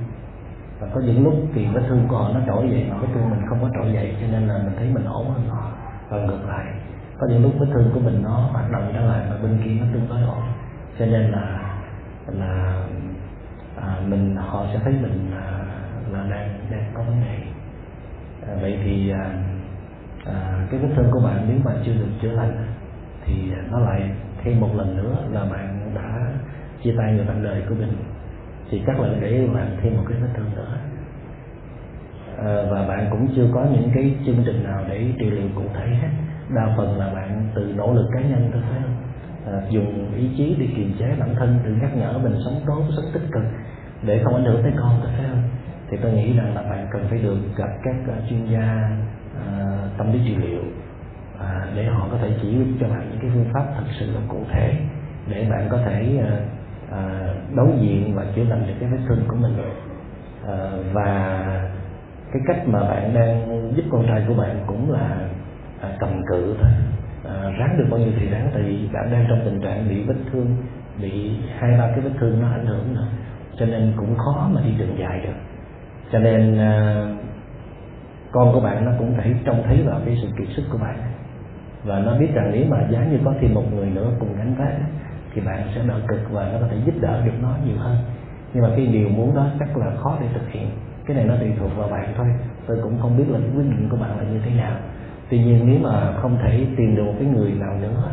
[0.80, 3.30] Và có những lúc thì vết thương của họ nó trỗi dậy mà vết thương
[3.30, 5.70] mình không có trỗi dậy, cho nên là mình thấy mình ổn hơn họ
[6.08, 6.64] và ngược lại
[7.24, 9.70] có những lúc vết thương của mình nó hoạt động trở lại và bên kia
[9.80, 10.42] nó tương đối ổn.
[10.98, 11.74] Cho nên là
[12.26, 12.82] là
[13.76, 15.64] à, mình họ sẽ thấy mình là,
[16.12, 17.38] là đang đang có vấn đề.
[18.48, 19.30] À, vậy thì à,
[20.24, 22.66] à, cái vết thương của bạn nếu mà chưa được chữa lành
[23.24, 24.10] thì nó lại
[24.42, 26.26] thêm một lần nữa là bạn đã
[26.82, 27.92] chia tay người bạn đời của mình.
[28.70, 30.78] Thì chắc là để bạn thêm một cái vết thương nữa.
[32.38, 35.64] À, và bạn cũng chưa có những cái chương trình nào để trị liệu cụ
[35.74, 36.08] thể hết
[36.48, 38.96] đa phần là bạn tự nỗ lực cá nhân thôi phải không?
[39.46, 42.82] À, dùng ý chí để kiềm chế bản thân tự nhắc nhở mình sống tốt
[42.96, 43.42] sống tích cực
[44.02, 45.42] để không ảnh hưởng tới con thôi phải không?
[45.90, 48.90] Thì tôi nghĩ rằng là bạn cần phải được gặp các à, chuyên gia
[49.36, 53.30] uh, tâm lý trị liệu uh, để họ có thể chỉ cho bạn những cái
[53.34, 54.74] phương pháp thật sự là cụ thể
[55.28, 56.28] để bạn có thể uh,
[56.88, 59.56] uh, đối diện và chữa lành được cái vết thương của mình.
[60.42, 60.48] Uh,
[60.92, 61.40] và
[62.32, 65.28] cái cách mà bạn đang giúp con trai của bạn cũng là
[65.80, 66.70] À, cầm cự thôi.
[67.24, 70.02] À, ráng được bao nhiêu thì ráng, tại vì bạn đang trong tình trạng bị
[70.02, 70.56] vết thương,
[71.00, 73.06] bị hai, ba cái vết thương nó ảnh hưởng nữa.
[73.58, 75.38] Cho nên cũng khó mà đi đường dài được.
[76.12, 77.06] Cho nên à,
[78.32, 80.96] con của bạn nó cũng thấy trông thấy vào cái sự kiệt sức của bạn.
[81.84, 84.54] Và nó biết rằng nếu mà giá như có thêm một người nữa cùng gánh
[84.58, 84.74] vác
[85.34, 87.96] thì bạn sẽ đỡ cực và nó có thể giúp đỡ được nó nhiều hơn.
[88.54, 90.70] Nhưng mà cái điều muốn đó chắc là khó để thực hiện.
[91.06, 92.26] Cái này nó tùy thuộc vào bạn thôi.
[92.66, 94.76] Tôi cũng không biết là quyết định của bạn là như thế nào
[95.34, 98.10] tuy nhiên nếu mà không thể tìm được một cái người nào nữa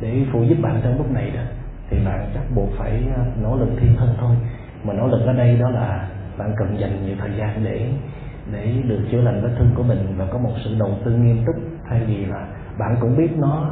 [0.00, 1.42] để phụ giúp bạn trong lúc này đó
[1.90, 4.36] thì bạn chắc buộc phải à, nỗ lực thêm hơn thôi.
[4.84, 7.88] Mà nỗ lực ở đây đó là bạn cần dành nhiều thời gian để
[8.52, 11.44] để được chữa lành vết thương của mình và có một sự đầu tư nghiêm
[11.46, 11.56] túc.
[11.88, 12.46] Thay vì là
[12.78, 13.70] bạn cũng biết nó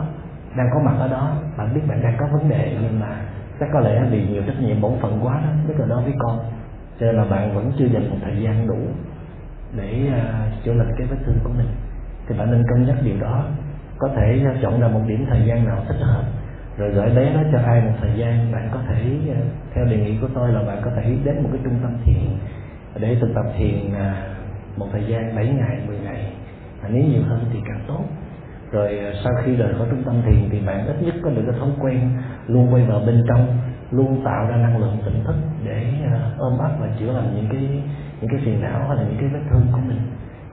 [0.56, 3.16] đang có mặt ở đó bạn biết bạn đang có vấn đề nhưng mà
[3.60, 6.12] chắc có lẽ vì nhiều trách nhiệm bổn phận quá đó nhất là đối với
[6.18, 6.38] con
[7.00, 8.78] cho nên là bạn vẫn chưa dành một thời gian đủ
[9.76, 11.68] để uh, chữa lành cái vết thương của mình
[12.28, 13.44] thì bạn nên cân nhắc điều đó.
[13.98, 16.22] Có thể à, chọn ra một điểm thời gian nào thích hợp,
[16.76, 18.52] rồi gửi bé nó cho ai một thời gian.
[18.52, 19.02] Bạn có thể
[19.34, 19.40] à,
[19.74, 22.22] theo đề nghị của tôi là bạn có thể đến một cái trung tâm thiền
[23.00, 24.34] để thực tập thiền à,
[24.76, 26.32] một thời gian 7 ngày 10 ngày.
[26.82, 28.04] Và nếu nhiều hơn thì càng tốt.
[28.72, 31.60] Rồi sau khi rời khỏi trung tâm thiền thì bạn ít nhất có được cái
[31.60, 32.10] thói quen
[32.46, 33.58] luôn quay vào bên trong,
[33.90, 35.34] luôn tạo ra năng lượng tỉnh thức
[35.64, 35.86] để
[36.38, 37.82] ôm ấp và chữa lành những cái
[38.20, 39.98] những cái phiền não hay là những cái vết thương của mình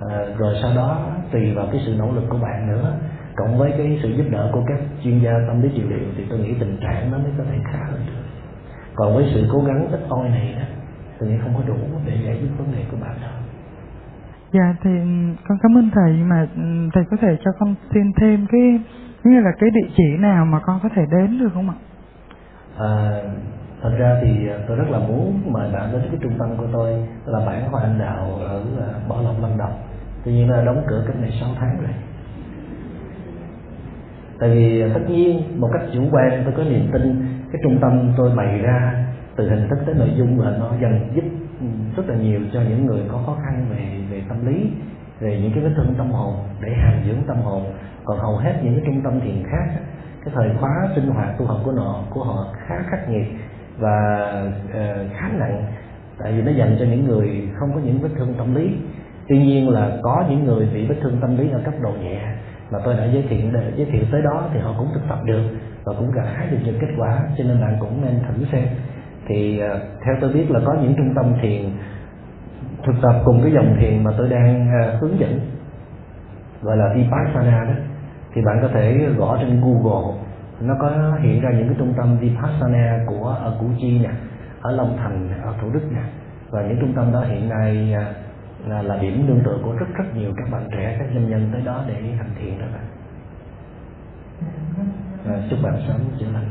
[0.10, 2.94] à, rồi sau đó tùy vào cái sự nỗ lực của bạn nữa.
[3.36, 6.26] Cộng với cái sự giúp đỡ của các chuyên gia tâm lý trị liệu thì
[6.30, 8.24] tôi nghĩ tình trạng nó mới có thể khá hơn được.
[8.96, 10.66] Còn với sự cố gắng ít oi này đó
[11.20, 13.32] tôi nghĩ không có đủ để giải quyết vấn đề của bạn đâu.
[14.52, 14.90] Dạ thì
[15.48, 18.80] con cảm ơn thầy mà ừ, thầy có thể cho con xin thêm cái
[19.24, 21.76] như là cái địa chỉ nào mà con có thể đến được không ạ?
[22.78, 23.22] À,
[23.82, 27.08] thật ra thì tôi rất là muốn mời bạn đến cái trung tâm của tôi
[27.26, 28.64] là bản hoa anh đào ở
[29.10, 29.74] bảo lộc lâm đồng
[30.26, 31.92] tuy nhiên là đóng cửa cách này 6 tháng rồi.
[34.40, 38.14] Tại vì tất nhiên một cách chủ quan tôi có niềm tin cái trung tâm
[38.18, 39.06] tôi bày ra
[39.36, 41.24] từ hình thức tới nội dung là nó dần giúp
[41.98, 44.72] rất là nhiều cho những người có khó khăn về về tâm lý
[45.20, 47.64] về những cái vết thương tâm hồn để hàm dưỡng tâm hồn.
[48.06, 49.82] Còn hầu hết những cái trung tâm thiền khác
[50.26, 53.28] cái thời khóa sinh hoạt tu học của họ của họ khá khắc nghiệt
[53.78, 53.98] và
[54.66, 55.64] uh, khá nặng.
[56.18, 58.76] Tại vì nó dành cho những người không có những vết thương tâm lý
[59.30, 62.22] tuy nhiên là có những người bị vết thương tâm lý ở cấp độ nhẹ
[62.72, 65.20] mà tôi đã giới thiệu để giới thiệu tới đó thì họ cũng thực tập
[65.24, 65.44] được
[65.86, 68.64] và cũng gặt hái được những kết quả cho nên bạn cũng nên thử xem.
[69.28, 71.62] Thì ờ, theo tôi biết là có những trung tâm thiền
[72.86, 75.40] thực tập cùng cái dòng thiền mà tôi đang ờ, hướng dẫn
[76.62, 77.74] gọi là vipassana đó
[78.34, 80.18] thì bạn có thể gõ trên google.
[80.62, 84.10] Nó có hiện ra những cái trung tâm vipassana của ở củ chi nè
[84.62, 86.02] ở long thành ở thủ đức nè
[86.50, 88.29] và những trung tâm đó hiện nay uh,
[88.68, 91.50] là, là điểm nương tựa của rất rất nhiều các bạn trẻ các doanh nhân
[91.54, 92.86] tới đó để hành thiện đó bạn.
[95.26, 96.50] À, chúc bạn sớm chữa lành.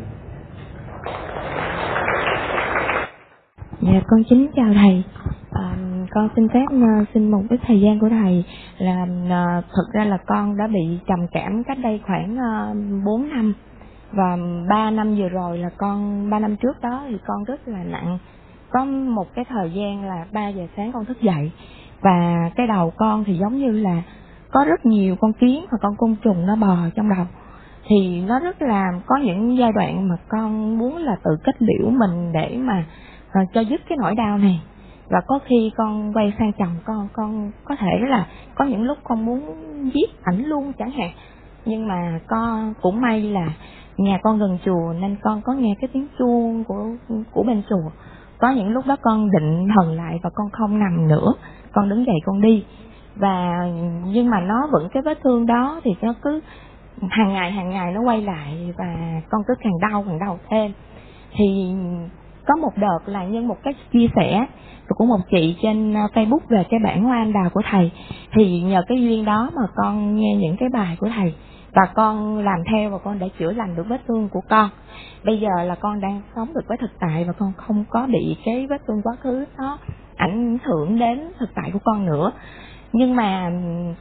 [3.80, 5.04] Dạ con chính chào thầy.
[5.50, 5.76] À,
[6.10, 8.44] con xin phép uh, xin một ít thời gian của thầy
[8.78, 13.04] là uh, thực ra là con đã bị trầm cảm cách đây khoảng à, uh,
[13.04, 13.54] 4 năm.
[14.12, 14.36] Và
[14.68, 18.18] 3 năm vừa rồi là con 3 năm trước đó thì con rất là nặng.
[18.70, 21.50] Có một cái thời gian là 3 giờ sáng con thức dậy
[22.00, 24.02] và cái đầu con thì giống như là
[24.52, 27.26] có rất nhiều con kiến và con côn trùng nó bò trong đầu.
[27.88, 31.90] Thì nó rất là, có những giai đoạn mà con muốn là tự kết liễu
[31.90, 32.84] mình để mà
[33.32, 34.62] ờ, cho dứt cái nỗi đau này.
[35.10, 38.98] Và có khi con quay sang chồng con con có thể là có những lúc
[39.04, 39.40] con muốn
[39.94, 41.10] giết ảnh luôn chẳng hạn.
[41.64, 43.48] Nhưng mà con cũng may là
[43.96, 46.86] nhà con gần chùa nên con có nghe cái tiếng chuông của
[47.32, 47.90] của bên chùa.
[48.38, 51.32] Có những lúc đó con định thần lại và con không nằm nữa
[51.72, 52.64] con đứng dậy con đi.
[53.16, 53.66] Và,
[54.04, 56.40] nhưng mà nó vẫn cái vết thương đó thì nó cứ
[57.10, 60.72] hàng ngày hàng ngày nó quay lại và con cứ càng đau càng đau thêm.
[61.36, 61.74] Thì
[62.46, 64.46] có một đợt là nhân một cái chia sẻ
[64.88, 67.90] của một chị trên ờ, Facebook về cái bản hoa anh đào của thầy.
[68.32, 71.34] Thì nhờ cái duyên đó mà con nghe những cái bài của thầy
[71.72, 74.70] và con làm theo và con đã chữa lành được vết thương của con.
[75.24, 78.36] Bây giờ là con đang sống được với thực tại và con không có bị
[78.44, 79.78] cái vết thương quá khứ đó
[80.18, 82.32] ảnh hưởng đến thực tại của con nữa.
[82.92, 83.50] Nhưng mà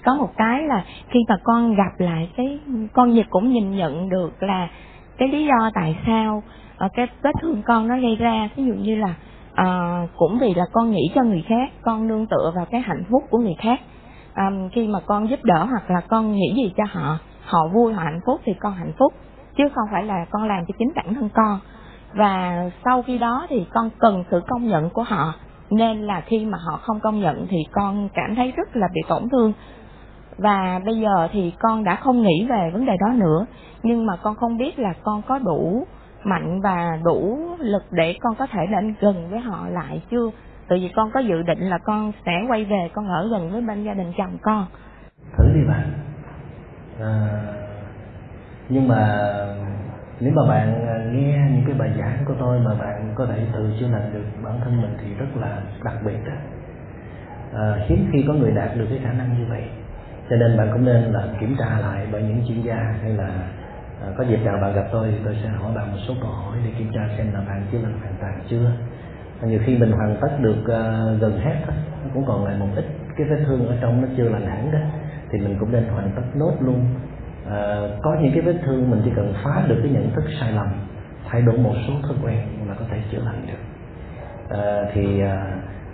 [0.06, 2.60] có một cái là khi mà con gặp lại cái
[2.94, 4.70] con dịch cũng nhìn nhận được là
[5.18, 6.44] cái lý do tại sao
[6.78, 8.50] ờ, cái vết thương con nó gây ra.
[8.56, 9.16] Ví dụ như là
[9.56, 13.04] à, cũng vì là con nghĩ cho người khác con nương tựa vào cái hạnh
[13.12, 13.80] phúc của người khác.
[14.34, 17.94] À, khi mà con giúp đỡ hoặc là con nghĩ gì cho họ họ vui
[17.94, 19.14] họ hạnh phúc thì con hạnh phúc
[19.58, 21.60] chứ không phải là con làm cho chính bản thân con.
[22.14, 25.34] Và sau khi đó thì con cần sự công nhận của họ
[25.72, 29.02] nên là khi mà họ không công nhận thì con cảm thấy rất là bị
[29.08, 29.54] tổn thương.
[30.38, 33.46] Và bây giờ thì con đã không nghĩ về vấn đề đó nữa.
[33.84, 35.88] Nhưng mà con không biết là con có đủ
[36.24, 40.30] mạnh và đủ lực để con có thể đến gần với họ lại chưa?
[40.70, 43.62] Tại vì con có dự định là con sẽ quay về con ở gần với
[43.62, 44.66] bên gia đình chồng con.
[45.38, 45.92] Thử đi bạn.
[47.00, 47.28] À,
[48.70, 49.20] nhưng mà
[50.20, 53.46] nếu mà bạn à, nghe những cái bài giảng của tôi mà bạn có thể
[53.54, 54.26] tự chữa lành được.
[54.44, 56.34] Bản thân mình thì rất là đặc biệt đó
[57.54, 59.64] à, hiếm khi có người đạt được cái khả năng như vậy.
[60.30, 63.30] Cho nên bạn cũng nên là kiểm tra lại bởi những chuyên gia hay là
[64.02, 66.32] à, có dịp nào bạn gặp tôi thì tôi sẽ hỏi bạn một số câu
[66.32, 68.72] hỏi để kiểm tra xem là bạn chữa lành hoàn toàn chưa.
[69.42, 71.76] Nhiều khi mình hoàn tất được uh, gần hết thôi
[72.14, 72.86] cũng còn lại một ít
[73.18, 74.80] cái vết thương ở trong nó chưa lành hẳn đó
[75.30, 76.86] thì mình cũng nên hoàn tất nốt luôn.
[77.50, 80.52] À, có những cái vết thương mình chỉ cần phá được cái nhận thức sai
[80.54, 80.68] lầm
[81.32, 82.38] thay đổi một số thói quen
[82.68, 83.64] là có thể chữa lành được.
[84.50, 85.46] À, thì à,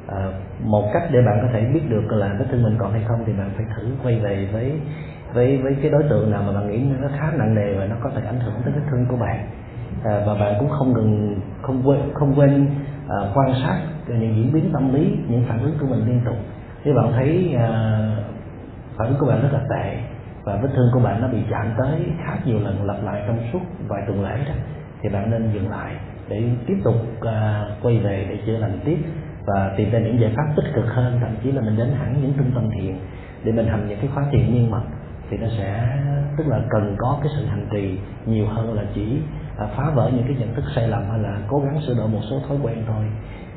[0.07, 0.17] à,
[0.63, 3.23] một cách để bạn có thể biết được là vết thương mình còn hay không
[3.25, 4.71] thì bạn phải thử quay về với
[5.33, 7.95] với với cái đối tượng nào mà bạn nghĩ nó khá nặng nề và nó
[8.03, 9.47] có thể ảnh hưởng tới vết thương của bạn.
[10.03, 12.67] À, và bạn cũng không ngừng không quên không quên
[13.09, 16.35] à, quan sát những diễn biến tâm lý những phản ứng của mình liên tục.
[16.83, 17.69] Nếu bạn thấy à,
[18.97, 19.97] phản ứng của bạn rất là tệ
[20.43, 23.37] và vết thương của bạn nó bị chạm tới khá nhiều lần lặp lại trong
[23.53, 24.53] suốt vài tuần lễ đó
[25.03, 25.95] thì bạn nên dừng lại
[26.29, 28.97] để tiếp tục uh, quay về để chữa lành tiếp
[29.45, 31.17] và tìm ra những giải pháp tích cực hơn.
[31.21, 32.95] Thậm chí là mình đến hẳn những trung tâm thiền
[33.43, 34.83] để mình hành những cái khóa thiền nhân mật
[35.29, 35.97] thì nó sẽ
[36.37, 39.17] tức là cần có cái sự hành trì nhiều hơn là chỉ
[39.57, 42.07] à, phá vỡ những cái nhận thức sai lầm hay là cố gắng sửa đổi
[42.07, 43.05] một số thói quen thôi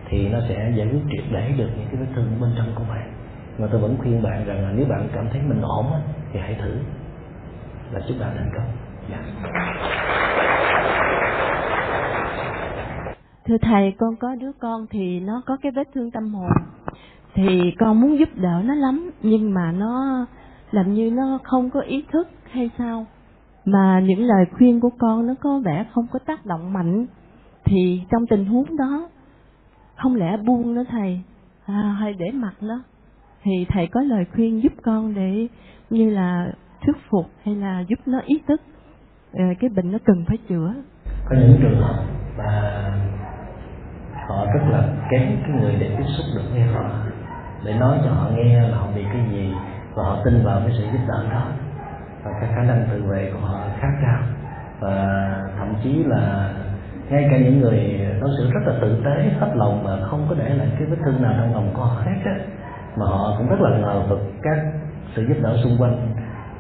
[0.09, 2.85] thì nó sẽ giải quyết triệt để được những cái vết thương bên trong của
[2.89, 3.13] bạn.
[3.59, 5.87] Mà tôi vẫn khuyên bạn rằng là nếu bạn cảm thấy mình ổn
[6.33, 6.79] thì hãy thử
[7.93, 8.67] là chúc bạn thành công.
[9.11, 11.06] Yeah
[13.47, 16.51] thưa thầy con có đứa con thì nó có cái vết thương tâm hồn.
[17.35, 20.27] Thì con muốn giúp đỡ nó lắm nhưng mà nó
[20.71, 23.07] làm như nó không có ý thức hay sao?
[23.65, 27.07] Mà những lời khuyên của con nó có vẻ không có tác động mạnh.
[27.65, 29.09] Thì trong tình huống đó
[29.97, 31.21] không lẽ buông nó thầy?
[31.67, 32.83] À, hay để mặc nó?
[33.43, 35.49] Thì thầy có lời khuyên giúp con để
[35.91, 36.53] như là
[36.85, 38.61] thuyết phục hay là giúp nó ý thức.
[39.33, 40.75] Ờ, cái bệnh nó cần phải chữa.
[41.29, 42.05] Có những trường hợp
[42.39, 42.93] mà
[44.29, 46.85] họ rất là kém cái người để tiếp xúc được với họ
[47.65, 49.55] để nói cho họ nghe là họ bị cái gì
[49.95, 51.43] và họ tin vào cái sự giúp đỡ đó.
[52.25, 54.21] Và cái khả năng tự vệ của họ khá cao.
[54.81, 55.17] Và
[55.59, 56.51] thậm chí là
[57.11, 60.35] ngay cả những người đối xử rất là tử tế hết lòng mà không có
[60.39, 62.35] để lại cái vết thương nào trong lòng của họ hết á
[62.97, 64.59] mà họ cũng rất là ngờ vực các
[65.17, 66.09] sự giúp đỡ xung quanh.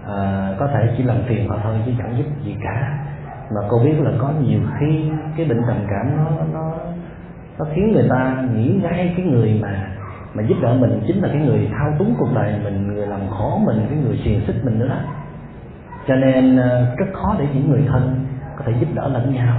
[0.07, 2.99] À, có thể chỉ làm phiền họ thôi chứ chẳng giúp gì cả.
[3.55, 6.66] Mà cô biết là có nhiều khi cái bệnh trầm cảm nó nó
[7.59, 9.89] nó khiến người ta nghĩ ngay cái người mà
[10.35, 13.21] mà giúp đỡ mình chính là cái người thao túng cuộc đời mình người làm
[13.31, 14.99] khó mình cái người xiềng xích mình nữa đó.
[16.09, 18.27] Cho nên ờ, rất khó để những người thân
[18.57, 19.57] có thể giúp đỡ lẫn nhau.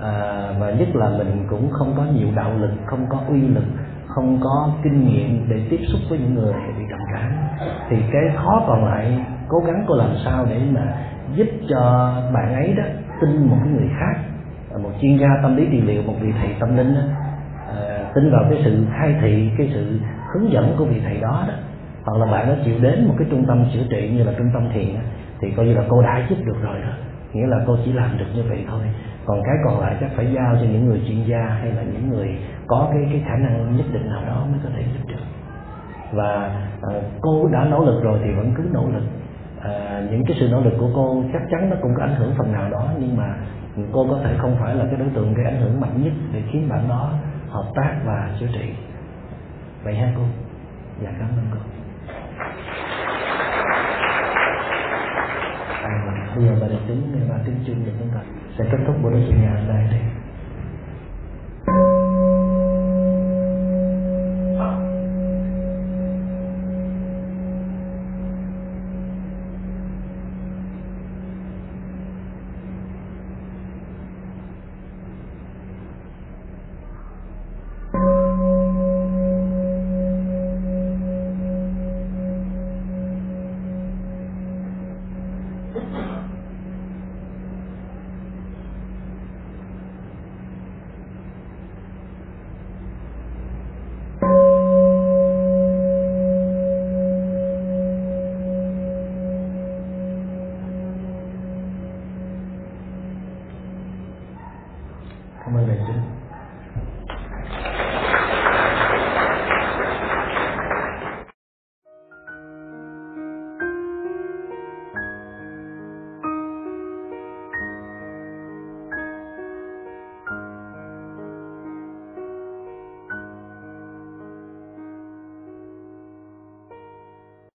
[0.00, 3.64] À, và nhất là mình cũng không có nhiều đạo lực không có uy lực
[4.08, 7.32] không có kinh nghiệm để tiếp xúc với những người bị trầm cảm.
[7.88, 10.94] Thì cái khó còn lại cố gắng cô làm sao để mà
[11.34, 12.84] giúp cho bạn ấy đó
[13.20, 14.20] tin một cái người khác
[14.82, 17.00] một chuyên gia tâm lý trị liệu một vị thầy tâm linh đó,
[17.68, 20.00] à, tin vào cái sự khai thị cái sự
[20.32, 21.54] hướng dẫn của vị thầy đó đó.
[22.04, 24.50] Hoặc là bạn nó chịu đến một cái trung tâm chữa trị như là trung
[24.54, 25.00] tâm thiền đó,
[25.40, 26.90] thì coi như là cô đã giúp được rồi đó.
[27.32, 28.80] Nghĩa là cô chỉ làm được như vậy thôi.
[29.24, 32.10] Còn cái còn lại chắc phải giao cho những người chuyên gia hay là những
[32.10, 35.24] người có cái cái khả năng nhất định nào đó mới có thể giúp được.
[36.12, 36.32] Và
[36.82, 39.02] à, cô đã nỗ lực rồi thì vẫn cứ nỗ lực.
[39.62, 42.34] À, những cái sự nỗ lực của cô chắc chắn nó cũng có ảnh hưởng
[42.38, 43.34] phần nào đó nhưng mà
[43.92, 46.42] cô có thể không phải là cái đối tượng gây ảnh hưởng mạnh nhất để
[46.52, 47.12] khiến bạn đó
[47.48, 48.74] hợp tác và chữa trị.
[49.84, 50.22] Vậy ha cô.
[51.02, 51.58] Dạ cảm ơn cô.
[55.82, 58.20] À, bây giờ bà được tính và tính chung được chúng ta.
[58.58, 60.00] Sẽ kết thúc buổi nói chuyện ngày hôm nay đây.